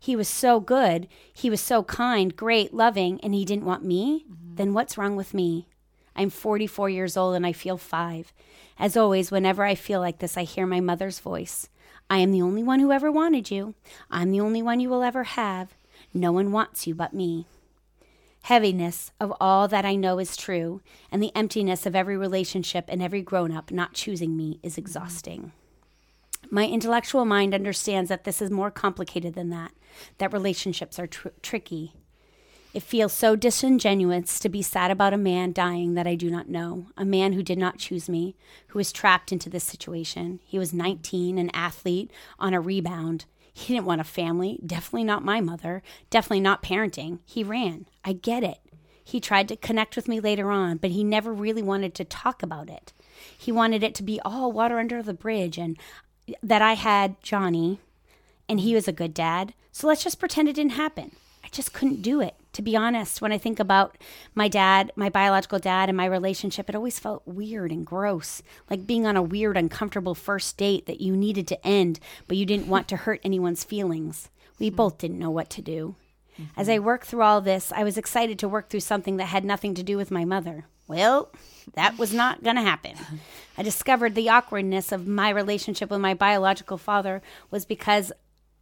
He 0.00 0.16
was 0.16 0.26
so 0.26 0.58
good, 0.58 1.06
he 1.34 1.50
was 1.50 1.60
so 1.60 1.82
kind, 1.82 2.34
great, 2.34 2.72
loving, 2.72 3.20
and 3.22 3.34
he 3.34 3.44
didn't 3.44 3.66
want 3.66 3.84
me? 3.84 4.24
Mm-hmm. 4.24 4.54
Then 4.54 4.72
what's 4.72 4.96
wrong 4.96 5.16
with 5.16 5.34
me? 5.34 5.68
I'm 6.16 6.30
44 6.30 6.88
years 6.88 7.18
old 7.18 7.36
and 7.36 7.46
I 7.46 7.52
feel 7.52 7.76
five. 7.76 8.32
As 8.78 8.96
always, 8.96 9.30
whenever 9.30 9.64
I 9.64 9.74
feel 9.74 10.00
like 10.00 10.18
this, 10.18 10.36
I 10.36 10.44
hear 10.44 10.66
my 10.66 10.80
mother's 10.80 11.20
voice. 11.20 11.68
I 12.10 12.18
am 12.18 12.32
the 12.32 12.42
only 12.42 12.62
one 12.62 12.80
who 12.80 12.92
ever 12.92 13.10
wanted 13.10 13.50
you. 13.50 13.74
I'm 14.10 14.30
the 14.30 14.40
only 14.40 14.62
one 14.62 14.80
you 14.80 14.88
will 14.88 15.02
ever 15.02 15.24
have. 15.24 15.74
No 16.12 16.32
one 16.32 16.52
wants 16.52 16.86
you 16.86 16.94
but 16.94 17.14
me. 17.14 17.46
Heaviness 18.42 19.12
of 19.20 19.32
all 19.40 19.68
that 19.68 19.84
I 19.84 19.94
know 19.94 20.18
is 20.18 20.36
true, 20.36 20.80
and 21.12 21.22
the 21.22 21.34
emptiness 21.34 21.86
of 21.86 21.94
every 21.94 22.16
relationship 22.16 22.86
and 22.88 23.00
every 23.00 23.22
grown 23.22 23.52
up 23.52 23.70
not 23.70 23.94
choosing 23.94 24.36
me 24.36 24.58
is 24.62 24.76
exhausting. 24.76 25.52
My 26.50 26.66
intellectual 26.66 27.24
mind 27.24 27.54
understands 27.54 28.08
that 28.08 28.24
this 28.24 28.42
is 28.42 28.50
more 28.50 28.70
complicated 28.70 29.34
than 29.34 29.50
that, 29.50 29.72
that 30.18 30.32
relationships 30.32 30.98
are 30.98 31.06
tr- 31.06 31.28
tricky. 31.40 31.92
It 32.74 32.82
feels 32.82 33.12
so 33.12 33.36
disingenuous 33.36 34.38
to 34.38 34.48
be 34.48 34.62
sad 34.62 34.90
about 34.90 35.12
a 35.12 35.18
man 35.18 35.52
dying 35.52 35.92
that 35.94 36.06
I 36.06 36.14
do 36.14 36.30
not 36.30 36.48
know, 36.48 36.86
a 36.96 37.04
man 37.04 37.34
who 37.34 37.42
did 37.42 37.58
not 37.58 37.78
choose 37.78 38.08
me, 38.08 38.34
who 38.68 38.78
was 38.78 38.92
trapped 38.92 39.30
into 39.30 39.50
this 39.50 39.64
situation. 39.64 40.40
He 40.44 40.58
was 40.58 40.72
19, 40.72 41.36
an 41.36 41.50
athlete 41.52 42.10
on 42.38 42.54
a 42.54 42.60
rebound. 42.60 43.26
He 43.52 43.74
didn't 43.74 43.86
want 43.86 44.00
a 44.00 44.04
family, 44.04 44.58
definitely 44.64 45.04
not 45.04 45.24
my 45.24 45.42
mother, 45.42 45.82
definitely 46.08 46.40
not 46.40 46.62
parenting. 46.62 47.18
He 47.26 47.44
ran. 47.44 47.86
I 48.04 48.14
get 48.14 48.42
it. 48.42 48.58
He 49.04 49.20
tried 49.20 49.48
to 49.48 49.56
connect 49.56 49.94
with 49.94 50.08
me 50.08 50.20
later 50.20 50.50
on, 50.50 50.78
but 50.78 50.92
he 50.92 51.04
never 51.04 51.32
really 51.32 51.62
wanted 51.62 51.94
to 51.96 52.04
talk 52.04 52.42
about 52.42 52.70
it. 52.70 52.94
He 53.36 53.52
wanted 53.52 53.82
it 53.82 53.94
to 53.96 54.02
be 54.02 54.20
all 54.24 54.50
water 54.50 54.78
under 54.78 55.02
the 55.02 55.12
bridge 55.12 55.58
and 55.58 55.76
that 56.42 56.62
I 56.62 56.74
had 56.74 57.20
Johnny 57.22 57.80
and 58.48 58.60
he 58.60 58.74
was 58.74 58.88
a 58.88 58.92
good 58.92 59.12
dad. 59.12 59.52
So 59.72 59.86
let's 59.86 60.04
just 60.04 60.18
pretend 60.18 60.48
it 60.48 60.54
didn't 60.54 60.72
happen. 60.72 61.12
I 61.44 61.48
just 61.50 61.72
couldn't 61.74 62.02
do 62.02 62.20
it. 62.20 62.34
To 62.52 62.62
be 62.62 62.76
honest, 62.76 63.22
when 63.22 63.32
I 63.32 63.38
think 63.38 63.58
about 63.58 63.96
my 64.34 64.46
dad, 64.46 64.92
my 64.94 65.08
biological 65.08 65.58
dad, 65.58 65.88
and 65.88 65.96
my 65.96 66.04
relationship, 66.04 66.68
it 66.68 66.74
always 66.74 66.98
felt 66.98 67.26
weird 67.26 67.72
and 67.72 67.86
gross, 67.86 68.42
like 68.68 68.86
being 68.86 69.06
on 69.06 69.16
a 69.16 69.22
weird, 69.22 69.56
uncomfortable 69.56 70.14
first 70.14 70.58
date 70.58 70.86
that 70.86 71.00
you 71.00 71.16
needed 71.16 71.48
to 71.48 71.66
end, 71.66 71.98
but 72.28 72.36
you 72.36 72.44
didn't 72.44 72.68
want 72.68 72.88
to 72.88 72.96
hurt 72.96 73.20
anyone's 73.24 73.64
feelings. 73.64 74.28
We 74.58 74.68
mm-hmm. 74.68 74.76
both 74.76 74.98
didn't 74.98 75.18
know 75.18 75.30
what 75.30 75.48
to 75.50 75.62
do. 75.62 75.96
As 76.56 76.68
I 76.68 76.76
mm-hmm. 76.76 76.84
worked 76.84 77.06
through 77.06 77.22
all 77.22 77.40
this, 77.40 77.72
I 77.72 77.84
was 77.84 77.98
excited 77.98 78.38
to 78.38 78.48
work 78.48 78.68
through 78.68 78.80
something 78.80 79.16
that 79.16 79.26
had 79.26 79.44
nothing 79.44 79.74
to 79.74 79.82
do 79.82 79.96
with 79.96 80.10
my 80.10 80.24
mother. 80.24 80.66
Well, 80.86 81.30
that 81.74 81.98
was 81.98 82.12
not 82.12 82.42
going 82.42 82.56
to 82.56 82.62
happen. 82.62 82.96
I 83.58 83.62
discovered 83.62 84.14
the 84.14 84.28
awkwardness 84.28 84.92
of 84.92 85.06
my 85.06 85.30
relationship 85.30 85.90
with 85.90 86.00
my 86.00 86.14
biological 86.14 86.78
father 86.78 87.22
was 87.50 87.64
because 87.64 88.12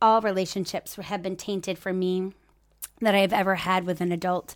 all 0.03 0.21
relationships 0.21 0.97
have 0.97 1.23
been 1.23 1.37
tainted 1.37 1.79
for 1.79 1.93
me 1.93 2.33
that 3.01 3.15
I 3.15 3.21
have 3.21 3.33
ever 3.33 3.57
had 3.57 3.85
with 3.85 4.01
an 4.01 4.13
adult 4.13 4.55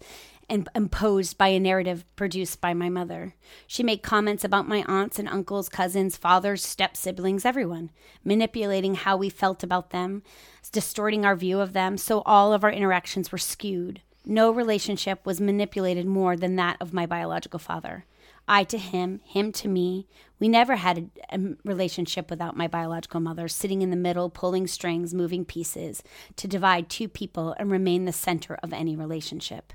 and 0.48 0.68
imposed 0.74 1.38
by 1.38 1.48
a 1.48 1.60
narrative 1.60 2.04
produced 2.16 2.60
by 2.60 2.74
my 2.74 2.88
mother. 2.88 3.34
She 3.66 3.82
made 3.82 4.02
comments 4.02 4.44
about 4.44 4.68
my 4.68 4.84
aunts 4.86 5.18
and 5.18 5.28
uncles, 5.28 5.68
cousins, 5.68 6.16
fathers, 6.16 6.64
step 6.64 6.96
siblings, 6.96 7.44
everyone, 7.44 7.90
manipulating 8.24 8.94
how 8.94 9.16
we 9.16 9.30
felt 9.30 9.62
about 9.62 9.90
them, 9.90 10.22
distorting 10.72 11.24
our 11.24 11.36
view 11.36 11.60
of 11.60 11.72
them, 11.72 11.96
so 11.96 12.22
all 12.26 12.52
of 12.52 12.64
our 12.64 12.72
interactions 12.72 13.32
were 13.32 13.38
skewed. 13.38 14.00
No 14.26 14.50
relationship 14.50 15.24
was 15.24 15.40
manipulated 15.40 16.06
more 16.06 16.36
than 16.36 16.56
that 16.56 16.76
of 16.80 16.92
my 16.94 17.06
biological 17.06 17.58
father. 17.58 18.04
I 18.46 18.64
to 18.64 18.78
him, 18.78 19.20
him 19.24 19.52
to 19.52 19.68
me. 19.68 20.06
We 20.38 20.48
never 20.48 20.76
had 20.76 21.10
a, 21.30 21.36
a 21.36 21.56
relationship 21.64 22.30
without 22.30 22.56
my 22.56 22.68
biological 22.68 23.20
mother 23.20 23.48
sitting 23.48 23.82
in 23.82 23.90
the 23.90 23.96
middle, 23.96 24.28
pulling 24.28 24.66
strings, 24.66 25.14
moving 25.14 25.44
pieces 25.44 26.02
to 26.36 26.48
divide 26.48 26.88
two 26.88 27.08
people 27.08 27.54
and 27.58 27.70
remain 27.70 28.04
the 28.04 28.12
center 28.12 28.58
of 28.62 28.72
any 28.72 28.96
relationship. 28.96 29.72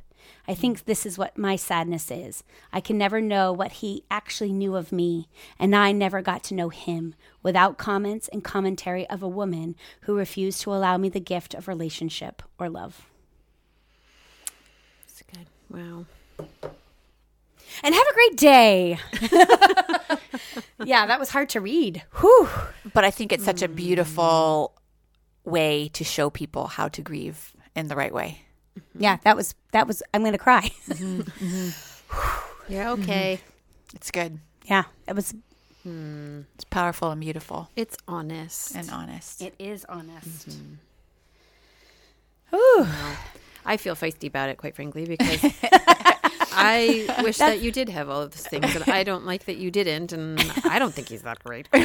I 0.48 0.54
think 0.54 0.86
this 0.86 1.06
is 1.06 1.18
what 1.18 1.38
my 1.38 1.56
sadness 1.56 2.12
is. 2.12 2.44
I 2.72 2.82
can 2.82 2.98
never 2.98 3.22
know 3.22 3.52
what 3.52 3.74
he 3.74 4.04
actually 4.12 4.52
knew 4.52 4.76
of 4.76 4.92
me, 4.92 5.28
and 5.58 5.76
I 5.76 5.92
never 5.92 6.22
got 6.22 6.44
to 6.46 6.54
know 6.54 6.70
him 6.70 7.16
without 7.42 7.78
comments 7.78 8.28
and 8.28 8.44
commentary 8.44 9.08
of 9.10 9.24
a 9.24 9.28
woman 9.28 9.76
who 10.02 10.18
refused 10.18 10.62
to 10.62 10.74
allow 10.74 10.98
me 10.98 11.10
the 11.10 11.20
gift 11.20 11.54
of 11.54 11.68
relationship 11.68 12.44
or 12.60 12.70
love. 12.70 13.08
It's 15.04 15.24
good. 15.24 15.48
Wow. 15.70 16.06
And 17.84 17.94
have 17.96 18.08
a 18.10 18.14
great 18.14 18.38
day. 18.38 19.00
yeah, 20.86 21.06
that 21.06 21.20
was 21.20 21.30
hard 21.30 21.50
to 21.50 21.62
read. 21.62 22.04
Whew. 22.20 22.50
But 22.94 23.04
I 23.06 23.12
think 23.12 23.32
it's 23.32 23.46
such 23.46 23.62
a 23.62 23.68
beautiful 23.68 24.74
way 25.46 25.90
to 25.94 26.04
show 26.04 26.30
people 26.30 26.68
how 26.68 26.88
to 26.90 27.02
grieve 27.02 27.54
in 27.76 27.88
the 27.88 27.96
right 27.96 28.14
way. 28.14 28.42
Mm-hmm. 28.78 29.04
Yeah, 29.04 29.18
that 29.24 29.36
was 29.36 29.56
that 29.72 29.88
was 29.88 30.04
I'm 30.14 30.22
going 30.22 30.34
to 30.34 30.38
cry. 30.38 30.70
Mm-hmm, 30.90 31.22
mm-hmm. 31.22 31.70
Yeah. 32.74 32.92
Okay. 32.92 33.40
It's 33.96 34.12
good. 34.12 34.40
yeah, 34.66 34.84
it 35.08 35.16
was 35.16 35.34
hmm. 35.84 36.42
It's 36.56 36.66
powerful 36.66 37.10
and 37.10 37.20
beautiful 37.22 37.70
It's 37.76 37.98
honest. 38.08 38.76
and 38.76 38.90
honest. 38.92 39.42
it 39.42 39.56
is 39.58 39.86
honest. 39.90 40.56
I 43.66 43.78
feel 43.78 43.96
feisty 43.96 44.28
about 44.28 44.50
it, 44.50 44.58
quite 44.58 44.76
frankly, 44.76 45.06
because 45.06 45.42
I 46.54 47.20
wish 47.24 47.38
that 47.38 47.62
you 47.62 47.72
did 47.72 47.90
have 47.90 48.10
all 48.10 48.22
of 48.24 48.32
those 48.32 48.46
things, 48.48 48.76
and 48.76 48.84
I 48.90 49.04
don't 49.04 49.26
like 49.26 49.46
that 49.46 49.58
you 49.58 49.72
didn't, 49.72 50.12
and 50.14 50.40
I 50.66 50.80
don't 50.80 50.94
think 50.94 51.10
he's 51.10 51.22
that 51.24 51.44
great. 51.44 51.68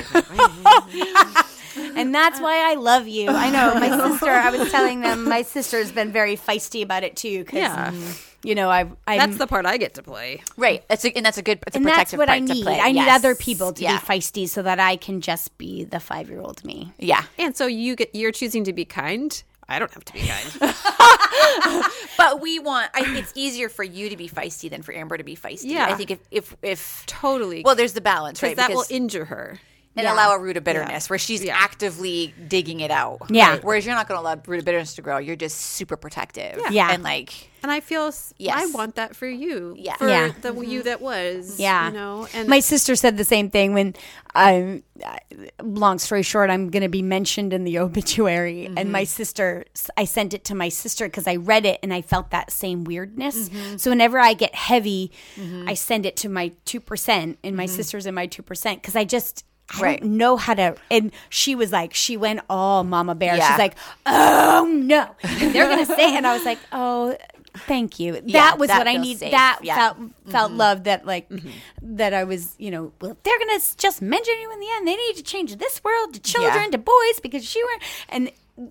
And 1.96 2.14
that's 2.14 2.40
why 2.40 2.70
I 2.70 2.74
love 2.74 3.08
you. 3.08 3.30
I 3.30 3.50
know 3.50 3.74
my 3.74 3.88
sister. 4.10 4.30
I 4.30 4.50
was 4.50 4.70
telling 4.70 5.00
them 5.00 5.24
my 5.28 5.42
sister's 5.42 5.90
been 5.90 6.12
very 6.12 6.36
feisty 6.36 6.82
about 6.84 7.02
it 7.02 7.16
too. 7.16 7.44
Cause, 7.44 7.54
Yeah. 7.54 7.90
Mm, 7.90 8.26
you 8.44 8.54
know, 8.54 8.70
I 8.70 8.86
I 9.08 9.16
That's 9.18 9.38
the 9.38 9.46
part 9.48 9.66
I 9.66 9.76
get 9.76 9.94
to 9.94 10.02
play. 10.02 10.42
right. 10.56 10.84
That's 10.88 11.04
a, 11.04 11.16
and 11.16 11.26
that's 11.26 11.38
a 11.38 11.42
good. 11.42 11.58
It's 11.66 11.74
a 11.74 11.78
and 11.78 11.86
that's 11.86 12.12
protective 12.12 12.18
what 12.18 12.28
I 12.28 12.38
part 12.38 12.48
to 12.48 12.54
need. 12.54 12.62
play. 12.62 12.78
I 12.80 12.92
need 12.92 12.96
Yes. 13.00 13.18
other 13.18 13.34
people 13.34 13.72
to 13.72 13.82
yeah. 13.82 13.98
be 13.98 14.06
feisty 14.06 14.48
so 14.48 14.62
that 14.62 14.78
I 14.78 14.94
can 14.96 15.20
just 15.20 15.56
be 15.58 15.82
the 15.84 15.98
five 15.98 16.28
year 16.28 16.40
old 16.40 16.64
me. 16.64 16.92
Yeah. 16.98 17.24
And 17.38 17.56
so 17.56 17.66
you 17.66 17.96
get 17.96 18.14
you're 18.14 18.32
choosing 18.32 18.62
to 18.64 18.72
be 18.72 18.84
kind. 18.84 19.42
I 19.68 19.78
don't 19.78 19.92
have 19.92 20.04
to 20.04 20.12
be 20.12 20.20
kind. 20.20 20.74
But 22.16 22.40
we 22.40 22.58
want. 22.58 22.90
I, 22.94 23.04
think 23.04 23.18
it's 23.18 23.32
easier 23.34 23.68
for 23.68 23.82
you 23.82 24.08
to 24.08 24.16
be 24.16 24.28
feisty 24.28 24.70
than 24.70 24.82
for 24.82 24.94
Amber 24.94 25.16
to 25.16 25.24
be 25.24 25.36
feisty. 25.36 25.64
Yeah. 25.64 25.86
I 25.86 25.94
think 25.94 26.10
if 26.10 26.20
if 26.30 26.56
if 26.62 27.04
totally. 27.06 27.62
well, 27.64 27.74
there's 27.74 27.92
the 27.92 28.00
balance, 28.00 28.42
right? 28.42 28.56
that 28.56 28.70
will 28.70 28.84
injure 28.88 29.26
her. 29.26 29.58
And 29.96 30.06
allow 30.06 30.34
a 30.34 30.38
root 30.38 30.56
of 30.56 30.64
bitterness 30.64 31.08
where 31.08 31.18
she's 31.18 31.44
Yeah. 31.44 31.56
actively 31.56 32.34
digging 32.48 32.80
it 32.80 32.90
out. 32.90 33.22
Yeah. 33.28 33.52
Right? 33.52 33.64
Whereas 33.64 33.86
you're 33.86 33.94
not 33.94 34.08
going 34.08 34.18
to 34.18 34.22
allow 34.22 34.40
root 34.46 34.58
of 34.58 34.64
bitterness 34.64 34.94
to 34.94 35.02
grow. 35.02 35.18
You're 35.18 35.36
just 35.36 35.58
super 35.58 35.96
protective. 35.96 36.60
Yeah. 36.70 36.90
And 36.92 37.02
like, 37.02 37.50
And 37.62 37.70
I 37.70 37.80
feel 37.80 38.12
Yes. 38.36 38.56
I 38.56 38.66
want 38.66 38.96
that 38.96 39.16
for 39.16 39.26
you. 39.26 39.74
Yeah. 39.78 39.96
For 39.96 40.08
Yeah. 40.08 40.32
the 40.40 40.52
you 40.52 40.80
mm-hmm. 40.80 40.84
that 40.84 41.00
was. 41.00 41.58
Yeah. 41.58 41.88
You 41.88 41.94
know. 41.94 42.28
And 42.34 42.48
My 42.48 42.60
sister 42.60 42.96
said 42.96 43.16
the 43.16 43.24
same 43.24 43.50
thing 43.50 43.72
when 43.72 43.94
I'm. 44.34 44.82
long 45.62 45.98
story 45.98 46.22
short, 46.22 46.50
I'm 46.50 46.70
going 46.70 46.82
to 46.82 46.88
be 46.88 47.02
mentioned 47.02 47.52
in 47.52 47.64
the 47.64 47.78
obituary. 47.86 48.66
And 48.66 48.92
my 48.92 49.02
mm-hmm. 49.02 49.06
sister, 49.06 49.64
I 49.96 50.04
sent 50.04 50.34
it 50.34 50.44
to 50.46 50.54
my 50.54 50.68
sister 50.68 51.06
because 51.06 51.26
I 51.26 51.36
read 51.36 51.64
it 51.64 51.80
and 51.82 51.92
I 51.94 52.02
felt 52.02 52.30
that 52.30 52.50
same 52.50 52.84
weirdness. 52.84 53.48
Mm-hmm. 53.48 53.76
So 53.78 53.90
whenever 53.90 54.18
I 54.18 54.34
get 54.34 54.54
heavy, 54.54 55.12
I 55.66 55.74
send 55.74 56.04
it 56.06 56.16
to 56.18 56.28
my 56.28 56.52
2% 56.66 57.36
and 57.42 57.56
my 57.56 57.66
sister's 57.66 58.06
in 58.06 58.14
my 58.14 58.26
2% 58.26 58.74
because 58.74 58.96
I 58.96 59.04
just, 59.04 59.44
I 59.70 59.80
Right. 59.80 60.00
don't 60.00 60.16
know 60.18 60.36
how 60.36 60.54
to. 60.54 60.76
And 60.90 61.10
she 61.30 61.54
was 61.54 61.72
like, 61.72 61.94
she 61.94 62.16
went 62.16 62.40
all 62.50 62.84
mama 62.84 63.14
bear. 63.14 63.36
Yeah. 63.36 63.48
She's 63.48 63.58
like, 63.58 63.76
oh 64.06 64.68
no. 64.70 65.08
They're 65.38 65.66
going 65.66 65.84
to 65.86 65.94
say, 65.94 66.16
and 66.16 66.26
I 66.26 66.34
was 66.34 66.44
like, 66.44 66.58
oh, 66.72 67.16
thank 67.56 67.98
you. 67.98 68.20
that 68.32 68.58
was 68.58 68.68
that 68.68 68.78
what 68.78 68.88
I 68.88 68.96
need. 68.96 69.18
safe. 69.18 69.30
That 69.30 69.60
Yeah. 69.62 69.76
felt 69.76 69.96
felt 70.28 70.50
mm-hmm. 70.50 70.58
love 70.58 70.84
that 70.84 71.06
like 71.06 71.28
mm-hmm. 71.28 71.50
that 71.96 72.12
I 72.12 72.24
was 72.24 72.54
you 72.58 72.70
know 72.70 72.92
well, 73.00 73.16
they're 73.22 73.38
gonna 73.38 73.60
just 73.76 74.02
mention 74.02 74.34
you 74.40 74.52
in 74.52 74.60
the 74.60 74.66
end. 74.74 74.86
They 74.88 74.96
need 74.96 75.16
to 75.16 75.22
change 75.22 75.56
this 75.56 75.82
world 75.84 76.14
to 76.14 76.20
children 76.20 76.64
Yeah. 76.64 76.70
to 76.70 76.78
boys 76.78 77.20
because 77.22 77.44
she 77.44 77.62
were 77.62 77.78
and 78.08 78.30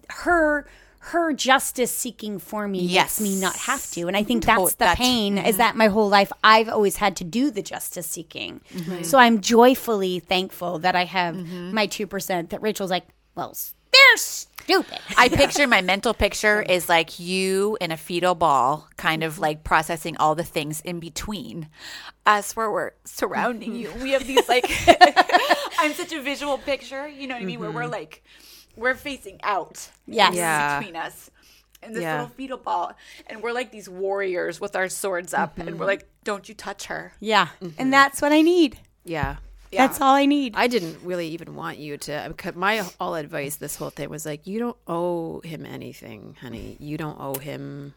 her 0.09 0.67
her 1.07 1.33
justice 1.33 1.91
seeking 1.91 2.39
for 2.39 2.65
me 2.65 2.79
Yes. 2.79 3.19
makes 3.19 3.29
me 3.29 3.41
not 3.41 3.55
have 3.55 3.89
to. 3.91 4.07
And 4.07 4.15
i 4.15 4.23
think 4.23 4.45
that's 4.45 4.73
the 4.73 4.79
that's- 4.79 4.97
pain 4.97 5.37
is 5.37 5.57
that 5.57 5.75
my 5.75 5.87
whole 5.87 6.09
life 6.09 6.31
i've 6.43 6.69
always 6.69 6.95
had 6.97 7.17
to 7.17 7.23
do 7.23 7.51
the 7.51 7.61
justice 7.61 8.07
seeking. 8.07 8.61
Mm-hmm. 8.73 9.03
So 9.03 9.17
i'm 9.17 9.41
joyfully 9.41 10.19
thankful 10.19 10.79
that 10.79 10.95
i 10.95 11.05
have 11.05 11.35
mm-hmm. 11.35 11.73
my 11.73 11.87
2% 11.87 12.49
that 12.49 12.61
rachel's 12.61 12.91
like 12.91 13.05
well 13.35 13.55
they're 13.91 14.17
stupid. 14.17 14.99
I 15.17 15.29
picture 15.29 15.67
my 15.67 15.81
mental 15.81 16.13
picture 16.13 16.61
is 16.61 16.89
like 16.89 17.19
you 17.19 17.77
in 17.79 17.91
a 17.91 17.97
fetal 17.97 18.33
ball, 18.33 18.87
kind 18.97 19.23
of 19.23 19.39
like 19.39 19.63
processing 19.63 20.17
all 20.17 20.35
the 20.35 20.43
things 20.43 20.81
in 20.81 20.99
between 20.99 21.69
us 22.25 22.55
where 22.55 22.71
we're 22.71 22.91
surrounding 23.03 23.73
mm-hmm. 23.73 23.97
you. 23.97 24.03
We 24.03 24.11
have 24.11 24.25
these 24.25 24.47
like, 24.49 24.65
I'm 25.77 25.93
such 25.93 26.13
a 26.13 26.21
visual 26.21 26.57
picture, 26.57 27.07
you 27.07 27.27
know 27.27 27.35
what 27.35 27.43
I 27.43 27.45
mean? 27.45 27.59
Where 27.59 27.71
we're 27.71 27.87
like, 27.87 28.23
we're 28.75 28.95
facing 28.95 29.39
out. 29.43 29.89
Yes. 30.07 30.35
Yeah. 30.35 30.79
Between 30.79 30.95
us. 30.95 31.29
And 31.81 31.93
this 31.95 32.01
Yeah. 32.01 32.21
little 32.21 32.35
fetal 32.35 32.57
ball. 32.57 32.93
And 33.27 33.43
we're 33.43 33.51
like 33.51 33.71
these 33.71 33.89
warriors 33.89 34.61
with 34.61 34.75
our 34.75 34.89
swords 34.89 35.33
up. 35.33 35.57
And 35.57 35.69
mm-hmm. 35.69 35.79
we're 35.79 35.85
like, 35.85 36.07
don't 36.23 36.47
you 36.47 36.55
touch 36.55 36.85
her. 36.85 37.13
yeah 37.19 37.47
mm-hmm. 37.61 37.75
and 37.77 37.91
that's 37.91 38.21
what 38.21 38.31
i 38.31 38.41
need 38.41 38.77
yeah. 39.03 39.35
that's 39.71 39.99
all 39.99 40.15
i 40.15 40.25
need 40.25 40.53
I 40.55 40.67
didn't 40.67 40.99
really 41.03 41.27
even 41.29 41.53
want 41.55 41.77
you 41.79 41.97
to. 41.97 42.25
because 42.29 42.55
My 42.55 42.85
all 42.99 43.15
advice 43.15 43.57
this 43.57 43.75
whole 43.75 43.89
thing 43.89 44.09
was 44.09 44.25
like, 44.25 44.47
you 44.47 44.59
don't 44.59 44.77
owe 44.87 45.41
him 45.41 45.65
anything, 45.65 46.37
honey. 46.39 46.77
You 46.79 46.95
don't 46.97 47.19
owe 47.19 47.37
him. 47.37 47.93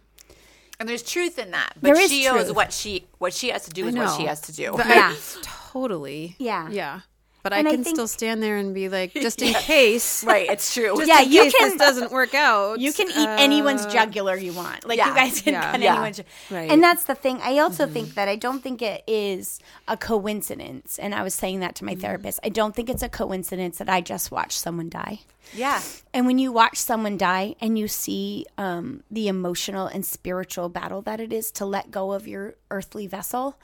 And 0.80 0.88
there's 0.88 1.02
truth 1.04 1.38
in 1.38 1.52
that. 1.52 1.74
But 1.80 1.94
There 1.94 2.00
is 2.00 2.10
she 2.10 2.26
owes 2.26 2.46
truth. 2.46 2.56
what 2.56 2.72
she 2.72 3.06
what 3.18 3.32
she 3.32 3.50
has 3.50 3.64
to 3.66 3.70
do 3.70 3.86
is 3.86 3.94
what 3.94 4.16
she 4.16 4.26
has 4.26 4.40
to 4.42 4.52
do. 4.52 4.72
But 4.76 4.88
Yeah. 4.88 5.14
I- 5.14 5.42
totally. 5.42 6.34
Yeah. 6.38 6.68
Yeah. 6.68 7.00
But 7.46 7.52
And 7.52 7.68
I 7.68 7.70
I 7.70 7.74
can 7.74 7.84
think- 7.84 7.94
still 7.96 8.08
stand 8.08 8.42
there 8.42 8.56
and 8.56 8.74
be 8.74 8.88
like, 8.88 9.12
just 9.26 9.40
in 9.40 9.54
case. 9.54 10.24
right, 10.24 10.50
it's 10.50 10.74
true. 10.74 10.96
Just 10.96 11.06
Yeah, 11.06 11.22
in 11.22 11.30
you 11.30 11.42
case 11.42 11.54
can- 11.54 11.68
this 11.70 11.78
doesn't 11.78 12.10
work 12.10 12.34
out. 12.34 12.80
You 12.80 12.92
can 12.92 13.06
eat 13.08 13.16
uh, 13.16 13.36
anyone's 13.38 13.86
jugular 13.86 14.36
you 14.36 14.52
want. 14.52 14.84
Like 14.84 14.98
yeah, 14.98 15.10
you 15.10 15.14
guys 15.14 15.40
can 15.42 15.52
yeah. 15.54 15.70
cut 15.70 15.80
Yeah. 15.80 15.92
anyone's. 15.94 16.20
Right. 16.50 16.68
And 16.72 16.82
that's 16.82 17.04
the 17.04 17.14
thing. 17.14 17.38
I 17.42 17.58
also 17.58 17.86
think 17.86 18.14
that 18.14 18.26
I 18.28 18.34
don't 18.34 18.62
think 18.64 18.82
it 18.82 19.04
is 19.06 19.60
a 19.86 19.96
coincidence. 19.96 20.98
And 20.98 21.14
I 21.14 21.22
was 21.22 21.34
saying 21.34 21.60
that 21.60 21.76
to 21.76 21.84
my 21.84 21.94
therapist. 21.94 22.40
I 22.42 22.48
don't 22.48 22.74
think 22.74 22.90
it's 22.90 23.02
a 23.04 23.08
coincidence 23.08 23.78
that 23.78 23.88
I 23.88 24.00
just 24.00 24.30
watched 24.32 24.58
someone 24.58 24.88
die. 24.88 25.20
yeah. 25.54 25.80
And 26.12 26.26
when 26.26 26.38
you 26.38 26.50
watch 26.50 26.78
someone 26.78 27.16
die 27.16 27.54
and 27.60 27.78
you 27.78 27.86
see 27.86 28.44
um, 28.58 29.02
the 29.10 29.28
emotional 29.28 29.86
and 29.86 30.04
spiritual 30.04 30.68
battle 30.68 31.00
that 31.02 31.20
it 31.20 31.32
is 31.32 31.52
to 31.52 31.64
let 31.64 31.90
go 31.92 32.12
of 32.12 32.26
your 32.26 32.54
earthly 32.70 33.06
vessel, 33.06 33.56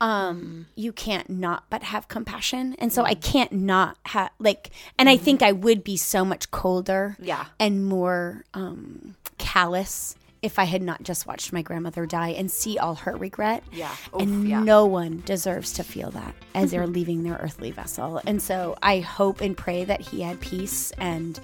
um, 0.00 0.66
you 0.76 0.92
can't 0.92 1.28
not 1.28 1.64
but 1.70 1.82
have 1.82 2.08
compassion. 2.08 2.74
And 2.78 2.92
so 2.92 3.04
I 3.04 3.14
can't 3.14 3.52
not 3.52 3.98
have, 4.06 4.30
like, 4.38 4.70
and 4.98 5.08
I 5.08 5.16
think 5.16 5.42
I 5.42 5.52
would 5.52 5.84
be 5.84 5.96
so 5.96 6.24
much 6.24 6.50
colder 6.50 7.16
Yeah. 7.20 7.46
and 7.58 7.84
more 7.84 8.44
um, 8.54 9.14
callous 9.38 10.16
if 10.42 10.58
I 10.58 10.64
had 10.64 10.80
not 10.80 11.02
just 11.02 11.26
watched 11.26 11.52
my 11.52 11.60
grandmother 11.60 12.06
die 12.06 12.30
and 12.30 12.50
see 12.50 12.78
all 12.78 12.94
her 12.94 13.14
regret. 13.14 13.62
Yeah. 13.72 13.94
Oof, 14.14 14.22
and 14.22 14.48
yeah. 14.48 14.62
no 14.62 14.86
one 14.86 15.22
deserves 15.26 15.74
to 15.74 15.84
feel 15.84 16.10
that 16.12 16.34
as 16.54 16.70
they're 16.70 16.86
leaving 16.86 17.24
their 17.24 17.34
earthly 17.34 17.70
vessel. 17.72 18.22
And 18.26 18.40
so 18.40 18.76
I 18.82 19.00
hope 19.00 19.42
and 19.42 19.54
pray 19.54 19.84
that 19.84 20.00
he 20.00 20.22
had 20.22 20.40
peace 20.40 20.92
and 20.92 21.38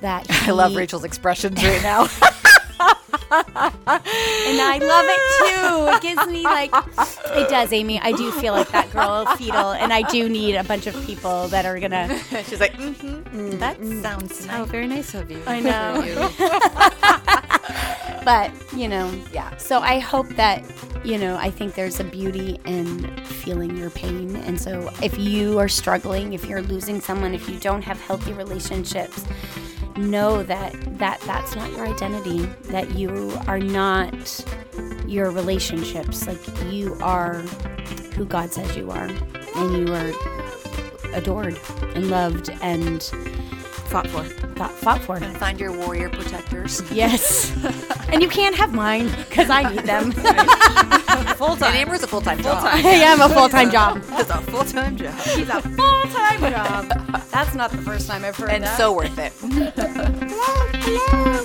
that 0.00 0.26
I 0.48 0.50
love 0.50 0.74
Rachel's 0.74 1.04
expressions 1.04 1.62
right 1.62 1.82
now. 1.84 2.08
and 3.30 4.60
I 4.60 4.78
love 4.80 5.06
it 5.08 5.22
too. 5.40 5.96
It 5.96 6.02
gives 6.02 6.26
me 6.30 6.42
like 6.44 6.70
it 7.36 7.48
does, 7.48 7.72
Amy. 7.72 8.00
I 8.00 8.12
do 8.12 8.30
feel 8.32 8.52
like 8.52 8.68
that 8.72 8.90
girl 8.92 9.26
fetal, 9.36 9.72
and 9.72 9.92
I 9.92 10.02
do 10.10 10.28
need 10.28 10.56
a 10.56 10.64
bunch 10.64 10.86
of 10.86 10.94
people 11.06 11.48
that 11.48 11.64
are 11.66 11.78
gonna. 11.80 12.18
She's 12.48 12.60
like, 12.60 12.74
mm-hmm, 12.74 13.58
that 13.58 13.76
sounds 14.02 14.46
Oh, 14.50 14.58
nice. 14.60 14.70
very 14.70 14.86
nice 14.86 15.14
of 15.14 15.30
you. 15.30 15.42
I 15.46 15.60
know. 15.60 16.30
But 18.24 18.50
you 18.74 18.88
know, 18.88 19.12
Yeah. 19.32 19.54
So 19.58 19.80
I 19.80 19.98
hope 19.98 20.28
that 20.36 20.64
you 21.04 21.18
know. 21.18 21.36
I 21.36 21.50
think 21.50 21.74
there's 21.74 22.00
a 22.00 22.04
beauty 22.04 22.58
in 22.64 23.14
feeling 23.24 23.76
your 23.76 23.90
pain, 23.90 24.36
and 24.36 24.58
so 24.58 24.90
if 25.02 25.18
you 25.18 25.58
are 25.58 25.68
struggling, 25.68 26.32
if 26.32 26.46
you're 26.46 26.62
losing 26.62 27.02
someone, 27.02 27.34
if 27.34 27.50
you 27.50 27.58
don't 27.58 27.82
have 27.82 28.00
healthy 28.00 28.32
relationships, 28.32 29.26
know 29.96 30.42
that 30.42 30.74
that 30.98 31.20
that's 31.22 31.54
not 31.54 31.70
your 31.72 31.86
identity. 31.86 32.46
That 32.64 32.94
you 32.94 33.32
are 33.46 33.58
not 33.58 34.44
your 35.06 35.30
relationships. 35.30 36.26
Like 36.26 36.40
you 36.72 36.96
are 37.00 37.36
who 38.14 38.24
God 38.24 38.52
says 38.52 38.76
you 38.76 38.90
are, 38.90 39.08
and 39.56 39.88
you 39.88 39.94
are 39.94 40.12
adored 41.14 41.58
and 41.94 42.10
loved 42.10 42.50
and 42.60 43.10
Fought 43.86 44.08
for. 44.08 44.24
thought, 44.24 44.70
fought 44.72 45.00
for. 45.02 45.16
And 45.16 45.36
find 45.36 45.60
your 45.60 45.72
warrior 45.72 46.08
protectors. 46.08 46.82
Yes. 46.90 47.52
and 48.08 48.20
you 48.22 48.28
can't 48.28 48.56
have 48.56 48.72
mine 48.74 49.06
because 49.28 49.50
I 49.50 49.62
need 49.72 49.84
them. 49.84 50.12
Full 51.36 51.50
And 51.50 51.60
time. 51.60 51.74
Amber's 51.76 52.02
a 52.02 52.06
full 52.06 52.20
time 52.20 52.42
job. 52.42 52.64
I 52.64 52.78
am 52.80 53.20
a 53.20 53.28
full 53.28 53.48
time 53.48 53.70
job. 53.70 54.02
It's 54.12 54.30
a 54.30 54.38
full 54.42 54.64
time 54.64 54.96
job. 54.96 55.14
He's 55.20 55.48
a 55.48 55.60
full 55.62 56.02
time 56.04 56.40
job. 56.40 56.88
That's 57.30 57.54
not 57.54 57.70
the 57.70 57.78
first 57.78 58.08
time 58.08 58.24
I've 58.24 58.36
heard 58.36 58.50
And 58.50 58.64
that. 58.64 58.76
so 58.76 58.92
worth 58.92 59.18
it. 59.18 59.32
hello, 59.40 60.66
hello. 60.74 61.44